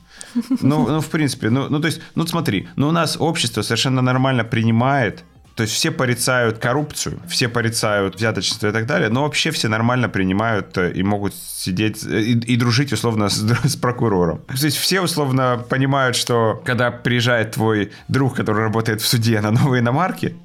Ну, 0.63 0.89
ну 0.89 1.01
в 1.01 1.09
принципе, 1.09 1.51
ну, 1.51 1.69
ну, 1.69 1.81
то 1.81 1.87
есть, 1.87 2.01
ну, 2.15 2.27
смотри, 2.27 2.69
ну, 2.77 2.89
у 2.89 2.93
нас 2.93 3.17
общество 3.19 3.63
совершенно 3.63 4.03
нормально 4.03 4.45
принимает 4.45 5.25
то 5.59 5.63
есть 5.63 5.75
все 5.75 5.91
порицают 5.91 6.59
коррупцию, 6.59 7.21
все 7.27 7.49
порицают 7.49 8.15
взяточество 8.15 8.69
и 8.69 8.73
так 8.73 8.87
далее, 8.87 9.09
но 9.09 9.25
вообще 9.25 9.51
все 9.51 9.67
нормально 9.67 10.09
принимают 10.09 10.79
э, 10.79 10.93
и 10.93 11.03
могут 11.03 11.35
сидеть 11.35 12.05
э, 12.07 12.21
и, 12.21 12.39
и 12.53 12.57
дружить 12.57 12.93
условно 12.93 13.29
с, 13.29 13.39
с 13.65 13.75
прокурором. 13.75 14.39
То 14.47 14.67
есть 14.67 14.77
все 14.77 15.01
условно 15.01 15.67
понимают, 15.69 16.15
что 16.15 16.63
когда 16.65 16.93
приезжает 16.93 17.51
твой 17.51 17.91
друг, 18.07 18.37
который 18.37 18.63
работает 18.63 19.01
в 19.01 19.07
суде 19.09 19.41
на 19.41 19.51
новые 19.51 19.81
иномарки, 19.81 20.37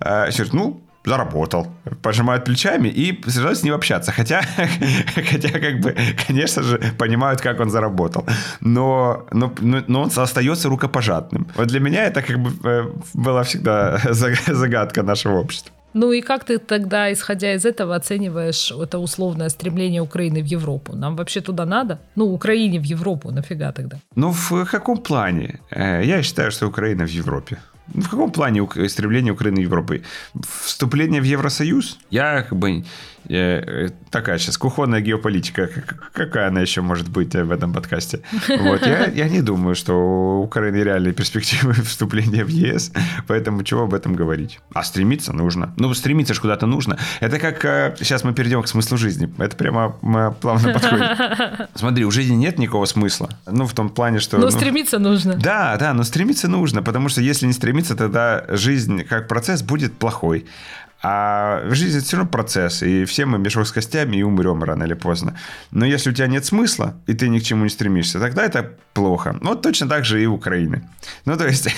э, 0.00 0.30
ну, 0.52 0.82
заработал, 1.04 1.66
пожимают 2.02 2.44
плечами 2.44 2.88
и 2.88 3.20
сразу 3.30 3.54
с 3.54 3.64
ним 3.64 3.74
общаться. 3.74 4.12
Хотя, 4.12 4.42
хотя 5.14 5.58
как 5.58 5.80
бы, 5.80 5.96
конечно 6.26 6.62
же, 6.62 6.78
понимают, 6.98 7.40
как 7.40 7.60
он 7.60 7.70
заработал. 7.70 8.24
Но, 8.60 9.26
но, 9.32 9.52
но 9.60 10.02
он 10.02 10.10
остается 10.16 10.68
рукопожатным. 10.68 11.46
Вот 11.56 11.68
для 11.68 11.80
меня 11.80 12.04
это 12.04 12.22
как 12.22 12.38
бы 12.38 12.50
э, 12.64 12.90
была 13.14 13.42
всегда 13.42 13.98
загадка 14.12 15.02
нашего 15.02 15.40
общества. 15.40 15.72
Ну 15.94 16.12
и 16.12 16.22
как 16.22 16.44
ты 16.44 16.58
тогда, 16.58 17.12
исходя 17.12 17.54
из 17.54 17.66
этого, 17.66 17.94
оцениваешь 17.94 18.72
это 18.72 18.98
условное 18.98 19.50
стремление 19.50 20.00
Украины 20.00 20.42
в 20.42 20.46
Европу? 20.46 20.96
Нам 20.96 21.16
вообще 21.16 21.40
туда 21.40 21.66
надо? 21.66 21.98
Ну, 22.16 22.32
Украине 22.32 22.80
в 22.80 22.84
Европу, 22.84 23.30
нафига 23.30 23.72
тогда? 23.72 23.98
Ну, 24.16 24.32
в 24.32 24.64
каком 24.64 24.98
плане? 24.98 25.60
Э, 25.70 26.02
я 26.04 26.22
считаю, 26.22 26.50
что 26.50 26.66
Украина 26.66 27.04
в 27.04 27.10
Европе. 27.10 27.58
В 27.88 28.08
каком 28.08 28.30
плане 28.30 28.60
истребление 28.60 29.32
Украины 29.32 29.60
Европой? 29.60 30.04
Вступление 30.40 31.20
в 31.20 31.24
Евросоюз? 31.24 31.98
Я 32.10 32.42
как 32.42 32.58
бы 32.58 32.84
такая 33.24 34.38
сейчас 34.38 34.58
кухонная 34.58 35.00
геополитика, 35.00 35.68
какая 36.12 36.48
она 36.48 36.60
еще 36.60 36.80
может 36.80 37.08
быть 37.08 37.34
э, 37.34 37.44
в 37.44 37.50
этом 37.50 37.72
подкасте. 37.72 38.20
Вот. 38.48 38.86
Я, 38.86 39.06
я 39.06 39.28
не 39.28 39.42
думаю, 39.42 39.74
что 39.74 39.94
у 39.94 40.42
Украины 40.42 40.76
реальные 40.76 41.12
перспективы 41.12 41.72
вступления 41.84 42.44
в 42.44 42.48
ЕС, 42.48 42.92
поэтому 43.26 43.62
чего 43.62 43.82
об 43.82 43.94
этом 43.94 44.14
говорить? 44.14 44.60
А 44.74 44.82
стремиться 44.82 45.32
нужно. 45.32 45.72
Ну, 45.76 45.92
стремиться 45.94 46.34
же 46.34 46.40
куда-то 46.40 46.66
нужно. 46.66 46.98
Это 47.20 47.38
как... 47.38 47.96
Сейчас 47.98 48.24
э, 48.24 48.26
мы 48.26 48.34
перейдем 48.34 48.62
к 48.62 48.68
смыслу 48.68 48.96
жизни. 48.96 49.32
Это 49.38 49.56
прямо 49.56 49.90
плавно 50.40 50.72
подходит. 50.72 51.70
Смотри, 51.74 52.04
у 52.04 52.10
жизни 52.10 52.34
нет 52.34 52.58
никакого 52.58 52.84
смысла. 52.86 53.30
Ну, 53.46 53.66
в 53.66 53.74
том 53.74 53.88
плане, 53.88 54.18
что... 54.18 54.38
Но 54.38 54.44
ну, 54.44 54.50
стремиться 54.50 54.98
нужно. 54.98 55.34
Да, 55.34 55.76
да, 55.78 55.94
но 55.94 56.04
стремиться 56.04 56.48
нужно, 56.48 56.82
потому 56.82 57.08
что 57.08 57.20
если 57.20 57.46
не 57.46 57.52
стремиться, 57.52 57.96
тогда 57.96 58.44
жизнь 58.48 59.04
как 59.04 59.28
процесс 59.28 59.62
будет 59.62 59.94
плохой. 59.94 60.46
А 61.04 61.62
жизнь 61.70 61.98
это 61.98 62.06
все 62.06 62.16
равно 62.16 62.30
процесс, 62.30 62.82
и 62.82 63.04
все 63.04 63.26
мы 63.26 63.38
мешок 63.38 63.66
с 63.66 63.72
костями 63.72 64.16
и 64.16 64.22
умрем 64.22 64.62
рано 64.62 64.84
или 64.84 64.94
поздно. 64.94 65.36
Но 65.72 65.84
если 65.84 66.10
у 66.10 66.12
тебя 66.12 66.28
нет 66.28 66.44
смысла, 66.44 66.94
и 67.08 67.14
ты 67.14 67.28
ни 67.28 67.40
к 67.40 67.42
чему 67.42 67.64
не 67.64 67.70
стремишься, 67.70 68.20
тогда 68.20 68.44
это 68.44 68.76
плохо. 68.94 69.36
Вот 69.40 69.62
точно 69.62 69.88
так 69.88 70.04
же 70.04 70.22
и 70.22 70.26
Украины. 70.26 70.88
Ну, 71.24 71.36
то 71.36 71.46
есть, 71.46 71.68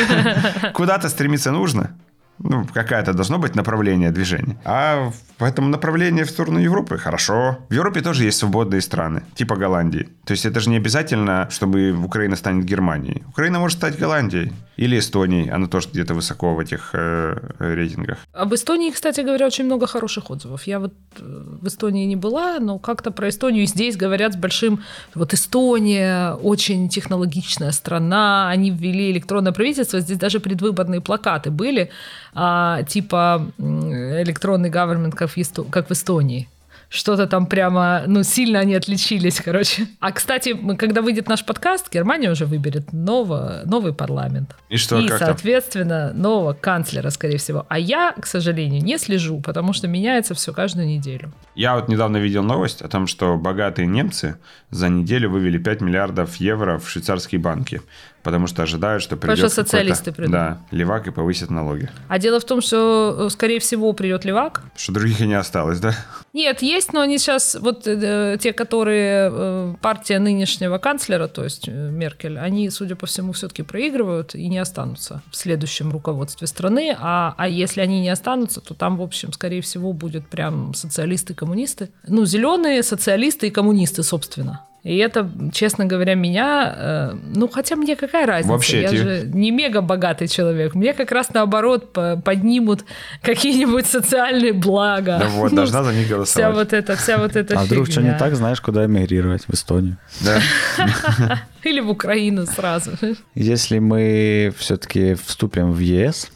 куда-то 0.74 1.08
стремиться 1.08 1.50
нужно, 1.50 1.96
ну, 2.38 2.66
какое-то 2.72 3.12
должно 3.12 3.38
быть 3.38 3.54
направление 3.54 4.10
движения. 4.10 4.56
А 4.64 5.10
в 5.38 5.44
этом 5.44 5.70
направлении 5.70 6.22
в 6.22 6.30
сторону 6.30 6.60
Европы 6.60 6.98
хорошо. 6.98 7.58
В 7.68 7.74
Европе 7.74 8.00
тоже 8.00 8.24
есть 8.24 8.38
свободные 8.38 8.80
страны, 8.80 9.22
типа 9.34 9.56
Голландии. 9.56 10.08
То 10.24 10.32
есть 10.32 10.46
это 10.46 10.60
же 10.60 10.70
не 10.70 10.76
обязательно, 10.76 11.48
чтобы 11.50 11.92
Украина 12.04 12.36
станет 12.36 12.64
Германией. 12.64 13.22
Украина 13.28 13.58
может 13.58 13.78
стать 13.78 13.98
Голландией 13.98 14.52
или 14.76 14.98
Эстонией. 14.98 15.50
Она 15.50 15.66
тоже 15.66 15.88
где-то 15.92 16.14
высоко 16.14 16.54
в 16.54 16.60
этих 16.60 16.90
э, 16.92 17.36
рейтингах. 17.58 18.18
Об 18.32 18.54
Эстонии, 18.54 18.90
кстати 18.90 19.20
говоря, 19.20 19.46
очень 19.46 19.64
много 19.64 19.86
хороших 19.86 20.30
отзывов. 20.30 20.66
Я 20.66 20.78
вот 20.78 20.94
э, 21.18 21.58
в 21.60 21.66
Эстонии 21.66 22.06
не 22.06 22.16
была, 22.16 22.58
но 22.60 22.78
как-то 22.78 23.10
про 23.10 23.28
Эстонию 23.28 23.66
здесь 23.66 23.96
говорят 23.96 24.34
с 24.34 24.36
большим... 24.36 24.80
Вот 25.14 25.34
Эстония 25.34 26.34
очень 26.34 26.88
технологичная 26.88 27.72
страна, 27.72 28.48
они 28.48 28.70
ввели 28.70 29.10
электронное 29.10 29.52
правительство, 29.52 30.00
здесь 30.00 30.18
даже 30.18 30.40
предвыборные 30.40 31.00
плакаты 31.00 31.50
были, 31.50 31.90
а, 32.34 32.82
типа 32.84 33.46
электронный 33.58 34.70
government 34.70 35.12
как 35.12 35.30
в, 35.30 35.36
Есто... 35.36 35.64
как 35.64 35.88
в 35.88 35.92
Эстонии 35.92 36.48
что-то 36.92 37.26
там 37.26 37.46
прямо, 37.46 38.02
ну, 38.06 38.22
сильно 38.22 38.58
они 38.58 38.74
отличились, 38.74 39.40
короче. 39.44 39.86
А, 39.98 40.12
кстати, 40.12 40.54
когда 40.76 41.00
выйдет 41.00 41.26
наш 41.26 41.44
подкаст, 41.44 41.90
Германия 41.90 42.30
уже 42.30 42.44
выберет 42.44 42.92
нового, 42.92 43.62
новый 43.64 43.94
парламент. 43.94 44.54
И 44.68 44.76
что, 44.76 44.98
И, 44.98 45.08
как 45.08 45.18
там? 45.18 45.28
соответственно, 45.28 46.12
нового 46.12 46.52
канцлера, 46.52 47.08
скорее 47.10 47.38
всего. 47.38 47.64
А 47.70 47.78
я, 47.78 48.12
к 48.12 48.26
сожалению, 48.26 48.82
не 48.82 48.98
слежу, 48.98 49.40
потому 49.40 49.72
что 49.72 49.88
меняется 49.88 50.34
все 50.34 50.52
каждую 50.52 50.86
неделю. 50.86 51.32
Я 51.54 51.76
вот 51.76 51.88
недавно 51.88 52.18
видел 52.18 52.42
новость 52.42 52.82
о 52.82 52.88
том, 52.88 53.06
что 53.06 53.38
богатые 53.38 53.86
немцы 53.86 54.36
за 54.70 54.90
неделю 54.90 55.30
вывели 55.30 55.56
5 55.56 55.80
миллиардов 55.80 56.36
евро 56.36 56.78
в 56.78 56.90
швейцарские 56.90 57.40
банки, 57.40 57.80
потому 58.22 58.46
что 58.46 58.62
ожидают, 58.62 59.02
что 59.02 59.16
придет 59.16 59.38
что 59.38 59.48
социалисты 59.48 60.12
придут. 60.12 60.32
Да, 60.32 60.60
левак 60.70 61.06
и 61.06 61.10
повысит 61.10 61.50
налоги. 61.50 61.90
А 62.08 62.18
дело 62.18 62.40
в 62.40 62.44
том, 62.44 62.60
что, 62.60 63.26
э, 63.26 63.30
скорее 63.30 63.60
всего, 63.60 63.92
придет 63.92 64.24
левак. 64.24 64.62
Что 64.76 64.92
других 64.92 65.20
и 65.20 65.26
не 65.26 65.34
осталось, 65.34 65.80
да? 65.80 65.94
Нет, 66.32 66.62
есть, 66.62 66.92
но 66.92 67.00
они 67.00 67.18
сейчас, 67.18 67.56
вот 67.60 67.86
э, 67.86 68.38
те, 68.40 68.52
которые 68.52 69.30
э, 69.32 69.74
партия 69.80 70.18
нынешнего 70.18 70.78
канцлера, 70.78 71.28
то 71.28 71.44
есть 71.44 71.68
э, 71.68 71.90
Меркель, 71.90 72.38
они, 72.38 72.70
судя 72.70 72.96
по 72.96 73.06
всему, 73.06 73.32
все-таки 73.32 73.62
проигрывают 73.62 74.34
и 74.34 74.48
не 74.48 74.58
останутся 74.58 75.22
в 75.30 75.36
следующем 75.36 75.90
руководстве 75.90 76.46
страны. 76.46 76.96
А, 76.98 77.34
а 77.36 77.48
если 77.48 77.80
они 77.80 78.00
не 78.00 78.08
останутся, 78.08 78.60
то 78.60 78.74
там, 78.74 78.96
в 78.96 79.02
общем, 79.02 79.32
скорее 79.32 79.60
всего, 79.60 79.92
будет 79.92 80.26
прям 80.28 80.74
социалисты 80.74 81.32
и 81.32 81.36
коммунисты. 81.36 81.90
Ну, 82.06 82.24
зеленые, 82.24 82.82
социалисты 82.82 83.48
и 83.48 83.50
коммунисты, 83.50 84.02
собственно. 84.02 84.64
И 84.82 84.96
это, 84.96 85.30
честно 85.52 85.84
говоря, 85.86 86.14
меня... 86.14 86.74
э, 86.76 87.16
ну, 87.36 87.46
хотя 87.48 87.76
мне 87.76 87.94
какая 87.94 88.26
разница? 88.26 88.52
Вообще, 88.52 88.82
Я 88.82 88.88
те- 88.88 88.96
же 88.96 89.22
не 89.32 89.52
мега 89.52 89.80
богатый 89.80 90.26
человек. 90.26 90.74
Мне 90.74 90.92
как 90.92 91.12
раз 91.12 91.32
наоборот 91.32 91.92
по- 91.92 92.16
поднимут 92.16 92.84
какие-нибудь 93.22 93.86
социальные 93.86 94.52
блага. 94.52 95.18
Да 95.20 95.28
вот, 95.28 95.50
Ну, 95.52 95.56
должна 95.56 95.84
за 95.84 95.92
них 95.92 96.06
Вся 96.06 96.14
голосовать. 96.16 96.54
вот 96.56 96.72
эта, 96.72 96.96
вся 96.96 97.18
вот 97.18 97.36
эта 97.36 97.60
А 97.60 97.64
вдруг 97.64 97.86
что 97.86 98.02
не 98.02 98.16
так, 98.18 98.34
знаешь, 98.34 98.60
куда 98.60 98.84
эмигрировать? 98.86 99.44
В 99.46 99.54
Эстонию. 99.54 99.98
Да. 100.20 100.40
Или 101.62 101.78
в 101.80 101.88
Украину 101.88 102.44
сразу. 102.46 102.90
Если 103.36 103.78
мы 103.78 104.52
все-таки 104.58 105.14
вступим 105.14 105.70
в 105.72 105.78
ЕС, 105.78 106.30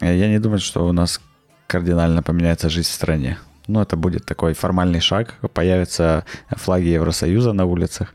я 0.00 0.28
не 0.28 0.38
думаю, 0.38 0.58
что 0.60 0.86
у 0.86 0.92
нас 0.92 1.20
кардинально 1.66 2.22
поменяется 2.22 2.70
жизнь 2.70 2.88
в 2.88 2.92
стране. 2.92 3.36
Ну, 3.66 3.80
это 3.80 3.96
будет 3.96 4.26
такой 4.26 4.52
формальный 4.54 5.00
шаг, 5.00 5.34
появятся 5.52 6.24
флаги 6.50 6.88
Евросоюза 6.88 7.52
на 7.52 7.64
улицах, 7.64 8.12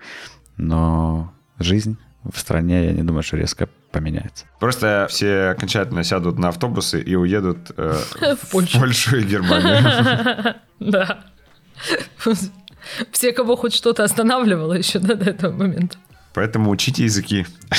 но 0.58 1.34
жизнь 1.58 1.98
в 2.24 2.38
стране, 2.38 2.86
я 2.86 2.92
не 2.92 3.04
думаю, 3.04 3.24
что 3.24 3.38
резко 3.38 3.70
поменяется. 3.92 4.46
Просто 4.60 5.08
все 5.10 5.50
окончательно 5.50 6.04
сядут 6.04 6.38
на 6.38 6.50
автобусы 6.50 7.02
и 7.02 7.16
уедут 7.16 7.72
э, 7.78 7.96
В 8.42 8.52
Польшу. 8.52 8.80
Польшу 8.80 9.18
и 9.18 9.24
Германию. 9.24 10.56
Да. 10.80 11.26
Все, 13.12 13.34
кого 13.34 13.56
хоть 13.58 13.74
что-то 13.74 14.04
останавливало 14.04 14.74
еще 14.74 15.00
до 15.00 15.14
этого 15.14 15.52
момента. 15.54 15.98
Поэтому 16.34 16.70
учите 16.70 17.04
языки. 17.04 17.46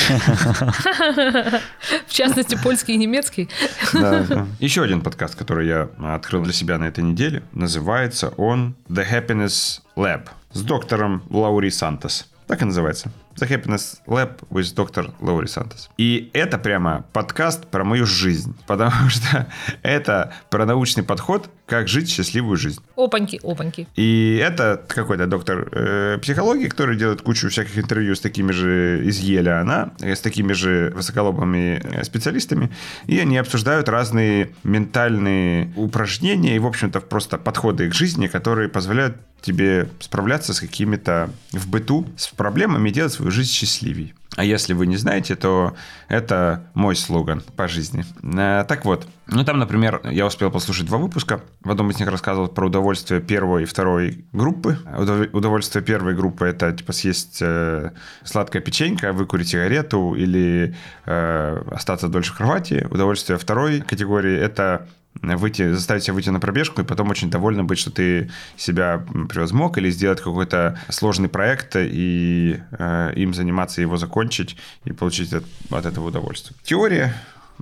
В 2.07 2.13
частности, 2.13 2.59
польский 2.63 2.95
и 2.95 2.97
немецкий. 2.97 3.49
Да. 3.93 4.47
Еще 4.59 4.83
один 4.83 5.01
подкаст, 5.01 5.35
который 5.37 5.67
я 5.69 5.89
открыл 6.15 6.43
для 6.43 6.53
себя 6.53 6.79
на 6.79 6.85
этой 6.85 7.05
неделе, 7.05 7.43
называется 7.53 8.29
он 8.37 8.75
The 8.89 9.07
Happiness 9.09 9.81
Lab 9.97 10.29
с 10.53 10.63
доктором 10.63 11.23
Лаури 11.31 11.71
Сантос. 11.71 12.29
Так 12.47 12.63
и 12.63 12.65
называется. 12.65 13.13
The 13.41 13.49
Happiness 13.49 14.01
Lab 14.07 14.47
with 14.51 14.75
Dr. 14.75 15.13
Лаури 15.21 15.47
Сантос. 15.47 15.89
И 15.97 16.31
это 16.35 16.59
прямо 16.59 17.07
подкаст 17.13 17.67
про 17.67 17.85
мою 17.85 18.05
жизнь, 18.05 18.55
потому 18.67 19.09
что 19.09 19.47
это 19.83 20.35
про 20.51 20.67
научный 20.67 21.03
подход, 21.03 21.49
как 21.67 21.89
жить 21.89 22.11
счастливую 22.11 22.57
жизнь. 22.57 22.83
Опаньки, 22.97 23.41
опаньки. 23.43 23.87
И 23.97 24.39
это 24.43 24.83
какой-то 24.89 25.27
доктор 25.27 25.69
э, 25.73 26.19
психологии, 26.21 26.69
который 26.69 26.97
делает 26.97 27.23
кучу 27.23 27.49
всяких 27.49 27.79
интервью 27.79 28.15
с 28.15 28.21
такими 28.21 28.53
же 28.53 29.03
из 29.05 29.19
Еля 29.21 29.61
она, 29.61 29.93
э, 30.01 30.15
с 30.15 30.21
такими 30.21 30.53
же 30.53 30.93
высоколобыми 30.95 31.81
э, 31.83 32.05
специалистами. 32.05 32.71
И 33.07 33.19
они 33.19 33.39
обсуждают 33.39 33.89
разные 33.89 34.51
ментальные 34.65 35.73
упражнения 35.77 36.57
и, 36.57 36.59
в 36.59 36.67
общем-то, 36.67 37.01
просто 37.01 37.39
подходы 37.39 37.89
к 37.89 37.95
жизни, 37.95 38.27
которые 38.27 38.69
позволяют 38.69 39.17
тебе 39.41 39.89
справляться 40.01 40.55
с 40.55 40.61
какими-то 40.61 41.31
в 41.53 41.69
быту, 41.69 42.07
с 42.17 42.29
проблемами 42.29 42.91
делать 42.91 43.13
свою 43.13 43.30
жизнь 43.31 43.51
счастливей. 43.51 44.15
А 44.37 44.45
если 44.45 44.75
вы 44.75 44.87
не 44.87 44.97
знаете, 44.97 45.35
то 45.35 45.75
это 46.09 46.65
мой 46.75 46.95
слоган 46.95 47.43
по 47.57 47.67
жизни. 47.67 48.05
Э, 48.23 48.65
Так 48.67 48.85
вот, 48.85 49.07
ну 49.27 49.45
там, 49.45 49.59
например, 49.59 50.01
я 50.05 50.25
успел 50.27 50.51
послушать 50.53 50.87
два 50.87 50.99
выпуска. 50.99 51.41
В 51.63 51.71
одном 51.71 51.91
из 51.91 51.99
них 51.99 52.09
рассказывал 52.09 52.49
про 52.49 52.67
удовольствие 52.67 53.21
первой 53.21 53.65
и 53.65 53.67
второй 53.67 54.25
группы. 54.33 54.79
Удов- 54.97 55.31
Удовольствие 55.33 55.85
первой 55.85 56.15
группы 56.15 56.47
это 56.47 56.73
типа 56.73 56.93
съесть 56.93 57.39
э, 57.43 57.91
сладкое 58.25 58.63
печенье, 58.63 59.11
выкурить 59.13 59.49
сигарету 59.49 60.15
или 60.15 60.77
э, 61.07 61.63
остаться 61.73 62.09
дольше 62.09 62.33
в 62.33 62.37
кровати. 62.37 62.87
Удовольствие 62.91 63.37
второй 63.39 63.81
категории 63.81 64.37
это 64.39 64.87
выйти, 65.23 65.73
заставить 65.73 66.05
себя 66.05 66.15
выйти 66.15 66.31
на 66.31 66.41
пробежку 66.41 66.81
и 66.81 66.85
потом 66.85 67.11
очень 67.11 67.31
довольно 67.31 67.65
быть, 67.65 67.79
что 67.79 67.91
ты 67.91 68.31
себя 68.57 69.05
превозмог 69.29 69.77
или 69.79 69.91
сделать 69.91 70.21
какой-то 70.21 70.79
сложный 70.89 71.29
проект 71.29 71.77
и 71.77 72.61
э, 72.71 73.13
им 73.17 73.35
заниматься, 73.35 73.81
его 73.81 73.97
закончить 73.97 74.57
и 74.85 74.93
получить 74.93 75.33
от, 75.33 75.45
от 75.71 75.87
этого 75.87 76.09
удовольствие. 76.09 76.57
Теория 76.63 77.15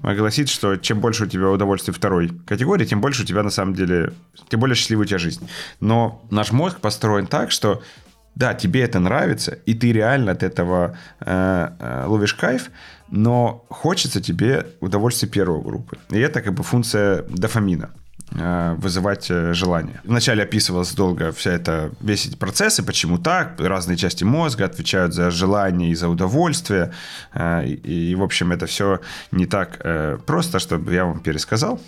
гласит, 0.03 0.49
что 0.49 0.77
чем 0.77 1.01
больше 1.01 1.25
у 1.25 1.27
тебя 1.27 1.49
удовольствия 1.49 1.93
второй 1.93 2.29
категории, 2.29 2.85
тем 2.85 3.01
больше 3.01 3.23
у 3.23 3.25
тебя 3.25 3.43
на 3.43 3.51
самом 3.51 3.75
деле, 3.75 4.13
тем 4.49 4.61
более 4.61 4.77
счастливая 4.77 5.05
у 5.05 5.09
тебя 5.09 5.19
жизнь. 5.19 5.49
Но 5.81 6.23
наш 6.31 6.53
мозг 6.53 6.79
построен 6.79 7.27
так, 7.27 7.51
что 7.51 7.83
да, 8.39 8.55
тебе 8.55 8.83
это 8.83 9.01
нравится, 9.01 9.59
и 9.67 9.75
ты 9.75 9.93
реально 9.93 10.31
от 10.33 10.45
этого 10.45 10.97
э, 11.21 11.69
э, 11.81 12.05
ловишь 12.07 12.35
кайф, 12.35 12.71
но 13.11 13.65
хочется 13.69 14.21
тебе 14.21 14.65
удовольствие 14.81 15.29
первой 15.29 15.61
группы. 15.61 15.99
И 16.11 16.21
это 16.21 16.41
как 16.41 16.55
бы 16.55 16.63
функция 16.63 17.25
дофамина 17.29 17.91
вызывать 18.31 19.31
э, 19.31 19.55
желание. 19.55 20.01
Вначале 20.05 20.43
описывалась 20.43 20.93
долго 20.93 21.33
вся 21.33 21.53
эта, 21.53 21.91
весь 22.01 22.27
эти 22.27 22.37
процессы, 22.37 22.83
почему 22.83 23.19
так, 23.19 23.59
разные 23.59 23.97
части 23.97 24.23
мозга 24.23 24.67
отвечают 24.67 25.15
за 25.15 25.31
желание 25.31 25.91
и 25.91 25.95
за 25.95 26.09
удовольствие, 26.09 26.93
э, 27.33 27.67
и, 27.67 28.11
и, 28.11 28.15
в 28.15 28.23
общем, 28.23 28.53
это 28.53 28.67
все 28.67 29.01
не 29.33 29.47
так 29.47 29.81
э, 29.83 30.19
просто, 30.27 30.59
чтобы 30.59 30.93
я 30.93 31.07
вам 31.07 31.21
пересказал, 31.21 31.81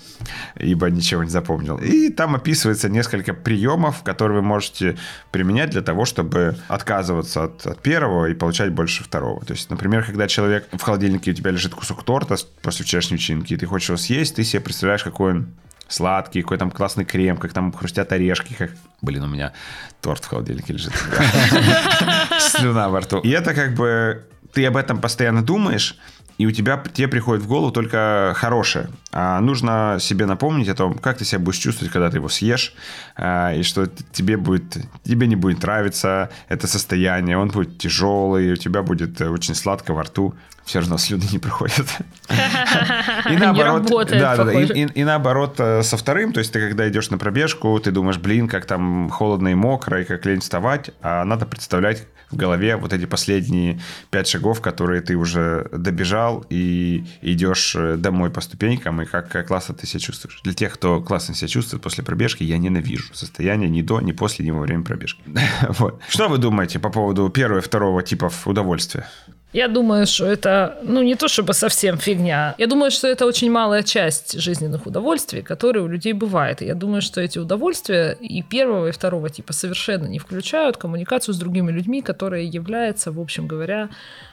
ибо 0.57 0.91
ничего 0.91 1.23
не 1.25 1.31
запомнил. 1.31 1.77
И 1.77 2.09
там 2.09 2.35
описывается 2.35 2.89
несколько 2.89 3.35
приемов, 3.35 4.03
которые 4.03 4.41
вы 4.41 4.47
можете 4.47 4.97
применять 5.31 5.71
для 5.71 5.83
того, 5.83 6.05
чтобы 6.07 6.57
отказываться 6.69 7.45
от, 7.45 7.67
от 7.67 7.83
первого 7.83 8.27
и 8.27 8.35
получать 8.35 8.73
больше 8.73 9.05
второго. 9.05 9.45
То 9.45 9.53
есть, 9.53 9.69
например, 9.71 10.05
когда 10.05 10.27
человек 10.27 10.69
в 10.73 10.81
холодильнике 10.81 11.33
у 11.33 11.35
тебя 11.35 11.51
лежит 11.51 11.75
кусок 11.75 12.03
торта 12.03 12.37
после 12.63 12.85
вчерашней 12.85 13.19
вечеринки, 13.19 13.53
и 13.53 13.57
ты 13.57 13.67
хочешь 13.67 13.91
его 13.91 13.99
съесть, 13.99 14.37
ты 14.37 14.45
себе 14.45 14.63
представляешь, 14.63 15.05
какой 15.05 15.33
он 15.33 15.49
сладкий, 15.91 16.43
какой 16.43 16.57
там 16.57 16.71
классный 16.71 17.05
крем, 17.05 17.37
как 17.37 17.53
там 17.53 17.73
хрустят 17.73 18.13
орешки, 18.13 18.55
как... 18.55 18.71
Блин, 19.03 19.25
у 19.25 19.27
меня 19.27 19.53
торт 20.01 20.25
в 20.25 20.29
холодильнике 20.29 20.73
лежит. 20.73 20.93
Слюна 22.41 22.89
во 22.89 23.01
рту. 23.01 23.19
И 23.21 23.31
это 23.31 23.55
как 23.55 23.75
бы... 23.75 24.25
Ты 24.53 24.67
об 24.67 24.77
этом 24.77 25.01
постоянно 25.01 25.43
думаешь, 25.43 25.97
и 26.39 26.47
у 26.47 26.51
тебя 26.51 26.83
тебе 26.93 27.07
приходит 27.07 27.45
в 27.45 27.49
голову 27.49 27.71
только 27.71 28.33
хорошее. 28.35 28.89
А 29.13 29.41
нужно 29.41 29.99
себе 30.01 30.27
напомнить 30.27 30.69
о 30.69 30.75
том, 30.75 30.95
как 30.95 31.19
ты 31.19 31.25
себя 31.25 31.41
будешь 31.41 31.59
чувствовать, 31.59 31.93
когда 31.93 32.11
ты 32.11 32.19
его 32.19 32.29
съешь, 32.29 32.75
а, 33.17 33.53
и 33.55 33.63
что 33.63 33.87
тебе 33.87 34.37
будет, 34.37 34.77
тебе 35.05 35.27
не 35.27 35.37
будет 35.37 35.63
нравиться 35.63 36.31
это 36.49 36.67
состояние, 36.67 37.37
он 37.37 37.49
будет 37.49 37.79
тяжелый, 37.79 38.53
у 38.53 38.57
тебя 38.57 38.83
будет 38.83 39.21
очень 39.21 39.55
сладко 39.55 39.95
во 39.95 40.05
рту 40.05 40.35
все 40.71 40.79
равно 40.79 40.99
слюны 40.99 41.25
не 41.33 41.39
проходят. 41.41 41.87
И 43.31 43.37
наоборот, 43.37 43.87
да, 44.09 44.37
да, 44.37 44.53
и, 44.53 44.67
и, 44.67 44.87
и 45.01 45.05
наоборот 45.05 45.57
э, 45.59 45.83
со 45.83 45.97
вторым, 45.97 46.33
то 46.33 46.39
есть 46.39 46.53
ты 46.53 46.61
когда 46.61 46.89
идешь 46.89 47.11
на 47.11 47.19
пробежку, 47.19 47.79
ты 47.81 47.91
думаешь, 47.91 48.19
блин, 48.19 48.47
как 48.47 48.67
там 48.67 49.11
холодно 49.11 49.49
и 49.49 49.55
мокро, 49.55 50.03
и 50.03 50.05
как 50.05 50.25
лень 50.27 50.41
вставать, 50.41 50.91
а 51.03 51.25
надо 51.25 51.45
представлять 51.45 52.07
в 52.31 52.37
голове 52.37 52.77
вот 52.77 52.93
эти 52.93 53.07
последние 53.07 53.81
пять 54.11 54.29
шагов, 54.29 54.61
которые 54.61 55.01
ты 55.01 55.17
уже 55.17 55.69
добежал 55.73 56.45
и 56.49 57.05
идешь 57.21 57.75
э, 57.77 57.97
домой 57.97 58.31
по 58.31 58.41
ступенькам, 58.41 59.00
и 59.03 59.07
как 59.07 59.47
классно 59.47 59.75
ты 59.75 59.87
себя 59.87 60.01
чувствуешь. 60.01 60.41
Для 60.43 60.55
тех, 60.55 60.73
кто 60.75 61.01
классно 61.01 61.35
себя 61.35 61.49
чувствует 61.49 61.83
после 61.83 62.05
пробежки, 62.05 62.43
я 62.43 62.59
ненавижу 62.59 63.15
состояние 63.15 63.71
ни 63.71 63.83
до, 63.83 64.01
ни 64.01 64.13
после, 64.13 64.45
ни 64.45 64.51
во 64.51 64.61
время 64.61 64.85
пробежки. 64.85 65.23
вот. 65.69 66.01
Что 66.09 66.29
вы 66.29 66.39
думаете 66.39 66.79
по 66.79 66.91
поводу 66.91 67.29
первого 67.29 67.59
и 67.59 67.63
второго 67.63 68.03
типов 68.03 68.47
удовольствия? 68.47 69.07
Я 69.53 69.67
думаю, 69.67 70.07
что 70.07 70.27
это, 70.27 70.79
ну, 70.85 71.03
не 71.03 71.17
то 71.17 71.27
чтобы 71.27 71.55
совсем 71.55 71.99
фигня. 71.99 72.55
Я 72.59 72.67
думаю, 72.69 72.93
что 72.93 73.09
это 73.09 73.27
очень 73.27 73.51
малая 73.51 73.83
часть 73.83 74.39
жизненных 74.39 74.87
удовольствий, 74.87 75.43
которые 75.43 75.83
у 75.83 75.89
людей 75.89 76.13
бывают. 76.13 76.63
И 76.63 76.67
я 76.67 76.75
думаю, 76.75 77.03
что 77.03 77.21
эти 77.21 77.41
удовольствия 77.41 78.17
и 78.21 78.43
первого, 78.43 78.89
и 78.89 78.93
второго 78.93 79.29
типа 79.29 79.53
совершенно 79.53 80.07
не 80.07 80.21
включают 80.21 80.77
коммуникацию 80.77 81.35
с 81.35 81.39
другими 81.39 81.73
людьми, 81.73 82.01
которая 82.01 82.43
является, 82.43 83.11
в 83.11 83.19
общем 83.19 83.49
говоря, 83.49 83.89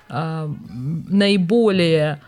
а, 0.08 0.48
наиболее 1.10 2.22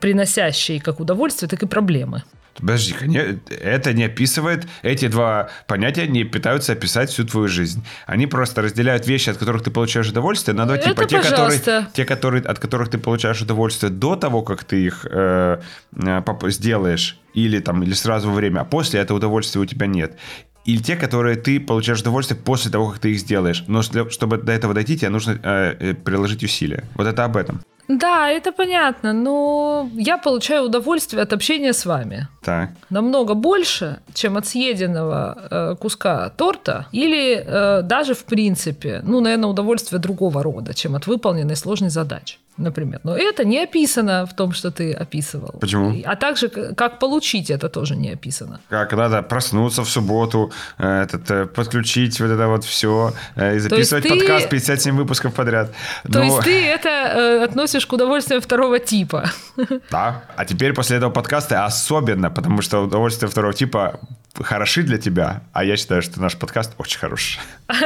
приносящей 0.00 0.80
как 0.80 1.00
удовольствие, 1.00 1.48
так 1.48 1.62
и 1.62 1.66
проблемы. 1.66 2.22
Подожди, 2.56 2.94
это 3.50 3.92
не 3.92 4.04
описывает, 4.04 4.66
эти 4.82 5.08
два 5.08 5.48
понятия 5.66 6.06
не 6.06 6.24
пытаются 6.24 6.72
описать 6.72 7.10
всю 7.10 7.24
твою 7.24 7.48
жизнь. 7.48 7.84
Они 8.06 8.26
просто 8.26 8.62
разделяют 8.62 9.06
вещи, 9.06 9.30
от 9.30 9.38
которых 9.38 9.62
ты 9.62 9.70
получаешь 9.70 10.08
удовольствие, 10.08 10.54
на 10.54 10.66
два 10.66 10.78
типа. 10.78 11.02
Это, 11.02 11.06
те, 11.06 11.20
которые, 11.20 11.60
те 11.92 12.04
которые, 12.04 12.42
от 12.44 12.58
которых 12.58 12.90
ты 12.90 12.98
получаешь 12.98 13.42
удовольствие 13.42 13.90
до 13.90 14.14
того, 14.16 14.42
как 14.42 14.64
ты 14.64 14.84
их 14.84 15.06
э, 15.10 15.60
э, 15.96 16.22
сделаешь, 16.50 17.18
или, 17.34 17.58
там, 17.58 17.82
или 17.82 17.92
сразу 17.92 18.28
во 18.28 18.34
время, 18.34 18.60
а 18.60 18.64
после 18.64 19.00
это 19.00 19.14
удовольствия 19.14 19.60
у 19.60 19.66
тебя 19.66 19.86
нет 19.86 20.16
или 20.64 20.82
те, 20.82 20.96
которые 20.96 21.36
ты 21.36 21.60
получаешь 21.60 22.00
удовольствие 22.00 22.40
после 22.40 22.70
того, 22.70 22.88
как 22.90 22.98
ты 22.98 23.10
их 23.10 23.18
сделаешь. 23.18 23.64
Но 23.66 23.82
чтобы 23.82 24.38
до 24.38 24.50
этого 24.50 24.72
дойти, 24.72 24.96
тебе 24.96 25.10
нужно 25.10 25.38
э, 25.42 25.76
э 25.78 25.94
приложить 25.94 26.42
усилия. 26.42 26.84
Вот 26.94 27.06
это 27.06 27.24
об 27.24 27.36
этом. 27.36 27.60
Да, 27.88 28.30
это 28.30 28.52
понятно, 28.52 29.12
но 29.12 29.88
я 29.94 30.18
получаю 30.18 30.64
удовольствие 30.64 31.22
от 31.22 31.32
общения 31.32 31.72
с 31.72 31.86
вами. 31.86 32.28
Так. 32.42 32.70
Намного 32.90 33.34
больше, 33.34 33.98
чем 34.14 34.36
от 34.36 34.46
съеденного 34.46 35.38
э, 35.50 35.76
куска 35.80 36.30
торта 36.30 36.86
или 36.92 37.44
э, 37.46 37.82
даже 37.82 38.14
в 38.14 38.24
принципе, 38.24 39.00
ну, 39.04 39.20
наверное, 39.20 39.50
удовольствие 39.50 40.00
другого 40.00 40.42
рода, 40.42 40.74
чем 40.74 40.94
от 40.94 41.06
выполненной 41.06 41.56
сложной 41.56 41.90
задачи 41.90 42.38
например. 42.56 43.00
Но 43.04 43.16
это 43.16 43.44
не 43.44 43.64
описано 43.64 44.26
в 44.26 44.34
том, 44.34 44.52
что 44.52 44.70
ты 44.70 44.92
описывал. 44.92 45.54
Почему? 45.60 46.02
А 46.04 46.16
также, 46.16 46.48
как 46.48 46.98
получить 46.98 47.50
это 47.50 47.68
тоже 47.68 47.96
не 47.96 48.12
описано. 48.12 48.60
Как 48.68 48.92
надо 48.92 49.22
проснуться 49.22 49.82
в 49.82 49.88
субботу, 49.88 50.52
э, 50.78 51.02
этот, 51.02 51.30
э, 51.30 51.46
подключить 51.46 52.20
вот 52.20 52.30
это 52.30 52.46
вот 52.48 52.64
все 52.64 53.12
э, 53.36 53.56
и 53.56 53.58
записывать 53.58 54.04
ты... 54.04 54.10
подкаст 54.10 54.48
57 54.48 54.96
выпусков 54.96 55.34
подряд. 55.34 55.72
То 56.04 56.18
Но... 56.18 56.24
есть 56.24 56.40
ты 56.40 56.64
это 56.66 56.88
э, 56.88 57.44
относишь 57.44 57.73
к 57.82 57.92
удовольствию 57.92 58.40
второго 58.40 58.78
типа. 58.78 59.30
Да. 59.90 60.24
А 60.36 60.44
теперь 60.44 60.72
после 60.72 60.96
этого 60.98 61.10
подкаста 61.10 61.64
особенно, 61.64 62.30
потому 62.30 62.62
что 62.62 62.84
удовольствие 62.84 63.28
второго 63.28 63.52
типа 63.52 64.00
хороши 64.42 64.82
для 64.82 64.98
тебя, 64.98 65.42
а 65.52 65.64
я 65.64 65.76
считаю, 65.76 66.02
что 66.02 66.20
наш 66.20 66.36
подкаст 66.36 66.74
очень 66.78 66.98
хороший. 66.98 67.40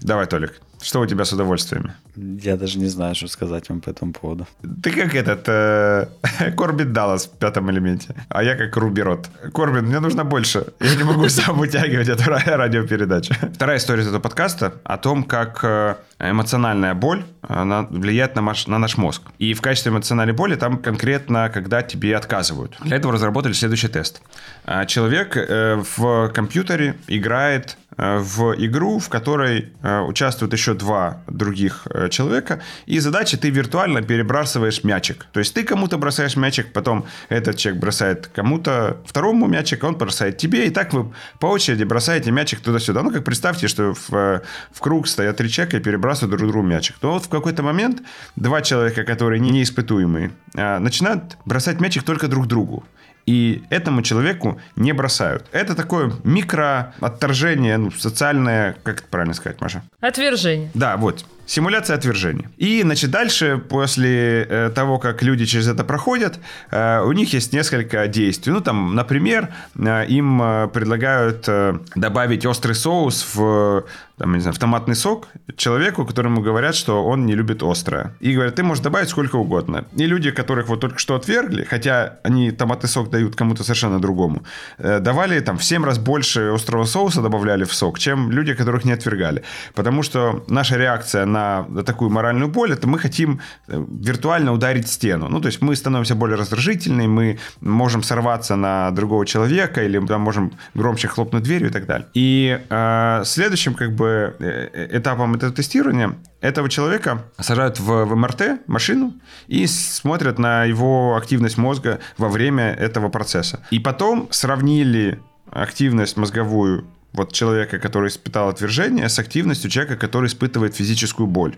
Давай, 0.00 0.26
Толик, 0.26 0.60
что 0.82 1.00
у 1.00 1.06
тебя 1.06 1.24
с 1.24 1.32
удовольствиями? 1.32 1.92
Я 2.16 2.56
даже 2.56 2.78
не 2.78 2.88
знаю, 2.88 3.14
что 3.14 3.28
сказать 3.28 3.68
вам 3.68 3.80
по 3.80 3.90
этому 3.90 4.12
поводу. 4.12 4.46
Ты 4.82 4.90
как 4.90 5.14
этот 5.14 5.44
э, 5.46 6.08
Корбин 6.56 6.92
Даллас 6.92 7.26
в 7.26 7.38
пятом 7.38 7.70
элементе, 7.70 8.14
а 8.28 8.42
я 8.42 8.56
как 8.56 8.76
Руби 8.76 9.02
Рот. 9.02 9.28
Корбин, 9.54 9.86
мне 9.86 10.00
нужно 10.00 10.24
больше. 10.24 10.66
Я 10.80 10.94
не 10.96 11.04
могу 11.04 11.28
сам 11.28 11.58
вытягивать 11.58 12.08
эту 12.08 12.24
радиопередачу. 12.28 13.34
Вторая 13.54 13.78
история 13.78 14.02
этого 14.02 14.20
подкаста 14.20 14.74
о 14.84 14.98
том, 14.98 15.24
как 15.24 15.60
э, 15.62 15.94
эмоциональная 16.18 16.94
боль 16.94 17.24
она 17.42 17.82
влияет 17.82 18.36
на 18.36 18.42
наш, 18.42 18.66
на 18.66 18.78
наш 18.78 18.96
мозг. 18.96 19.22
И 19.38 19.54
в 19.54 19.62
качестве 19.62 19.90
эмоциональной 19.90 20.34
боли 20.34 20.56
там 20.56 20.78
конкретно, 20.78 21.48
когда 21.48 21.82
тебе 21.82 22.16
отказывают. 22.16 22.76
Для 22.80 22.96
этого 22.96 23.12
разработали 23.12 23.52
следующий 23.52 23.88
тест. 23.88 24.22
А, 24.64 24.86
человек 24.86 25.36
э, 25.36 25.82
в 25.96 26.28
компьютере 26.30 26.96
играет 27.06 27.76
Э, 27.81 27.81
в 27.96 28.54
игру, 28.58 28.98
в 28.98 29.08
которой 29.08 29.68
э, 29.82 30.00
участвуют 30.00 30.52
еще 30.52 30.74
два 30.74 31.22
других 31.26 31.86
э, 31.90 32.08
человека, 32.08 32.60
и 32.86 32.98
задача 32.98 33.36
ты 33.36 33.50
виртуально 33.50 34.02
перебрасываешь 34.02 34.84
мячик. 34.84 35.26
То 35.32 35.40
есть 35.40 35.54
ты 35.54 35.62
кому-то 35.62 35.98
бросаешь 35.98 36.36
мячик, 36.36 36.72
потом 36.72 37.04
этот 37.28 37.56
человек 37.56 37.80
бросает 37.80 38.28
кому-то 38.28 38.98
второму 39.06 39.46
мячик, 39.46 39.84
он 39.84 39.96
бросает 39.96 40.38
тебе, 40.38 40.66
и 40.66 40.70
так 40.70 40.92
вы 40.92 41.12
по 41.38 41.46
очереди 41.46 41.84
бросаете 41.84 42.30
мячик 42.30 42.60
туда-сюда. 42.60 43.02
Ну, 43.02 43.10
как 43.10 43.24
представьте, 43.24 43.68
что 43.68 43.94
в, 43.94 44.42
в 44.72 44.80
круг 44.80 45.06
стоят 45.06 45.36
три 45.36 45.50
человека 45.50 45.76
и 45.76 45.80
перебрасывают 45.80 46.36
друг 46.38 46.50
другу 46.50 46.66
мячик. 46.66 46.96
То 46.98 47.12
вот 47.12 47.24
в 47.24 47.28
какой-то 47.28 47.62
момент 47.62 48.02
два 48.36 48.62
человека, 48.62 49.04
которые 49.04 49.40
неиспытуемые, 49.40 50.32
начинают 50.54 51.36
бросать 51.44 51.80
мячик 51.80 52.02
только 52.04 52.28
друг 52.28 52.46
другу 52.46 52.84
и 53.26 53.62
этому 53.70 54.02
человеку 54.02 54.60
не 54.76 54.92
бросают. 54.92 55.46
Это 55.52 55.74
такое 55.74 56.12
микроотторжение, 56.24 57.76
ну, 57.76 57.90
социальное, 57.90 58.76
как 58.82 59.00
это 59.00 59.08
правильно 59.08 59.34
сказать, 59.34 59.60
Маша? 59.60 59.82
Отвержение. 60.00 60.70
Да, 60.74 60.96
вот. 60.96 61.24
Симуляция 61.44 61.96
отвержения. 61.96 62.50
И, 62.56 62.82
значит, 62.82 63.10
дальше, 63.10 63.60
после 63.68 64.46
э, 64.48 64.70
того, 64.74 64.98
как 64.98 65.22
люди 65.22 65.44
через 65.44 65.68
это 65.68 65.84
проходят, 65.84 66.38
э, 66.70 67.00
у 67.00 67.12
них 67.12 67.32
есть 67.34 67.52
несколько 67.52 68.06
действий. 68.06 68.52
Ну, 68.52 68.60
там, 68.60 68.94
например, 68.94 69.48
э, 69.76 70.06
им 70.06 70.40
э, 70.40 70.68
предлагают 70.68 71.44
э, 71.48 71.78
добавить 71.96 72.46
острый 72.46 72.74
соус 72.74 73.34
в, 73.34 73.84
там, 74.22 74.34
не 74.34 74.40
знаю, 74.40 74.54
в 74.54 74.58
томатный 74.58 74.94
сок 74.94 75.26
человеку, 75.56 76.06
которому 76.06 76.42
говорят, 76.42 76.76
что 76.76 77.04
он 77.04 77.26
не 77.26 77.34
любит 77.34 77.60
острое. 77.62 78.14
И 78.20 78.32
говорят, 78.34 78.54
ты 78.54 78.62
можешь 78.62 78.84
добавить 78.84 79.08
сколько 79.08 79.34
угодно. 79.34 79.84
И 79.96 80.06
люди, 80.06 80.30
которых 80.30 80.68
вот 80.68 80.80
только 80.80 81.00
что 81.00 81.16
отвергли, 81.16 81.64
хотя 81.64 82.20
они 82.22 82.52
томатный 82.52 82.88
сок 82.88 83.10
дают 83.10 83.34
кому-то 83.34 83.64
совершенно 83.64 83.98
другому, 83.98 84.44
э, 84.78 85.00
давали 85.00 85.40
там 85.40 85.58
в 85.58 85.64
7 85.64 85.84
раз 85.84 85.98
больше 85.98 86.52
острого 86.54 86.84
соуса 86.84 87.20
добавляли 87.20 87.64
в 87.64 87.74
сок, 87.74 87.98
чем 87.98 88.30
люди, 88.30 88.54
которых 88.54 88.84
не 88.84 88.92
отвергали. 88.92 89.42
Потому 89.74 90.04
что 90.04 90.44
наша 90.48 90.76
реакция 90.76 91.26
на 91.26 91.66
такую 91.84 92.10
моральную 92.10 92.48
боль, 92.48 92.72
это 92.72 92.86
мы 92.86 93.00
хотим 93.00 93.40
э, 93.66 93.84
виртуально 94.04 94.52
ударить 94.52 94.86
стену. 94.86 95.28
Ну, 95.28 95.40
то 95.40 95.48
есть 95.48 95.62
мы 95.62 95.74
становимся 95.74 96.14
более 96.14 96.36
раздражительны, 96.36 97.08
мы 97.08 97.38
можем 97.60 98.04
сорваться 98.04 98.54
на 98.54 98.92
другого 98.92 99.26
человека 99.26 99.82
или 99.82 100.06
там, 100.06 100.20
можем 100.20 100.52
громче 100.74 101.08
хлопнуть 101.08 101.42
дверью 101.42 101.70
и 101.70 101.72
так 101.72 101.86
далее. 101.86 102.06
И 102.14 102.60
э, 102.70 103.22
следующим 103.24 103.74
как 103.74 103.96
бы 103.96 104.11
э, 104.12 104.88
этапом 104.98 105.34
этого 105.34 105.52
тестирования 105.52 106.16
этого 106.40 106.68
человека 106.68 107.24
сажают 107.38 107.80
в, 107.80 108.04
в 108.04 108.16
МРТ 108.16 108.66
машину 108.66 109.14
и 109.46 109.66
смотрят 109.66 110.38
на 110.38 110.64
его 110.64 111.16
активность 111.16 111.58
мозга 111.58 112.00
во 112.18 112.28
время 112.28 112.72
этого 112.72 113.08
процесса. 113.08 113.64
И 113.70 113.78
потом 113.78 114.28
сравнили 114.30 115.20
активность 115.50 116.16
мозговую 116.16 116.86
вот 117.12 117.32
человека, 117.32 117.78
который 117.78 118.08
испытал 118.08 118.48
отвержение, 118.48 119.08
с 119.08 119.18
активностью 119.18 119.70
человека, 119.70 119.96
который 119.96 120.26
испытывает 120.26 120.74
физическую 120.74 121.26
боль. 121.26 121.56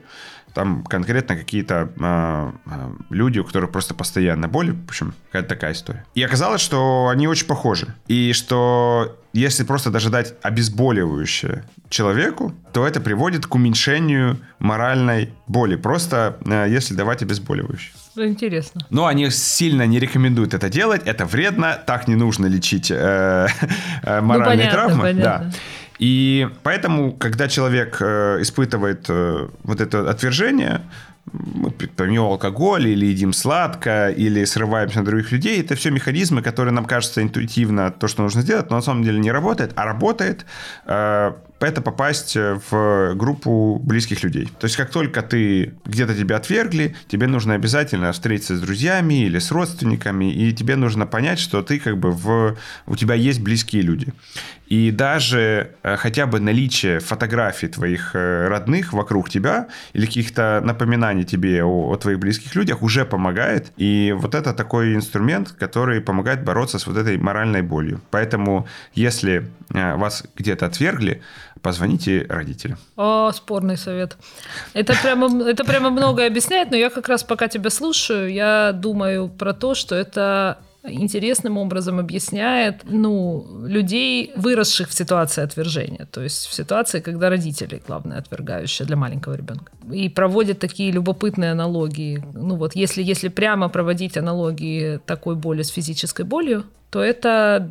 Там 0.54 0.84
конкретно 0.84 1.36
какие-то 1.36 1.90
э, 2.00 2.92
люди, 3.10 3.40
у 3.40 3.44
которых 3.44 3.72
просто 3.72 3.94
постоянно 3.94 4.48
боль. 4.48 4.72
В 4.72 4.88
общем, 4.88 5.14
какая-то 5.26 5.48
такая 5.48 5.72
история. 5.72 6.04
И 6.14 6.22
оказалось, 6.22 6.60
что 6.60 7.08
они 7.08 7.26
очень 7.26 7.46
похожи. 7.46 7.88
И 8.06 8.32
что 8.32 9.18
если 9.32 9.64
просто 9.64 9.90
даже 9.90 10.10
дать 10.10 10.34
обезболивающее 10.42 11.64
человеку, 11.88 12.54
то 12.72 12.86
это 12.86 13.00
приводит 13.00 13.46
к 13.46 13.54
уменьшению 13.56 14.38
моральной 14.60 15.34
боли. 15.48 15.74
Просто 15.74 16.38
э, 16.46 16.66
если 16.68 16.94
давать 16.94 17.22
обезболивающее. 17.22 17.92
Интересно. 18.16 18.86
Но 18.90 19.06
они 19.06 19.28
сильно 19.30 19.86
не 19.86 19.98
рекомендуют 19.98 20.54
это 20.54 20.68
делать. 20.68 21.02
Это 21.04 21.24
вредно. 21.26 21.76
Так 21.84 22.06
не 22.06 22.14
нужно 22.14 22.46
лечить 22.46 22.92
э, 22.92 23.48
э, 24.02 24.20
моральные 24.20 24.66
ну, 24.66 24.70
понятно, 24.70 24.70
травмы. 24.70 25.02
Понятно. 25.02 25.50
Да. 25.50 25.58
И 25.98 26.48
поэтому, 26.62 27.12
когда 27.12 27.48
человек 27.48 27.98
э, 28.00 28.38
испытывает 28.40 29.07
э, 29.09 29.48
вот 29.62 29.80
это 29.80 30.11
отвержение, 30.11 30.80
мы 31.33 31.70
пьем 31.70 32.22
алкоголь, 32.22 32.88
или 32.88 33.07
едим 33.07 33.33
сладко, 33.33 34.09
или 34.11 34.44
срываемся 34.44 34.98
на 34.98 35.04
других 35.04 35.33
людей. 35.33 35.61
Это 35.61 35.74
все 35.74 35.90
механизмы, 35.90 36.42
которые 36.42 36.72
нам 36.72 36.85
кажется 36.85 37.22
интуитивно 37.22 37.90
то, 37.90 38.09
что 38.09 38.22
нужно 38.22 38.42
сделать, 38.42 38.70
но 38.70 38.76
на 38.76 38.83
самом 38.83 39.02
деле 39.02 39.18
не 39.18 39.33
работает. 39.33 39.72
А 39.76 39.85
работает 39.85 40.44
э, 40.87 41.33
это 41.60 41.80
попасть 41.80 42.36
в 42.36 43.14
группу 43.14 43.80
близких 43.82 44.22
людей. 44.22 44.50
То 44.58 44.66
есть 44.66 44.76
как 44.76 44.90
только 44.90 45.22
ты 45.22 45.74
где-то 45.84 46.14
тебя 46.14 46.36
отвергли, 46.36 46.94
тебе 47.08 47.26
нужно 47.26 47.54
обязательно 47.54 48.12
встретиться 48.12 48.56
с 48.56 48.60
друзьями 48.60 49.24
или 49.24 49.38
с 49.38 49.50
родственниками, 49.50 50.32
и 50.32 50.52
тебе 50.52 50.76
нужно 50.76 51.06
понять, 51.06 51.38
что 51.38 51.62
ты 51.62 51.78
как 51.78 51.98
бы 51.98 52.10
в... 52.10 52.56
у 52.86 52.96
тебя 52.96 53.14
есть 53.14 53.40
близкие 53.40 53.82
люди. 53.82 54.12
И 54.66 54.90
даже 54.90 55.72
э, 55.82 55.96
хотя 55.96 56.26
бы 56.26 56.40
наличие 56.40 56.98
фотографий 56.98 57.68
твоих 57.68 58.14
э, 58.14 58.48
родных 58.48 58.92
вокруг 58.92 59.28
тебя 59.28 59.68
или 59.92 60.06
каких-то 60.06 60.60
напоминаний 60.64 61.24
тебе 61.24 61.62
о, 61.62 61.92
о 61.92 61.96
твоих 61.96 62.18
близких 62.18 62.54
людях 62.54 62.82
уже 62.82 63.04
помогает. 63.04 63.72
И 63.76 64.14
вот 64.16 64.34
это 64.34 64.54
такой 64.54 64.94
инструмент, 64.94 65.52
который 65.52 66.00
помогает 66.00 66.44
бороться 66.44 66.78
с 66.78 66.86
вот 66.86 66.96
этой 66.96 67.18
моральной 67.18 67.62
болью. 67.62 68.00
Поэтому, 68.10 68.66
если 68.94 69.50
э, 69.72 69.96
вас 69.96 70.24
где-то 70.36 70.66
отвергли, 70.66 71.22
позвоните 71.62 72.26
родителям. 72.28 72.78
О, 72.96 73.30
спорный 73.32 73.76
совет. 73.76 74.16
Это 74.72 74.94
прямо, 75.02 75.48
это 75.48 75.64
прямо 75.64 75.90
многое 75.90 76.26
объясняет, 76.26 76.70
но 76.70 76.76
я 76.76 76.90
как 76.90 77.08
раз 77.08 77.24
пока 77.24 77.48
тебя 77.48 77.70
слушаю, 77.70 78.32
я 78.32 78.72
думаю 78.72 79.28
про 79.28 79.52
то, 79.52 79.74
что 79.74 79.94
это 79.94 80.58
интересным 80.84 81.58
образом 81.58 81.98
объясняет 81.98 82.82
ну, 82.84 83.46
людей, 83.66 84.32
выросших 84.36 84.88
в 84.88 84.94
ситуации 84.94 85.42
отвержения, 85.42 86.06
то 86.10 86.22
есть 86.22 86.46
в 86.46 86.54
ситуации, 86.54 87.00
когда 87.00 87.30
родители, 87.30 87.82
главное, 87.86 88.18
отвергающие 88.18 88.86
для 88.86 88.96
маленького 88.96 89.34
ребенка. 89.34 89.72
И 89.92 90.08
проводит 90.08 90.58
такие 90.58 90.92
любопытные 90.92 91.52
аналогии. 91.52 92.24
Ну 92.34 92.56
вот, 92.56 92.76
если, 92.76 93.02
если 93.02 93.28
прямо 93.28 93.68
проводить 93.68 94.16
аналогии 94.16 95.00
такой 95.06 95.36
боли 95.36 95.62
с 95.62 95.68
физической 95.68 96.24
болью, 96.24 96.64
то 96.94 97.02
это, 97.02 97.68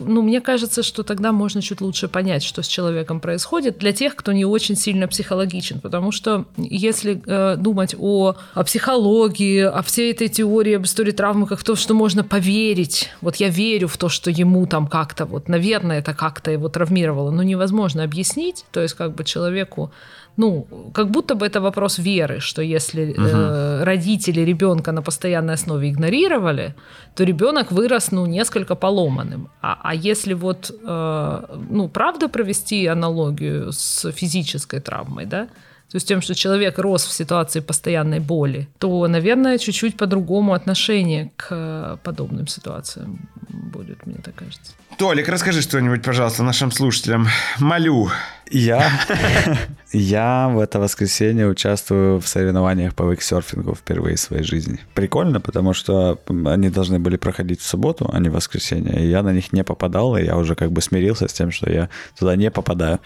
ну, 0.00 0.22
мне 0.22 0.40
кажется, 0.40 0.82
что 0.82 1.04
тогда 1.04 1.30
можно 1.30 1.62
чуть 1.62 1.80
лучше 1.80 2.08
понять, 2.08 2.42
что 2.42 2.64
с 2.64 2.66
человеком 2.66 3.20
происходит 3.20 3.78
для 3.78 3.92
тех, 3.92 4.16
кто 4.16 4.32
не 4.32 4.44
очень 4.44 4.74
сильно 4.74 5.06
психологичен. 5.06 5.78
Потому 5.78 6.10
что 6.10 6.46
если 6.56 7.22
э, 7.24 7.56
думать 7.56 7.94
о, 7.96 8.34
о 8.54 8.64
психологии, 8.64 9.60
о 9.60 9.82
всей 9.82 10.10
этой 10.10 10.26
теории 10.26 10.74
об 10.74 10.82
истории 10.82 11.12
травмы, 11.12 11.46
как 11.46 11.62
то, 11.62 11.76
что 11.76 11.94
можно 11.94 12.24
поверить, 12.30 13.10
вот 13.20 13.36
я 13.36 13.48
верю 13.48 13.88
в 13.88 13.96
то, 13.96 14.08
что 14.08 14.30
ему 14.30 14.66
там 14.66 14.86
как-то, 14.86 15.26
вот, 15.26 15.48
наверное, 15.48 15.98
это 15.98 16.14
как-то 16.14 16.50
его 16.50 16.68
травмировало, 16.68 17.32
но 17.32 17.42
невозможно 17.42 18.04
объяснить, 18.04 18.64
то 18.72 18.80
есть 18.80 18.94
как 18.94 19.14
бы 19.14 19.24
человеку 19.24 19.90
ну, 20.36 20.66
как 20.94 21.10
будто 21.10 21.34
бы 21.34 21.44
это 21.44 21.60
вопрос 21.60 21.98
веры, 21.98 22.40
что 22.40 22.62
если 22.62 23.12
угу. 23.12 23.20
э, 23.20 23.84
родители 23.84 24.40
ребенка 24.40 24.92
на 24.92 25.02
постоянной 25.02 25.54
основе 25.54 25.90
игнорировали, 25.90 26.74
то 27.14 27.24
ребенок 27.24 27.72
вырос, 27.72 28.12
ну, 28.12 28.26
несколько 28.26 28.74
поломанным. 28.74 29.48
А, 29.60 29.78
а 29.82 29.94
если 29.94 30.34
вот, 30.34 30.70
э, 30.70 31.42
ну, 31.70 31.88
правда 31.88 32.28
провести 32.28 32.86
аналогию 32.86 33.72
с 33.72 34.12
физической 34.12 34.80
травмой, 34.80 35.26
да, 35.26 35.48
то 35.90 35.96
есть 35.96 36.06
тем, 36.06 36.22
что 36.22 36.36
человек 36.36 36.78
рос 36.78 37.04
в 37.04 37.12
ситуации 37.12 37.58
постоянной 37.58 38.20
боли, 38.20 38.68
то, 38.78 39.08
наверное, 39.08 39.58
чуть-чуть 39.58 39.96
по-другому 39.96 40.52
отношение 40.52 41.32
к 41.36 41.98
подобным 42.04 42.46
ситуациям 42.46 43.28
будет, 43.48 44.06
мне 44.06 44.18
так 44.22 44.36
кажется. 44.36 44.72
Толик, 44.98 45.28
расскажи 45.28 45.62
что-нибудь, 45.62 46.02
пожалуйста, 46.02 46.44
нашим 46.44 46.70
слушателям. 46.70 47.26
Молю. 47.58 48.08
Я, 48.52 48.90
я 49.92 50.48
в 50.48 50.60
это 50.60 50.78
воскресенье 50.78 51.48
участвую 51.48 52.20
в 52.20 52.28
соревнованиях 52.28 52.94
по 52.94 53.04
вейксерфингу 53.04 53.74
впервые 53.74 54.16
в 54.16 54.20
своей 54.20 54.44
жизни. 54.44 54.78
Прикольно, 54.94 55.40
потому 55.40 55.72
что 55.72 56.20
они 56.28 56.68
должны 56.68 57.00
были 57.00 57.16
проходить 57.16 57.60
в 57.60 57.66
субботу, 57.66 58.10
а 58.12 58.18
не 58.20 58.28
в 58.28 58.32
воскресенье. 58.32 59.02
И 59.02 59.08
я 59.08 59.22
на 59.22 59.32
них 59.32 59.52
не 59.52 59.64
попадал, 59.64 60.16
и 60.16 60.24
я 60.24 60.36
уже 60.36 60.54
как 60.54 60.70
бы 60.70 60.82
смирился 60.82 61.26
с 61.26 61.32
тем, 61.32 61.50
что 61.50 61.70
я 61.70 61.88
туда 62.18 62.36
не 62.36 62.50
попадаю 62.50 63.00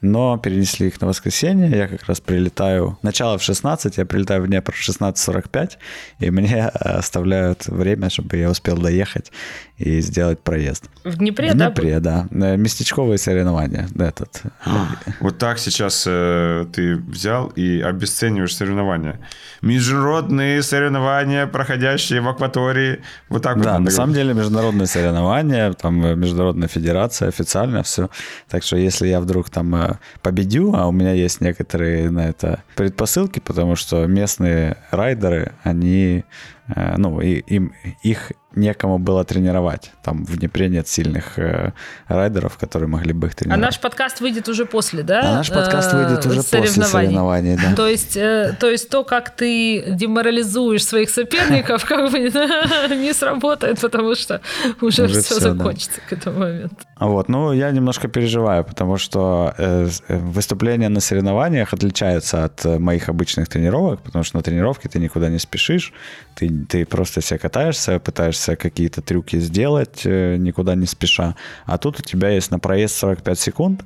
но 0.00 0.38
перенесли 0.38 0.88
их 0.88 1.00
на 1.00 1.06
воскресенье. 1.06 1.70
Я 1.70 1.88
как 1.88 2.04
раз 2.04 2.20
прилетаю... 2.20 2.98
Начало 3.02 3.38
в 3.38 3.42
16, 3.42 3.96
я 3.96 4.06
прилетаю 4.06 4.42
в 4.42 4.46
Днепр 4.46 4.72
в 4.72 4.88
16.45, 4.88 5.72
и 6.20 6.30
мне 6.30 6.70
э, 6.72 6.78
оставляют 6.78 7.66
время, 7.66 8.10
чтобы 8.10 8.36
я 8.36 8.50
успел 8.50 8.76
доехать 8.76 9.32
и 9.78 10.00
сделать 10.00 10.40
проезд. 10.40 10.84
В 11.04 11.18
Днепре, 11.18 11.50
в 11.52 11.54
Днепре 11.54 12.00
да? 12.00 12.26
да. 12.30 12.54
Э, 12.54 12.56
местечковые 12.56 13.18
соревнования. 13.18 13.88
Этот. 13.98 14.42
А, 14.64 14.88
вот 15.20 15.38
так 15.38 15.58
сейчас 15.58 16.04
э, 16.06 16.66
ты 16.72 16.96
взял 16.96 17.48
и 17.48 17.80
обесцениваешь 17.80 18.56
соревнования. 18.56 19.20
Международные 19.60 20.62
соревнования, 20.62 21.46
проходящие 21.46 22.20
в 22.22 22.28
акватории. 22.28 23.02
Вот 23.28 23.42
так 23.42 23.60
да, 23.60 23.74
вот. 23.74 23.80
на 23.80 23.90
самом 23.90 24.14
деле 24.14 24.32
международные 24.32 24.86
соревнования, 24.86 25.72
там 25.72 26.04
э, 26.04 26.14
международная 26.16 26.68
федерация, 26.68 27.28
официально 27.28 27.82
все. 27.82 28.08
Так 28.48 28.62
что 28.62 28.76
если 28.76 29.08
я 29.08 29.20
вдруг 29.20 29.50
там 29.50 29.74
э, 29.74 29.98
победю, 30.22 30.74
а 30.74 30.86
у 30.86 30.92
меня 30.92 31.12
есть 31.12 31.42
некоторые 31.42 32.10
на 32.10 32.28
это 32.28 32.62
предпосылки, 32.76 33.40
потому 33.40 33.76
что 33.76 34.06
местные 34.06 34.78
райдеры, 34.90 35.52
они 35.64 36.24
ну, 36.68 37.20
и, 37.20 37.38
им, 37.46 37.72
их 38.02 38.32
некому 38.56 38.98
было 38.98 39.24
тренировать. 39.24 39.92
Там 40.02 40.24
в 40.24 40.36
Днепре 40.38 40.68
нет 40.68 40.88
сильных 40.88 41.38
э, 41.38 41.72
райдеров, 42.08 42.56
которые 42.56 42.88
могли 42.88 43.12
бы 43.12 43.28
их 43.28 43.34
а 43.34 43.36
тренировать. 43.36 43.62
А 43.62 43.66
наш 43.66 43.80
подкаст 43.80 44.20
выйдет 44.20 44.48
уже 44.48 44.64
после, 44.64 45.02
да? 45.02 45.20
А 45.20 45.34
наш 45.36 45.50
подкаст 45.50 45.92
выйдет 45.92 46.26
уже 46.26 46.42
после 46.42 46.82
соревнований, 46.82 47.56
да. 47.56 47.74
То 47.74 47.86
есть, 47.86 48.16
э, 48.16 48.56
то 48.58 48.70
есть 48.70 48.88
то, 48.88 49.04
как 49.04 49.36
ты 49.36 49.84
деморализуешь 49.88 50.84
своих 50.84 51.10
соперников, 51.10 51.84
как 51.84 52.10
бы 52.10 52.18
не 52.96 53.12
сработает, 53.12 53.80
потому 53.80 54.14
что 54.14 54.40
уже, 54.80 55.04
уже 55.04 55.20
все, 55.20 55.34
все 55.34 55.40
закончится 55.40 56.00
да. 56.00 56.08
к 56.08 56.12
этому 56.18 56.38
моменту. 56.38 56.76
Вот, 56.98 57.28
ну, 57.28 57.52
я 57.52 57.70
немножко 57.70 58.08
переживаю, 58.08 58.64
потому 58.64 58.96
что 58.96 59.54
э, 59.58 59.88
э, 60.08 60.16
выступления 60.16 60.88
на 60.88 61.00
соревнованиях 61.00 61.74
отличаются 61.74 62.44
от 62.44 62.64
моих 62.64 63.10
обычных 63.10 63.48
тренировок, 63.48 64.00
потому 64.00 64.24
что 64.24 64.38
на 64.38 64.42
тренировке 64.42 64.88
ты 64.88 64.98
никуда 64.98 65.28
не 65.28 65.38
спешишь, 65.38 65.92
ты, 66.34 66.48
ты 66.64 66.84
просто 66.84 67.20
себя 67.20 67.38
катаешься, 67.38 67.98
пытаешься 67.98 68.56
какие-то 68.56 69.02
трюки 69.02 69.38
сделать, 69.38 70.02
э, 70.04 70.36
никуда 70.36 70.74
не 70.74 70.86
спеша. 70.86 71.34
А 71.64 71.78
тут 71.78 72.00
у 72.00 72.02
тебя 72.02 72.30
есть 72.30 72.50
на 72.50 72.58
проезд 72.58 72.96
45 72.96 73.38
секунд, 73.38 73.84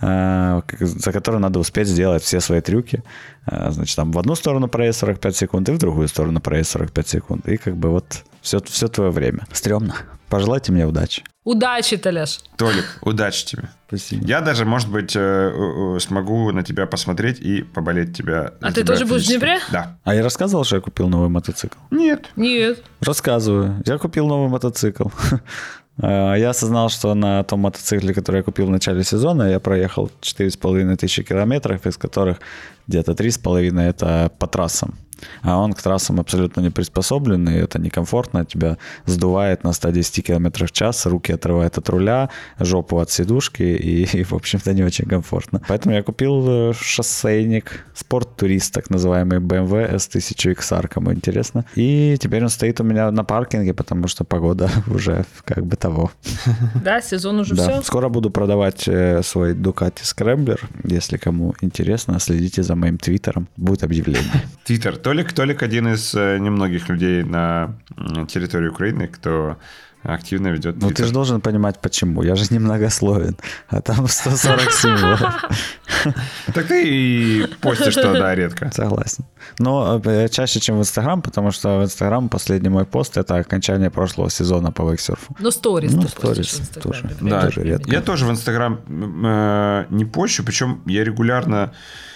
э, 0.00 0.60
за 0.80 1.12
которые 1.12 1.40
надо 1.40 1.58
успеть 1.58 1.88
сделать 1.88 2.22
все 2.22 2.40
свои 2.40 2.60
трюки. 2.60 3.02
Э, 3.46 3.70
значит, 3.70 3.96
там 3.96 4.12
в 4.12 4.18
одну 4.18 4.34
сторону 4.34 4.68
проезд 4.68 5.00
45 5.00 5.36
секунд 5.36 5.68
и 5.68 5.72
в 5.72 5.78
другую 5.78 6.08
сторону 6.08 6.40
проезд 6.40 6.70
45 6.70 7.08
секунд. 7.08 7.48
И 7.48 7.56
как 7.56 7.76
бы 7.76 7.90
вот 7.90 8.24
все, 8.40 8.60
все 8.60 8.88
твое 8.88 9.10
время. 9.10 9.46
Стрёмно. 9.52 9.94
Пожелайте 10.28 10.72
мне 10.72 10.86
удачи. 10.86 11.22
Удачи, 11.50 11.96
Толяш. 11.96 12.38
Толик, 12.56 12.84
удачи 13.02 13.44
тебе. 13.44 13.70
Спасибо. 13.88 14.24
Я 14.24 14.40
даже, 14.40 14.64
может 14.64 14.88
быть, 14.88 15.16
э, 15.16 15.20
э, 15.20 15.98
смогу 15.98 16.52
на 16.52 16.62
тебя 16.62 16.86
посмотреть 16.86 17.40
и 17.40 17.62
поболеть 17.62 18.16
тебя. 18.16 18.52
А 18.60 18.68
ты 18.68 18.82
тебя 18.82 18.86
тоже 18.86 19.04
будешь 19.04 19.24
в 19.24 19.28
Днепре? 19.28 19.58
Да. 19.72 19.98
А 20.04 20.14
я 20.14 20.22
рассказывал, 20.22 20.62
что 20.62 20.76
я 20.76 20.82
купил 20.82 21.08
новый 21.08 21.28
мотоцикл? 21.28 21.76
Нет. 21.90 22.30
Нет. 22.36 22.84
Рассказываю. 23.00 23.82
Я 23.84 23.98
купил 23.98 24.28
новый 24.28 24.48
мотоцикл. 24.48 25.08
А, 26.02 26.34
я 26.34 26.50
осознал, 26.50 26.88
что 26.88 27.14
на 27.14 27.42
том 27.42 27.60
мотоцикле, 27.60 28.14
который 28.14 28.36
я 28.36 28.42
купил 28.42 28.66
в 28.66 28.70
начале 28.70 29.04
сезона, 29.04 29.50
я 29.50 29.60
проехал 29.60 30.10
4,5 30.22 30.96
тысячи 30.96 31.22
километров, 31.22 31.84
из 31.86 31.98
которых 31.98 32.38
где-то 32.86 33.12
3,5 33.12 33.78
это 33.82 34.30
по 34.38 34.46
трассам 34.46 34.94
а 35.42 35.58
он 35.58 35.72
к 35.72 35.82
трассам 35.82 36.20
абсолютно 36.20 36.60
не 36.60 36.70
приспособлен, 36.70 37.48
и 37.48 37.54
это 37.54 37.78
некомфортно, 37.80 38.44
тебя 38.44 38.78
сдувает 39.06 39.64
на 39.64 39.72
110 39.72 40.24
км 40.24 40.66
в 40.66 40.72
час, 40.72 41.06
руки 41.06 41.32
отрывает 41.32 41.78
от 41.78 41.88
руля, 41.88 42.30
жопу 42.58 42.98
от 42.98 43.10
сидушки, 43.10 43.62
и, 43.62 44.04
и 44.20 44.24
в 44.24 44.32
общем-то, 44.32 44.72
не 44.72 44.84
очень 44.84 45.06
комфортно. 45.06 45.60
Поэтому 45.68 45.94
я 45.94 46.02
купил 46.02 46.70
э, 46.70 46.72
шоссейник, 46.74 47.84
спорт-турист, 47.94 48.72
так 48.74 48.90
называемый 48.90 49.38
BMW 49.38 49.94
S1000XR, 49.94 50.88
кому 50.88 51.12
интересно. 51.12 51.64
И 51.74 52.16
теперь 52.20 52.42
он 52.42 52.48
стоит 52.48 52.80
у 52.80 52.84
меня 52.84 53.10
на 53.10 53.24
паркинге, 53.24 53.74
потому 53.74 54.08
что 54.08 54.24
погода 54.24 54.70
уже 54.86 55.24
как 55.44 55.66
бы 55.66 55.76
того. 55.76 56.10
Да, 56.84 57.00
сезон 57.00 57.40
уже 57.40 57.54
да. 57.54 57.62
все. 57.62 57.82
Скоро 57.82 58.08
буду 58.08 58.30
продавать 58.30 58.88
э, 58.88 59.22
свой 59.22 59.54
Ducati 59.54 60.02
Scrambler, 60.02 60.60
если 60.84 61.16
кому 61.16 61.54
интересно, 61.60 62.18
следите 62.20 62.62
за 62.62 62.74
моим 62.74 62.98
твиттером, 62.98 63.48
будет 63.56 63.84
объявление. 63.84 64.44
Твиттер, 64.64 64.96
Толик, 65.10 65.32
Толик 65.32 65.64
один 65.64 65.88
из 65.88 66.14
э, 66.14 66.38
немногих 66.38 66.88
людей 66.88 67.24
на 67.24 67.74
территории 68.28 68.68
Украины, 68.68 69.08
кто 69.08 69.56
активно 70.04 70.52
ведет 70.52 70.76
Ну, 70.80 70.90
ты 70.90 71.04
же 71.04 71.12
должен 71.12 71.40
понимать, 71.40 71.80
почему. 71.80 72.22
Я 72.22 72.36
же 72.36 72.44
немногословен, 72.50 73.36
а 73.68 73.80
там 73.80 74.06
140 74.06 74.70
символов. 74.70 75.44
Так 76.54 76.68
ты 76.68 76.84
и 76.88 77.46
постишь 77.60 77.94
туда 77.94 78.36
редко. 78.36 78.70
Согласен. 78.72 79.24
Но 79.58 80.00
э, 80.04 80.28
чаще, 80.28 80.60
чем 80.60 80.76
в 80.76 80.80
Инстаграм, 80.80 81.22
потому 81.22 81.50
что 81.50 81.80
в 81.80 81.84
Инстаграм 81.84 82.28
последний 82.28 82.68
мой 82.70 82.84
пост— 82.84 83.16
это 83.18 83.34
окончание 83.34 83.90
прошлого 83.90 84.30
сезона 84.30 84.70
по 84.70 84.88
вейксерфу. 84.88 85.34
Ну, 85.40 85.50
сторис 85.50 85.92
Ну, 85.92 86.02
сторис 86.02 86.70
тоже. 86.80 87.10
Да, 87.20 87.42
тоже 87.42 87.62
редко. 87.62 87.90
Я 87.90 88.00
тоже 88.00 88.26
в 88.26 88.30
Инстаграм 88.30 88.78
э, 88.88 89.86
не 89.90 90.04
пощу, 90.04 90.44
причем 90.44 90.82
я 90.86 91.02
регулярно 91.02 91.72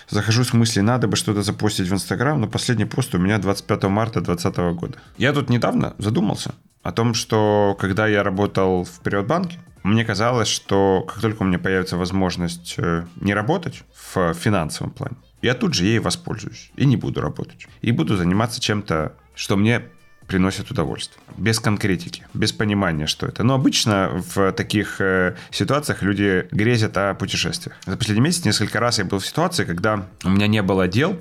захожу 0.09 0.45
с 0.45 0.53
мысли, 0.53 0.81
надо 0.81 1.09
бы 1.09 1.17
что-то 1.17 1.43
запостить 1.43 1.89
в 1.89 1.93
Инстаграм, 1.93 2.41
но 2.41 2.47
последний 2.47 2.85
пост 2.85 3.15
у 3.15 3.19
меня 3.19 3.39
25 3.39 3.85
марта 3.85 4.21
2020 4.21 4.79
года. 4.79 4.99
Я 5.19 5.33
тут 5.33 5.51
недавно 5.51 5.95
задумался 5.99 6.55
о 6.83 6.93
том, 6.93 7.15
что 7.15 7.77
когда 7.81 8.07
я 8.07 8.23
работал 8.23 8.85
в 8.85 9.01
Приватбанке, 9.01 9.59
мне 9.83 10.05
казалось, 10.05 10.49
что 10.49 11.05
как 11.07 11.21
только 11.21 11.43
у 11.43 11.47
меня 11.47 11.59
появится 11.59 11.97
возможность 11.97 12.75
э, 12.79 13.05
не 13.21 13.35
работать 13.35 13.85
в 14.15 14.33
финансовом 14.33 14.91
плане, 14.93 15.17
я 15.43 15.55
тут 15.55 15.75
же 15.75 15.85
ей 15.85 15.99
воспользуюсь 15.99 16.71
и 16.77 16.87
не 16.87 16.97
буду 16.97 17.21
работать. 17.21 17.67
И 17.83 17.93
буду 17.93 18.17
заниматься 18.17 18.63
чем-то, 18.63 19.13
что 19.35 19.57
мне 19.57 19.83
приносит 20.27 20.71
удовольствие. 20.71 21.23
Без 21.37 21.61
конкретики, 21.61 22.27
без 22.35 22.53
понимания, 22.53 23.07
что 23.07 23.27
это. 23.27 23.43
Но 23.43 23.55
обычно 23.55 24.23
в 24.35 24.53
таких 24.53 25.01
э, 25.01 25.37
ситуациях 25.51 26.03
люди 26.03 26.47
грезят 26.51 26.97
о 26.97 27.15
путешествиях. 27.15 27.77
За 27.87 27.97
последний 27.97 28.23
месяц 28.23 28.45
несколько 28.45 28.81
раз 28.81 28.99
я 28.99 29.05
был 29.05 29.19
в 29.19 29.27
ситуации, 29.27 29.65
когда 29.65 30.07
у 30.25 30.31
меня 30.31 30.47
не 30.47 30.63
было 30.63 30.89
дел. 30.89 31.19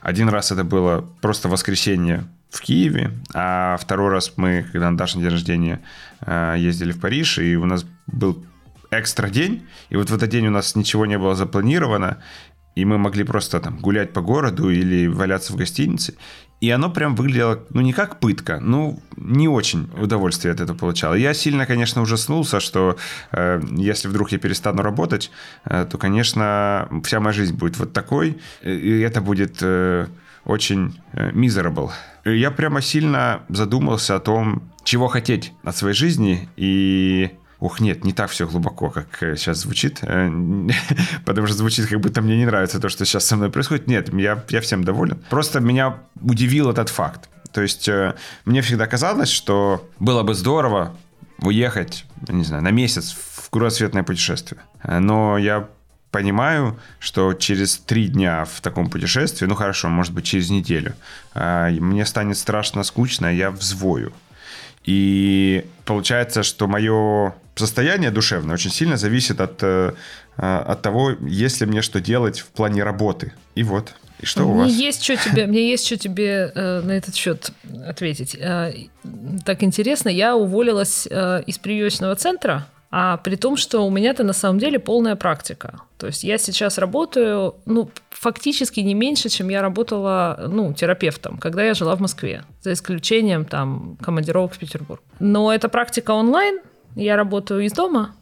Один 0.00 0.28
раз 0.28 0.52
это 0.52 0.64
было 0.64 1.08
просто 1.20 1.48
воскресенье 1.48 2.24
в 2.50 2.60
Киеве, 2.60 3.10
а 3.32 3.76
второй 3.78 4.10
раз 4.10 4.32
мы, 4.36 4.66
когда 4.70 4.90
на 4.90 4.96
Дашин 4.96 5.20
день 5.20 5.30
рождения, 5.30 5.80
э, 6.20 6.56
ездили 6.58 6.92
в 6.92 7.00
Париж, 7.00 7.38
и 7.38 7.56
у 7.56 7.64
нас 7.64 7.84
был 8.06 8.44
экстра 8.90 9.28
день, 9.28 9.66
и 9.90 9.96
вот 9.96 10.10
в 10.10 10.14
этот 10.14 10.30
день 10.30 10.46
у 10.46 10.50
нас 10.50 10.76
ничего 10.76 11.06
не 11.06 11.18
было 11.18 11.34
запланировано, 11.34 12.18
и 12.74 12.84
мы 12.84 12.98
могли 12.98 13.24
просто 13.24 13.60
там 13.60 13.78
гулять 13.78 14.12
по 14.12 14.20
городу 14.20 14.70
или 14.70 15.06
валяться 15.06 15.52
в 15.52 15.56
гостинице. 15.56 16.14
И 16.60 16.70
оно 16.70 16.90
прям 16.90 17.14
выглядело, 17.14 17.64
ну, 17.70 17.82
не 17.82 17.92
как 17.92 18.20
пытка, 18.20 18.58
ну, 18.60 19.02
не 19.16 19.48
очень 19.48 19.90
удовольствие 20.00 20.52
от 20.52 20.60
этого 20.60 20.76
получал. 20.76 21.14
Я 21.14 21.34
сильно, 21.34 21.66
конечно, 21.66 22.00
ужаснулся, 22.00 22.58
что 22.58 22.96
э, 23.32 23.60
если 23.76 24.08
вдруг 24.08 24.32
я 24.32 24.38
перестану 24.38 24.82
работать, 24.82 25.30
э, 25.64 25.86
то, 25.90 25.98
конечно, 25.98 26.88
вся 27.04 27.20
моя 27.20 27.34
жизнь 27.34 27.54
будет 27.54 27.76
вот 27.78 27.92
такой, 27.92 28.38
и 28.62 29.00
это 29.00 29.20
будет 29.20 29.58
э, 29.60 30.06
очень 30.44 30.98
э, 31.12 31.32
miserable. 31.32 31.90
Я 32.24 32.50
прямо 32.50 32.80
сильно 32.80 33.42
задумался 33.48 34.16
о 34.16 34.20
том, 34.20 34.62
чего 34.84 35.08
хотеть 35.08 35.52
от 35.64 35.76
своей 35.76 35.94
жизни, 35.94 36.48
и 36.56 37.30
Ух, 37.64 37.80
нет, 37.80 38.04
не 38.04 38.12
так 38.12 38.28
все 38.28 38.46
глубоко, 38.46 38.90
как 38.90 39.06
сейчас 39.20 39.56
э, 39.56 39.60
звучит. 39.60 40.00
Э, 40.02 40.30
потому 41.24 41.46
что 41.46 41.56
звучит, 41.56 41.86
как 41.86 41.98
будто 41.98 42.20
мне 42.20 42.36
не 42.36 42.44
нравится 42.44 42.78
то, 42.78 42.90
что 42.90 43.06
сейчас 43.06 43.24
со 43.24 43.36
мной 43.36 43.50
происходит. 43.50 43.86
Нет, 43.86 44.12
я, 44.12 44.44
я 44.50 44.60
всем 44.60 44.84
доволен. 44.84 45.16
Просто 45.30 45.60
меня 45.60 45.96
удивил 46.20 46.68
этот 46.68 46.90
факт. 46.90 47.30
То 47.52 47.62
есть 47.62 47.88
э, 47.88 48.16
мне 48.44 48.60
всегда 48.60 48.86
казалось, 48.86 49.30
что 49.30 49.88
было 49.98 50.22
бы 50.22 50.34
здорово 50.34 50.94
уехать, 51.38 52.04
не 52.28 52.44
знаю, 52.44 52.62
на 52.62 52.70
месяц 52.70 53.16
в 53.16 53.48
кругосветное 53.48 54.02
путешествие. 54.02 54.60
Но 54.82 55.38
я 55.38 55.66
понимаю, 56.10 56.78
что 56.98 57.32
через 57.32 57.78
три 57.78 58.08
дня 58.08 58.44
в 58.44 58.60
таком 58.60 58.90
путешествии, 58.90 59.46
ну 59.46 59.54
хорошо, 59.54 59.88
может 59.88 60.12
быть, 60.12 60.26
через 60.26 60.50
неделю, 60.50 60.94
мне 61.34 62.04
станет 62.04 62.36
страшно 62.36 62.82
скучно, 62.82 63.34
я 63.34 63.50
взвою. 63.50 64.12
И 64.84 65.64
получается, 65.86 66.42
что 66.42 66.68
мое 66.68 67.34
состояние 67.56 68.10
душевное 68.10 68.54
очень 68.54 68.70
сильно 68.70 68.96
зависит 68.96 69.40
от, 69.40 69.62
э, 69.62 69.92
от 70.36 70.82
того, 70.82 71.12
есть 71.20 71.60
ли 71.60 71.66
мне 71.66 71.82
что 71.82 72.00
делать 72.00 72.40
в 72.40 72.46
плане 72.46 72.82
работы. 72.82 73.32
И 73.54 73.62
вот. 73.62 73.94
И 74.20 74.26
что 74.26 74.44
мне 74.44 74.52
у 74.52 74.56
вас? 74.56 74.72
Есть 74.72 75.02
что 75.02 75.16
тебе, 75.16 75.46
мне 75.46 75.70
есть 75.70 75.86
что 75.86 75.96
тебе 75.96 76.52
э, 76.54 76.80
на 76.80 76.92
этот 76.92 77.14
счет 77.14 77.50
ответить. 77.86 78.36
Э, 78.40 78.72
так 79.44 79.62
интересно, 79.62 80.08
я 80.08 80.36
уволилась 80.36 81.06
э, 81.10 81.42
из 81.46 81.58
прививочного 81.58 82.14
центра, 82.16 82.66
а 82.90 83.16
при 83.16 83.36
том, 83.36 83.56
что 83.56 83.84
у 83.84 83.90
меня-то 83.90 84.22
на 84.22 84.32
самом 84.32 84.60
деле 84.60 84.78
полная 84.78 85.16
практика. 85.16 85.80
То 85.98 86.06
есть 86.06 86.22
я 86.22 86.38
сейчас 86.38 86.78
работаю, 86.78 87.56
ну, 87.66 87.90
фактически 88.10 88.80
не 88.80 88.94
меньше, 88.94 89.28
чем 89.28 89.48
я 89.48 89.62
работала, 89.62 90.48
ну, 90.48 90.72
терапевтом, 90.72 91.38
когда 91.38 91.64
я 91.64 91.74
жила 91.74 91.96
в 91.96 92.00
Москве, 92.00 92.44
за 92.62 92.72
исключением 92.72 93.44
там 93.46 93.98
командировок 94.00 94.54
в 94.54 94.58
Петербург. 94.58 95.02
Но 95.18 95.52
это 95.52 95.68
практика 95.68 96.12
онлайн, 96.12 96.60
я 96.96 97.16
работаю 97.16 97.64
из 97.64 97.72
дома, 97.72 98.14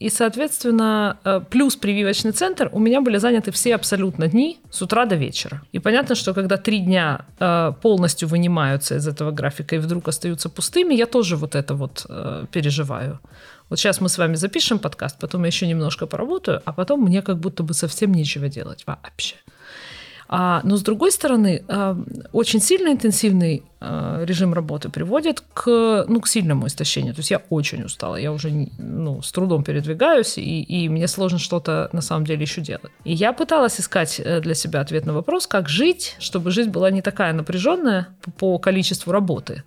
и, 0.00 0.08
соответственно, 0.08 1.18
э, 1.24 1.40
плюс 1.50 1.76
прививочный 1.76 2.32
центр, 2.32 2.70
у 2.72 2.78
меня 2.78 3.02
были 3.02 3.18
заняты 3.18 3.50
все 3.50 3.74
абсолютно 3.74 4.28
дни 4.28 4.58
с 4.70 4.80
утра 4.82 5.04
до 5.04 5.16
вечера. 5.16 5.60
И 5.72 5.78
понятно, 5.78 6.14
что 6.14 6.32
когда 6.32 6.56
три 6.56 6.78
дня 6.78 7.26
э, 7.38 7.72
полностью 7.82 8.26
вынимаются 8.26 8.96
из 8.96 9.06
этого 9.06 9.30
графика 9.30 9.76
и 9.76 9.78
вдруг 9.78 10.08
остаются 10.08 10.48
пустыми, 10.48 10.94
я 10.94 11.06
тоже 11.06 11.36
вот 11.36 11.54
это 11.54 11.74
вот 11.74 12.06
э, 12.08 12.46
переживаю. 12.50 13.20
Вот 13.68 13.78
сейчас 13.78 14.00
мы 14.00 14.08
с 14.08 14.16
вами 14.18 14.36
запишем 14.36 14.78
подкаст, 14.78 15.18
потом 15.20 15.42
я 15.42 15.48
еще 15.48 15.66
немножко 15.66 16.06
поработаю, 16.06 16.62
а 16.64 16.72
потом 16.72 17.02
мне 17.02 17.20
как 17.20 17.38
будто 17.38 17.62
бы 17.62 17.74
совсем 17.74 18.14
нечего 18.14 18.48
делать 18.48 18.84
вообще. 18.86 19.36
А, 20.32 20.60
но 20.62 20.76
с 20.76 20.82
другой 20.82 21.10
стороны, 21.10 21.64
а, 21.66 21.96
очень 22.32 22.60
сильно 22.60 22.90
интенсивный 22.90 23.64
а, 23.80 24.22
режим 24.24 24.54
работы 24.54 24.88
приводит 24.88 25.40
к, 25.40 26.04
ну, 26.06 26.20
к 26.20 26.28
сильному 26.28 26.68
истощению. 26.68 27.14
То 27.14 27.18
есть 27.18 27.32
я 27.32 27.42
очень 27.50 27.82
устала, 27.82 28.14
я 28.14 28.30
уже 28.30 28.68
ну, 28.78 29.22
с 29.22 29.32
трудом 29.32 29.64
передвигаюсь, 29.64 30.38
и, 30.38 30.62
и 30.62 30.88
мне 30.88 31.08
сложно 31.08 31.40
что-то 31.40 31.90
на 31.92 32.00
самом 32.00 32.26
деле 32.26 32.42
еще 32.42 32.60
делать. 32.60 32.92
И 33.02 33.12
я 33.12 33.32
пыталась 33.32 33.80
искать 33.80 34.20
э, 34.20 34.40
для 34.40 34.54
себя 34.54 34.82
ответ 34.82 35.04
на 35.04 35.14
вопрос, 35.14 35.48
как 35.48 35.68
жить, 35.68 36.14
чтобы 36.20 36.52
жизнь 36.52 36.70
была 36.70 36.92
не 36.92 37.02
такая 37.02 37.32
напряженная 37.32 38.06
по 38.38 38.56
количеству 38.60 39.10
работы, 39.10 39.64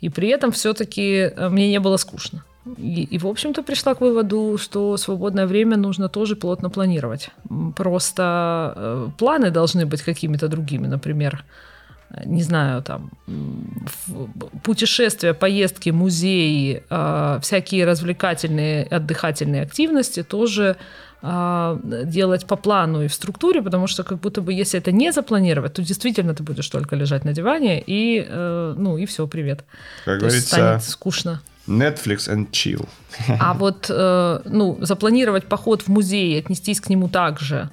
и 0.00 0.08
при 0.08 0.28
этом 0.28 0.52
все-таки 0.52 1.32
э, 1.36 1.48
мне 1.50 1.68
не 1.68 1.80
было 1.80 1.98
скучно. 1.98 2.44
И, 2.76 3.04
и, 3.14 3.18
в 3.18 3.26
общем-то, 3.26 3.62
пришла 3.62 3.94
к 3.94 4.00
выводу, 4.00 4.58
что 4.58 4.96
свободное 4.96 5.46
время 5.46 5.76
нужно 5.76 6.08
тоже 6.08 6.36
плотно 6.36 6.70
планировать. 6.70 7.30
Просто 7.76 8.72
э, 8.76 9.08
планы 9.18 9.50
должны 9.50 9.86
быть 9.86 10.02
какими-то 10.02 10.48
другими, 10.48 10.86
например, 10.86 11.44
не 12.24 12.42
знаю, 12.42 12.82
там, 12.82 13.10
путешествия, 14.62 15.34
поездки, 15.34 15.90
музеи, 15.90 16.82
э, 16.88 17.38
всякие 17.42 17.84
развлекательные, 17.84 18.84
отдыхательные 18.84 19.62
активности 19.62 20.22
тоже 20.22 20.76
э, 21.22 21.78
делать 22.04 22.46
по 22.46 22.56
плану 22.56 23.02
и 23.02 23.08
в 23.08 23.14
структуре, 23.14 23.62
потому 23.62 23.86
что 23.86 24.04
как 24.04 24.20
будто 24.20 24.40
бы 24.40 24.54
если 24.54 24.80
это 24.80 24.90
не 24.90 25.12
запланировать, 25.12 25.74
то 25.74 25.82
действительно 25.82 26.34
ты 26.34 26.42
будешь 26.42 26.68
только 26.68 26.96
лежать 26.96 27.24
на 27.24 27.32
диване 27.32 27.82
и, 27.86 28.24
э, 28.26 28.74
ну, 28.76 28.96
и 28.96 29.04
все, 29.04 29.26
привет. 29.26 29.64
Как 30.04 30.18
то 30.18 30.26
говорится, 30.26 30.48
станет 30.48 30.84
скучно. 30.84 31.40
Netflix 31.68 32.28
and 32.28 32.50
chill. 32.50 32.88
А 33.40 33.54
вот, 33.54 33.86
э, 33.90 34.40
ну, 34.44 34.78
запланировать 34.80 35.46
поход 35.46 35.82
в 35.82 35.88
музей, 35.88 36.38
отнестись 36.38 36.80
к 36.80 36.88
нему 36.88 37.08
так 37.08 37.40
же, 37.40 37.70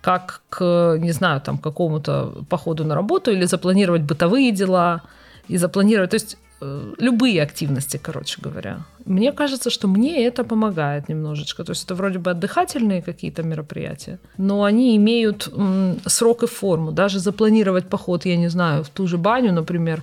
как 0.00 0.42
к, 0.50 0.96
не 0.98 1.12
знаю, 1.12 1.40
там, 1.40 1.58
какому-то 1.58 2.44
походу 2.48 2.84
на 2.84 2.94
работу, 2.94 3.30
или 3.30 3.46
запланировать 3.46 4.02
бытовые 4.02 4.52
дела, 4.52 5.02
и 5.48 5.58
запланировать, 5.58 6.10
то 6.10 6.16
есть 6.16 6.36
любые 6.60 7.42
активности, 7.42 8.00
короче 8.02 8.40
говоря. 8.42 8.80
Мне 9.04 9.32
кажется, 9.32 9.70
что 9.70 9.88
мне 9.88 10.26
это 10.26 10.44
помогает 10.44 11.08
немножечко. 11.08 11.64
То 11.64 11.72
есть 11.72 11.84
это 11.84 11.94
вроде 11.94 12.18
бы 12.18 12.30
отдыхательные 12.30 13.02
какие-то 13.02 13.42
мероприятия, 13.42 14.18
но 14.38 14.62
они 14.64 14.96
имеют 14.96 15.48
м, 15.52 15.98
срок 16.06 16.42
и 16.42 16.46
форму. 16.46 16.92
Даже 16.92 17.18
запланировать 17.18 17.88
поход, 17.88 18.26
я 18.26 18.36
не 18.36 18.48
знаю, 18.48 18.82
в 18.82 18.88
ту 18.88 19.06
же 19.06 19.16
баню, 19.16 19.52
например, 19.52 20.02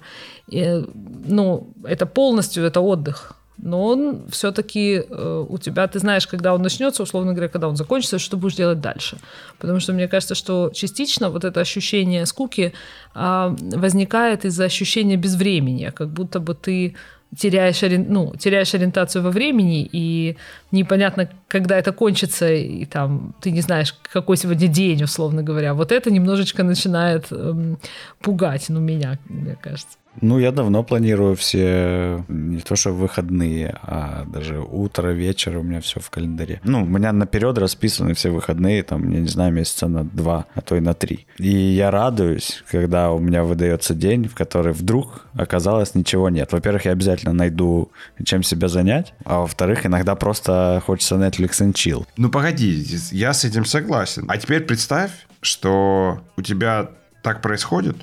э, 0.52 0.84
ну, 1.28 1.74
это 1.84 2.06
полностью 2.06 2.64
это 2.64 2.80
отдых 2.82 3.36
но 3.58 3.84
он 3.84 4.28
все-таки 4.30 5.04
э, 5.10 5.46
у 5.50 5.58
тебя, 5.58 5.88
ты 5.88 6.00
знаешь, 6.00 6.28
когда 6.28 6.54
он 6.54 6.62
начнется, 6.62 7.04
условно 7.04 7.32
говоря, 7.34 7.50
когда 7.50 7.68
он 7.68 7.76
закончится, 7.76 8.20
что 8.20 8.38
будешь 8.38 8.56
делать 8.56 8.82
дальше. 8.82 9.18
Потому 9.60 9.80
что 9.80 9.94
мне 9.94 10.08
кажется, 10.08 10.36
что 10.36 10.72
частично 10.74 11.30
вот 11.30 11.44
это 11.46 11.62
ощущение 11.62 12.26
скуки 12.26 12.74
э, 13.16 13.56
возникает 13.76 14.46
из-за 14.46 14.66
ощущения 14.66 15.18
безвремени, 15.18 15.92
как 15.96 16.10
будто 16.10 16.40
бы 16.40 16.54
ты 16.54 16.96
теряешь, 17.38 17.82
ну, 18.08 18.34
теряешь 18.38 18.74
ориентацию 18.74 19.24
во 19.24 19.32
времени, 19.32 19.90
и 19.92 20.38
непонятно, 20.72 21.30
когда 21.48 21.78
это 21.78 21.92
кончится, 21.92 22.52
и 22.52 22.86
там 22.86 23.36
ты 23.42 23.52
не 23.52 23.62
знаешь, 23.62 23.94
какой 24.14 24.38
сегодня 24.38 24.68
день, 24.68 25.04
условно 25.04 25.44
говоря. 25.44 25.74
Вот 25.74 25.92
это 25.92 26.12
немножечко 26.12 26.64
начинает 26.64 27.32
эм, 27.32 27.78
пугать, 28.22 28.70
ну, 28.70 28.80
меня, 28.80 29.20
мне 29.30 29.58
кажется. 29.62 29.98
Ну, 30.22 30.40
я 30.40 30.52
давно 30.52 30.84
планирую 30.84 31.36
все, 31.36 32.24
не 32.28 32.62
то 32.62 32.76
что 32.76 32.92
выходные, 32.92 33.78
а 33.82 34.26
даже 34.26 34.60
утро, 34.60 35.10
вечер 35.10 35.58
у 35.58 35.64
меня 35.64 35.82
все 35.82 36.00
в 36.00 36.10
календаре. 36.10 36.62
Ну, 36.64 36.84
у 36.84 36.86
меня 36.86 37.12
наперед 37.12 37.58
расписаны 37.58 38.14
все 38.14 38.30
выходные, 38.30 38.84
там, 38.84 39.10
я 39.12 39.20
не 39.20 39.28
знаю, 39.28 39.54
месяца 39.54 39.88
на 39.88 40.04
два, 40.04 40.46
а 40.54 40.62
то 40.62 40.76
и 40.76 40.80
на 40.80 40.94
три. 40.94 41.28
И 41.38 41.50
я 41.50 41.92
радуюсь, 41.92 42.64
когда 42.70 43.12
у 43.12 43.20
меня 43.20 43.44
выдается 43.44 43.94
день, 43.94 44.28
в 44.28 44.36
который 44.36 44.74
вдруг 44.74 45.26
оказалось 45.34 45.96
ничего 45.96 46.30
нет. 46.30 46.52
Во-первых, 46.52 46.86
я 46.86 46.92
обязательно 46.92 47.34
найду, 47.34 47.92
чем 48.24 48.44
себя 48.44 48.68
занять, 48.68 49.14
а 49.26 49.42
во-вторых, 49.42 49.86
иногда 49.86 50.16
просто 50.16 50.82
хочется 50.86 51.16
Netflix 51.16 51.62
and 51.62 51.74
chill. 51.74 52.06
Ну, 52.18 52.30
погоди, 52.30 52.86
я 53.12 53.34
с 53.34 53.44
этим 53.44 53.66
согласен. 53.66 54.26
А 54.28 54.38
теперь 54.38 54.62
представь, 54.62 55.12
что 55.42 56.22
у 56.38 56.42
тебя 56.42 56.90
так 57.22 57.42
происходит, 57.42 57.98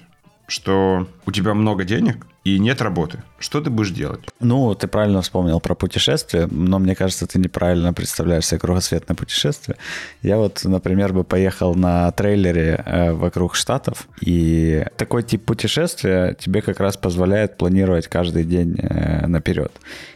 что 0.46 1.06
у 1.26 1.30
тебя 1.32 1.54
много 1.54 1.84
денег 1.84 2.26
и 2.44 2.58
нет 2.58 2.82
работы. 2.82 3.22
Что 3.38 3.60
ты 3.60 3.70
будешь 3.70 3.90
делать? 3.90 4.20
Ну, 4.40 4.74
ты 4.74 4.88
правильно 4.88 5.22
вспомнил 5.22 5.60
про 5.60 5.74
путешествие, 5.74 6.48
но 6.50 6.78
мне 6.78 6.96
кажется, 6.96 7.26
ты 7.26 7.38
неправильно 7.38 7.92
представляешь 7.92 8.46
себе 8.46 8.58
кругосветное 8.58 9.16
путешествие. 9.16 9.76
Я 10.22 10.38
вот, 10.38 10.60
например, 10.64 11.12
бы 11.12 11.22
поехал 11.22 11.74
на 11.74 12.10
трейлере 12.10 12.82
э, 12.84 13.12
вокруг 13.12 13.54
Штатов, 13.54 14.08
и 14.20 14.84
такой 14.96 15.22
тип 15.22 15.44
путешествия 15.44 16.34
тебе 16.34 16.62
как 16.62 16.80
раз 16.80 16.96
позволяет 16.96 17.56
планировать 17.56 18.08
каждый 18.08 18.44
день 18.44 18.76
э, 18.76 19.26
наперед. 19.26 19.72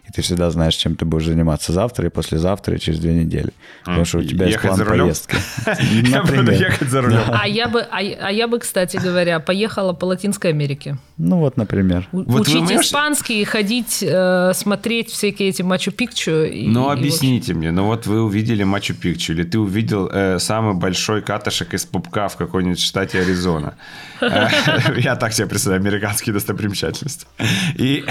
И 0.07 0.13
ты 0.13 0.23
всегда 0.23 0.51
знаешь, 0.51 0.75
чем 0.75 0.95
ты 0.95 1.05
будешь 1.05 1.27
заниматься 1.27 1.73
завтра 1.73 2.07
и 2.07 2.11
послезавтра 2.11 2.77
и 2.77 2.79
через 2.79 3.01
две 3.01 3.15
недели. 3.15 3.53
Потому 3.85 4.05
что 4.05 4.19
у 4.19 4.23
тебя 4.23 4.47
есть 4.47 4.61
план 4.61 4.85
поездки. 4.85 5.37
Я 6.07 6.23
буду 6.23 6.53
ехать 6.53 6.89
за 6.89 7.03
рулем. 7.03 7.23
А 7.29 7.49
я 7.49 7.69
бы, 7.69 7.81
а, 7.81 7.99
а 7.99 8.31
я 8.31 8.47
бы, 8.47 8.59
кстати 8.59 8.97
говоря, 8.97 9.41
поехала 9.41 9.93
по 9.93 10.05
Латинской 10.05 10.51
Америке. 10.51 10.99
Ну 11.19 11.39
вот, 11.39 11.57
например. 11.57 12.09
Учить 12.13 12.71
испанский, 12.71 13.45
ходить, 13.45 14.03
э, 14.03 14.53
смотреть 14.55 15.11
всякие 15.11 15.49
эти 15.49 15.63
Мачу-Пикчу. 15.63 16.51
Ну 16.69 16.91
объясните 16.91 17.55
мне, 17.55 17.73
ну 17.73 17.87
вот 17.87 18.07
вы 18.07 18.23
увидели 18.23 18.63
Мачу-Пикчу, 18.65 19.33
или 19.33 19.43
ты 19.43 19.59
увидел 19.59 20.09
э, 20.13 20.39
самый 20.39 20.75
большой 20.75 21.23
катышек 21.23 21.75
из 21.75 21.85
пупка 21.85 22.29
в 22.29 22.37
какой-нибудь 22.37 22.81
штате 22.81 23.21
Аризона. 23.21 23.75
Э, 24.19 24.49
я 24.97 25.15
так 25.15 25.35
себе 25.35 25.47
представляю, 25.47 25.83
американские 25.83 26.33
достопримечательности. 26.33 27.27
И 27.75 28.03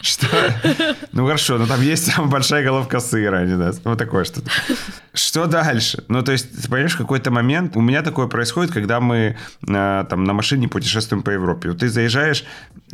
что? 0.02 0.26
Ну 1.12 1.26
хорошо, 1.26 1.58
но 1.58 1.66
там 1.66 1.82
есть 1.82 2.06
самая 2.12 2.30
большая 2.30 2.64
головка 2.64 3.00
сыра, 3.00 3.44
не 3.44 3.54
знаю, 3.54 3.74
вот 3.84 3.98
такое 3.98 4.24
что-то. 4.24 4.50
Что 5.12 5.46
дальше? 5.46 6.04
Ну, 6.08 6.22
то 6.22 6.32
есть, 6.32 6.62
ты 6.62 6.68
понимаешь, 6.68 6.94
какой-то 6.94 7.30
момент 7.30 7.76
у 7.76 7.80
меня 7.80 8.02
такое 8.02 8.28
происходит, 8.28 8.72
когда 8.72 9.00
мы 9.00 9.36
э, 9.68 10.04
там 10.08 10.24
на 10.24 10.32
машине 10.32 10.68
путешествуем 10.68 11.22
по 11.22 11.30
Европе. 11.30 11.70
Вот 11.70 11.78
ты 11.78 11.88
заезжаешь 11.88 12.44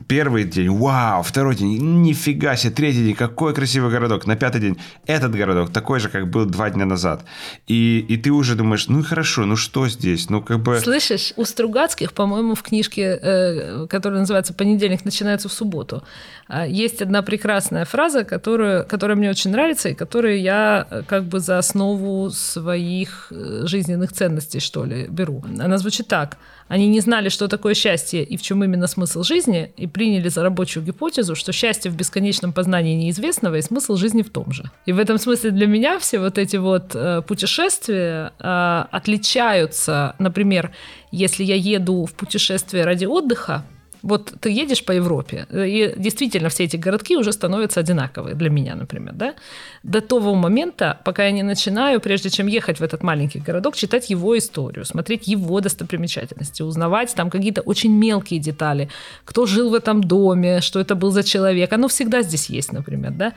первый 0.09 0.45
день, 0.45 0.71
вау, 0.71 1.23
второй 1.23 1.55
день, 1.55 2.03
нифига 2.03 2.57
себе, 2.57 2.73
третий 2.73 3.05
день, 3.05 3.15
какой 3.15 3.55
красивый 3.55 3.91
городок. 3.91 4.27
На 4.27 4.37
пятый 4.37 4.61
день 4.61 4.79
этот 5.07 5.35
городок 5.35 5.73
такой 5.73 6.01
же, 6.01 6.09
как 6.09 6.29
был 6.29 6.47
два 6.47 6.71
дня 6.71 6.87
назад. 6.87 7.25
И, 7.67 8.05
и 8.09 8.17
ты 8.17 8.31
уже 8.31 8.55
думаешь, 8.55 8.89
ну 8.89 9.03
хорошо, 9.03 9.45
ну 9.45 9.57
что 9.57 9.89
здесь? 9.89 10.31
Ну 10.31 10.43
как 10.43 10.61
бы... 10.61 10.81
Слышишь, 10.81 11.35
у 11.37 11.45
Стругацких, 11.45 12.13
по-моему, 12.13 12.55
в 12.55 12.63
книжке, 12.63 13.19
э, 13.23 13.87
которая 13.89 14.21
называется 14.21 14.55
«Понедельник 14.55 15.05
начинается 15.05 15.49
в 15.49 15.53
субботу», 15.53 16.03
э, 16.49 16.67
есть 16.97 17.03
одна 17.03 17.23
прекрасная 17.23 17.85
фраза, 17.85 18.25
которую, 18.25 18.87
которая 18.87 19.17
мне 19.17 19.31
очень 19.31 19.51
нравится, 19.51 19.89
и 19.91 19.95
которую 19.95 20.41
я 20.41 20.87
э, 20.91 21.03
как 21.07 21.25
бы 21.25 21.41
за 21.41 21.59
основу 21.59 22.31
своих 22.31 23.29
э, 23.31 23.67
жизненных 23.67 24.13
ценностей, 24.13 24.61
что 24.61 24.85
ли, 24.87 25.07
беру. 25.09 25.43
Она 25.61 25.79
звучит 25.79 26.09
так. 26.09 26.39
Они 26.69 26.89
не 26.89 27.01
знали, 27.01 27.29
что 27.29 27.49
такое 27.49 27.75
счастье 27.75 28.25
и 28.25 28.37
в 28.37 28.43
чем 28.43 28.65
именно 28.65 28.87
смысл 28.87 29.23
жизни, 29.23 29.73
и 29.77 29.87
приняли 29.87 30.29
за 30.29 30.43
рабочую 30.43 30.85
гипотезу, 30.85 31.35
что 31.35 31.53
счастье 31.53 31.91
в 31.91 31.97
бесконечном 31.97 32.53
познании 32.53 32.95
неизвестного 32.97 33.57
и 33.57 33.63
смысл 33.63 33.97
жизни 33.97 34.23
в 34.23 34.31
том 34.31 34.53
же. 34.53 34.65
И 34.87 34.93
в 34.93 34.99
этом 34.99 35.19
смысле 35.19 35.51
для 35.51 35.67
меня 35.67 35.99
все 35.99 36.19
вот 36.19 36.39
эти 36.39 36.57
вот 36.57 36.95
э, 36.95 37.23
путешествия 37.23 38.33
э, 38.39 38.85
отличаются, 38.91 40.15
например, 40.19 40.71
если 41.13 41.45
я 41.45 41.55
еду 41.57 42.07
в 42.07 42.15
путешествие 42.15 42.85
ради 42.85 43.05
отдыха, 43.05 43.65
вот 44.07 44.33
ты 44.41 44.51
едешь 44.51 44.85
по 44.85 44.93
Европе, 44.93 45.47
и 45.53 45.95
действительно 45.97 46.49
все 46.49 46.65
эти 46.65 46.77
городки 46.77 47.17
уже 47.17 47.33
становятся 47.33 47.81
одинаковые 47.81 48.35
для 48.35 48.51
меня, 48.51 48.77
например, 48.77 49.15
да? 49.15 49.35
До 49.83 50.01
того 50.01 50.35
момента, 50.35 51.01
пока 51.05 51.25
я 51.25 51.33
не 51.33 51.43
начинаю, 51.43 52.01
прежде 52.01 52.31
чем 52.31 52.47
ехать 52.47 52.79
в 52.79 52.83
этот 52.83 53.03
маленький 53.03 53.41
городок, 53.41 53.77
читать 53.77 54.11
его 54.11 54.39
историю, 54.39 54.85
смотреть 54.85 55.27
его 55.27 55.61
достопримечательности, 55.61 56.63
узнавать 56.63 57.15
там 57.15 57.31
какие-то 57.31 57.63
очень 57.63 57.93
мелкие 57.93 58.39
детали, 58.41 58.89
кто 59.25 59.47
жил 59.47 59.71
в 59.71 59.75
этом 59.75 60.01
доме, 60.03 60.61
что 60.61 60.79
это 60.79 60.95
был 60.95 61.11
за 61.11 61.23
человек, 61.23 61.73
оно 61.73 61.89
всегда 61.89 62.23
здесь 62.23 62.51
есть, 62.51 62.73
например, 62.73 63.11
да? 63.11 63.33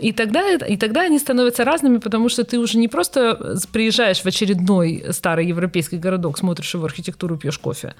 И 0.00 0.12
тогда, 0.12 0.54
и 0.54 0.76
тогда 0.76 1.02
они 1.02 1.18
становятся 1.18 1.64
разными, 1.64 1.98
потому 1.98 2.28
что 2.28 2.44
ты 2.44 2.58
уже 2.58 2.78
не 2.78 2.88
просто 2.88 3.56
приезжаешь 3.72 4.20
в 4.20 4.26
очередной 4.26 5.04
старый 5.10 5.46
европейский 5.46 5.98
городок, 5.98 6.38
смотришь 6.38 6.74
его 6.74 6.84
архитектуру, 6.84 7.36
пьешь 7.36 7.58
кофе, 7.58 7.94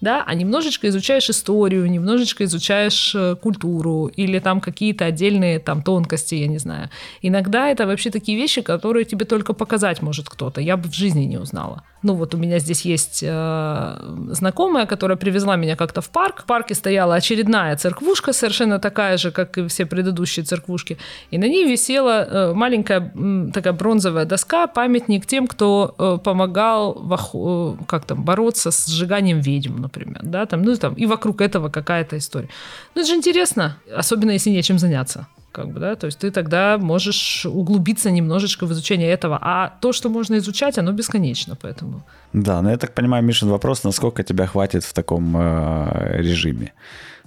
да, 0.00 0.22
а 0.26 0.34
немножечко 0.34 0.88
изучаешь 0.88 1.30
историю, 1.30 1.90
немножечко 1.90 2.44
изучаешь 2.44 3.14
э, 3.14 3.36
культуру 3.36 4.06
или 4.06 4.38
там 4.38 4.60
какие-то 4.60 5.06
отдельные 5.06 5.58
там 5.58 5.82
тонкости, 5.82 6.34
я 6.34 6.46
не 6.46 6.58
знаю. 6.58 6.90
Иногда 7.22 7.68
это 7.68 7.86
вообще 7.86 8.10
такие 8.10 8.36
вещи, 8.36 8.62
которые 8.62 9.04
тебе 9.04 9.24
только 9.24 9.52
показать 9.54 10.02
может 10.02 10.28
кто-то. 10.28 10.60
Я 10.60 10.76
бы 10.76 10.88
в 10.88 10.94
жизни 10.94 11.24
не 11.24 11.38
узнала. 11.38 11.82
Ну 12.04 12.14
вот 12.14 12.34
у 12.34 12.38
меня 12.38 12.58
здесь 12.58 12.82
есть 12.82 13.20
э, 13.22 13.96
знакомая, 14.30 14.84
которая 14.84 15.16
привезла 15.16 15.56
меня 15.56 15.74
как-то 15.74 16.02
в 16.02 16.10
парк. 16.10 16.42
В 16.42 16.44
парке 16.44 16.74
стояла 16.74 17.14
очередная 17.14 17.74
церквушка, 17.76 18.34
совершенно 18.34 18.78
такая 18.78 19.16
же, 19.16 19.30
как 19.30 19.56
и 19.56 19.66
все 19.68 19.86
предыдущие 19.86 20.44
церквушки. 20.44 20.98
И 21.30 21.38
на 21.38 21.48
ней 21.48 21.66
висела 21.66 22.24
э, 22.24 22.52
маленькая 22.52 23.10
э, 23.14 23.50
такая 23.54 23.72
бронзовая 23.72 24.26
доска, 24.26 24.66
памятник 24.66 25.24
тем, 25.24 25.46
кто 25.46 25.94
э, 25.98 26.18
помогал 26.22 26.92
в, 26.92 27.14
э, 27.32 27.84
как 27.86 28.04
там, 28.04 28.22
бороться 28.22 28.70
с 28.70 28.86
сжиганием 28.86 29.40
ведьм, 29.40 29.83
например. 29.84 30.20
Да, 30.22 30.46
там, 30.46 30.62
ну, 30.62 30.76
там, 30.76 30.94
и 30.94 31.06
вокруг 31.06 31.40
этого 31.40 31.68
какая-то 31.68 32.16
история. 32.16 32.48
Ну, 32.94 33.02
это 33.02 33.10
же 33.10 33.16
интересно, 33.16 33.76
особенно 33.96 34.32
если 34.32 34.50
нечем 34.50 34.78
заняться 34.78 35.26
как 35.52 35.68
бы, 35.68 35.78
да, 35.78 35.94
то 35.94 36.06
есть 36.06 36.18
ты 36.18 36.32
тогда 36.32 36.78
можешь 36.78 37.46
углубиться 37.46 38.10
немножечко 38.10 38.66
в 38.66 38.72
изучение 38.72 39.08
этого, 39.08 39.38
а 39.40 39.68
то, 39.80 39.92
что 39.92 40.08
можно 40.08 40.36
изучать, 40.38 40.78
оно 40.78 40.90
бесконечно, 40.90 41.56
поэтому. 41.62 42.02
Да, 42.32 42.60
но 42.60 42.70
я 42.70 42.76
так 42.76 42.92
понимаю, 42.92 43.22
Мишин 43.22 43.48
вопрос, 43.48 43.84
насколько 43.84 44.24
тебя 44.24 44.46
хватит 44.46 44.82
в 44.82 44.92
таком 44.92 45.36
э, 45.36 46.16
режиме. 46.18 46.72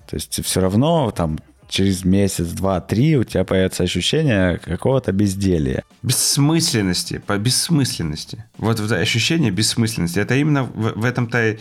То 0.10 0.18
есть 0.18 0.44
все 0.44 0.60
равно 0.60 1.12
там 1.12 1.40
через 1.70 2.06
месяц, 2.06 2.48
два, 2.48 2.82
три 2.82 3.18
у 3.18 3.24
тебя 3.24 3.44
появится 3.44 3.84
ощущение 3.84 4.58
какого-то 4.58 5.12
безделия. 5.12 5.84
Бессмысленности, 6.04 7.22
по 7.26 7.38
бессмысленности. 7.38 8.46
Вот, 8.58 8.80
вот 8.80 8.92
ощущение 8.92 9.52
бессмысленности. 9.52 10.20
Это 10.20 10.36
именно 10.36 10.64
в, 10.64 11.00
в 11.00 11.06
этом-то 11.06 11.58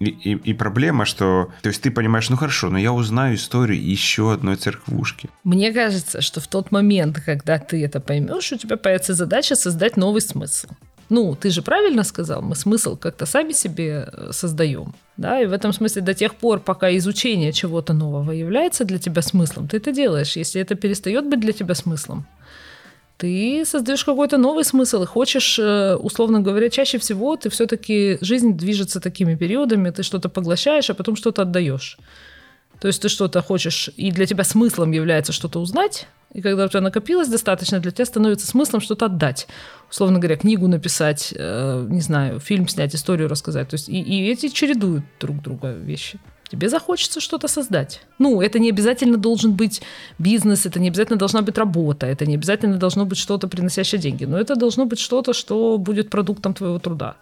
и, 0.00 0.32
и, 0.32 0.54
проблема, 0.54 1.04
что... 1.04 1.52
То 1.62 1.68
есть 1.68 1.82
ты 1.82 1.90
понимаешь, 1.90 2.30
ну 2.30 2.36
хорошо, 2.36 2.70
но 2.70 2.78
я 2.78 2.92
узнаю 2.92 3.34
историю 3.34 3.84
еще 3.84 4.32
одной 4.32 4.56
церквушки. 4.56 5.28
Мне 5.44 5.72
кажется, 5.72 6.22
что 6.22 6.40
в 6.40 6.48
тот 6.48 6.72
момент, 6.72 7.20
когда 7.20 7.58
ты 7.58 7.84
это 7.84 8.00
поймешь, 8.00 8.50
у 8.52 8.56
тебя 8.56 8.78
появится 8.78 9.14
задача 9.14 9.56
создать 9.56 9.98
новый 9.98 10.22
смысл. 10.22 10.68
Ну, 11.10 11.34
ты 11.34 11.50
же 11.50 11.60
правильно 11.60 12.04
сказал, 12.04 12.40
мы 12.40 12.54
смысл 12.54 12.96
как-то 12.96 13.26
сами 13.26 13.52
себе 13.52 14.08
э, 14.12 14.30
создаем. 14.32 14.94
Да, 15.16 15.42
и 15.42 15.46
в 15.46 15.52
этом 15.52 15.72
смысле 15.72 16.02
до 16.02 16.14
тех 16.14 16.34
пор, 16.34 16.60
пока 16.60 16.96
изучение 16.96 17.52
чего-то 17.52 17.92
нового 17.92 18.30
является 18.30 18.84
для 18.84 18.98
тебя 18.98 19.20
смыслом, 19.20 19.68
ты 19.68 19.76
это 19.76 19.92
делаешь. 19.92 20.36
Если 20.36 20.62
это 20.62 20.76
перестает 20.76 21.28
быть 21.28 21.40
для 21.40 21.52
тебя 21.52 21.74
смыслом, 21.74 22.26
ты 23.20 23.64
создаешь 23.66 24.04
какой-то 24.04 24.38
новый 24.38 24.64
смысл 24.64 25.02
и 25.02 25.06
хочешь, 25.06 25.58
э, 25.58 25.94
условно 25.96 26.40
говоря, 26.40 26.70
чаще 26.70 26.98
всего 26.98 27.36
ты 27.36 27.50
все-таки 27.50 28.16
жизнь 28.22 28.56
движется 28.56 28.98
такими 28.98 29.34
периодами, 29.34 29.90
ты 29.90 30.02
что-то 30.02 30.30
поглощаешь, 30.30 30.88
а 30.88 30.94
потом 30.94 31.16
что-то 31.16 31.42
отдаешь. 31.42 31.98
То 32.80 32.88
есть 32.88 33.02
ты 33.02 33.10
что-то 33.10 33.42
хочешь, 33.42 33.90
и 33.98 34.10
для 34.10 34.24
тебя 34.24 34.42
смыслом 34.42 34.92
является 34.92 35.32
что-то 35.32 35.60
узнать, 35.60 36.06
и 36.32 36.40
когда 36.40 36.64
у 36.64 36.68
тебя 36.68 36.80
накопилось 36.80 37.28
достаточно, 37.28 37.78
для 37.78 37.90
тебя 37.90 38.06
становится 38.06 38.46
смыслом 38.46 38.80
что-то 38.80 39.04
отдать. 39.04 39.48
Условно 39.90 40.18
говоря, 40.18 40.36
книгу 40.36 40.66
написать, 40.66 41.34
э, 41.36 41.86
не 41.90 42.00
знаю, 42.00 42.40
фильм 42.40 42.68
снять, 42.68 42.94
историю 42.94 43.28
рассказать. 43.28 43.68
То 43.68 43.74
есть 43.74 43.90
и, 43.90 44.00
и 44.00 44.30
эти 44.30 44.48
чередуют 44.48 45.04
друг 45.20 45.42
друга 45.42 45.72
вещи 45.72 46.18
тебе 46.50 46.68
захочется 46.68 47.20
что-то 47.20 47.48
создать. 47.48 48.02
Ну, 48.18 48.42
это 48.42 48.58
не 48.58 48.70
обязательно 48.70 49.16
должен 49.16 49.52
быть 49.52 49.82
бизнес, 50.18 50.66
это 50.66 50.80
не 50.80 50.88
обязательно 50.88 51.18
должна 51.18 51.42
быть 51.42 51.58
работа, 51.58 52.06
это 52.06 52.26
не 52.26 52.34
обязательно 52.34 52.76
должно 52.76 53.06
быть 53.06 53.18
что-то, 53.18 53.48
приносящее 53.48 54.00
деньги, 54.00 54.24
но 54.24 54.38
это 54.38 54.56
должно 54.56 54.86
быть 54.86 54.98
что-то, 54.98 55.32
что 55.32 55.78
будет 55.78 56.10
продуктом 56.10 56.54
твоего 56.54 56.78
труда. 56.78 57.16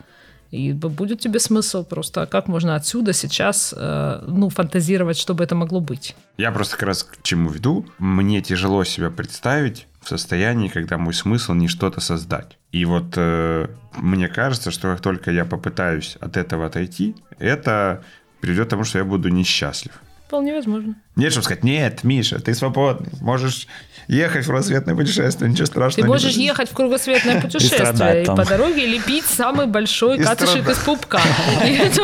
И 0.51 0.72
будет 0.72 1.20
тебе 1.20 1.41
смысл 1.41 1.85
просто, 1.85 2.26
как 2.26 2.49
можно 2.49 2.74
отсюда 2.74 3.12
сейчас, 3.12 3.74
э, 3.76 4.24
ну, 4.26 4.49
фантазировать, 4.49 5.18
чтобы 5.18 5.45
это 5.45 5.55
могло 5.55 5.81
быть. 5.81 6.16
Я 6.39 6.53
просто 6.53 6.79
как 6.79 6.87
раз 6.87 7.05
к 7.05 7.22
чему 7.22 7.51
веду. 7.51 7.85
Мне 7.99 8.41
тяжело 8.41 8.85
себя 8.85 9.11
представить 9.11 9.87
в 10.01 10.09
состоянии, 10.09 10.68
когда 10.68 10.97
мой 10.97 11.12
смысл 11.12 11.53
не 11.53 11.68
что-то 11.68 12.01
создать. 12.01 12.57
И 12.72 12.87
вот 12.87 13.12
э, 13.16 13.68
мне 13.99 14.29
кажется, 14.29 14.70
что 14.70 14.91
как 14.91 15.03
только 15.03 15.31
я 15.31 15.45
попытаюсь 15.45 16.16
от 16.18 16.39
этого 16.39 16.64
отойти, 16.64 17.14
это 17.39 18.03
приведет 18.41 18.66
к 18.66 18.70
тому, 18.70 18.84
что 18.84 18.99
я 18.99 19.05
буду 19.05 19.28
несчастлив. 19.28 19.93
Вполне 20.29 20.55
возможно. 20.55 20.95
Нет, 21.16 21.33
чтобы 21.33 21.45
сказать, 21.45 21.64
нет, 21.64 22.05
Миша, 22.05 22.39
ты 22.39 22.55
свободный, 22.55 23.09
можешь 23.22 23.66
ехать 24.09 24.45
в 24.45 24.49
кругосветное 24.49 24.95
путешествие, 24.95 25.51
ничего 25.51 25.64
страшного. 25.64 26.03
Ты 26.03 26.07
можешь 26.07 26.35
ехать 26.37 26.70
в 26.70 26.74
кругосветное 26.74 27.41
путешествие 27.41 28.24
и, 28.24 28.26
по 28.26 28.45
дороге 28.45 28.85
лепить 28.85 29.24
самый 29.24 29.66
большой 29.66 30.18
катышек 30.18 30.68
из 30.68 30.76
пупка. 30.81 31.18
И 31.64 31.70
это 31.70 32.03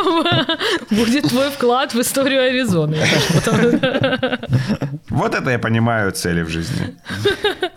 будет 0.90 1.28
твой 1.28 1.50
вклад 1.50 1.92
в 1.92 2.00
историю 2.00 2.46
Аризоны. 2.46 2.96
Вот 5.10 5.34
это 5.34 5.50
я 5.50 5.58
понимаю 5.58 6.10
цели 6.12 6.40
в 6.40 6.48
жизни. 6.48 6.96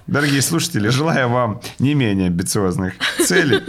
Дорогие 0.08 0.42
слушатели, 0.42 0.88
желаю 0.88 1.28
вам 1.28 1.62
не 1.80 1.94
менее 1.94 2.28
амбициозных 2.28 2.94
целей 3.20 3.60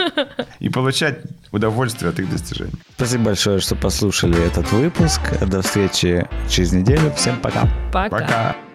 и 0.61 0.69
получать 0.69 1.19
удовольствие 1.51 2.11
от 2.11 2.21
их 2.21 2.31
достижений. 2.31 2.73
Спасибо 2.97 3.25
большое, 3.25 3.61
что 3.61 3.75
послушали 3.75 4.41
этот 4.47 4.71
выпуск. 4.73 5.21
До 5.41 5.63
встречи 5.63 6.27
через 6.69 6.73
неделю. 6.73 7.13
Всем 7.17 7.41
пока. 7.41 7.69
Пока. 7.93 8.09
пока. 8.09 8.68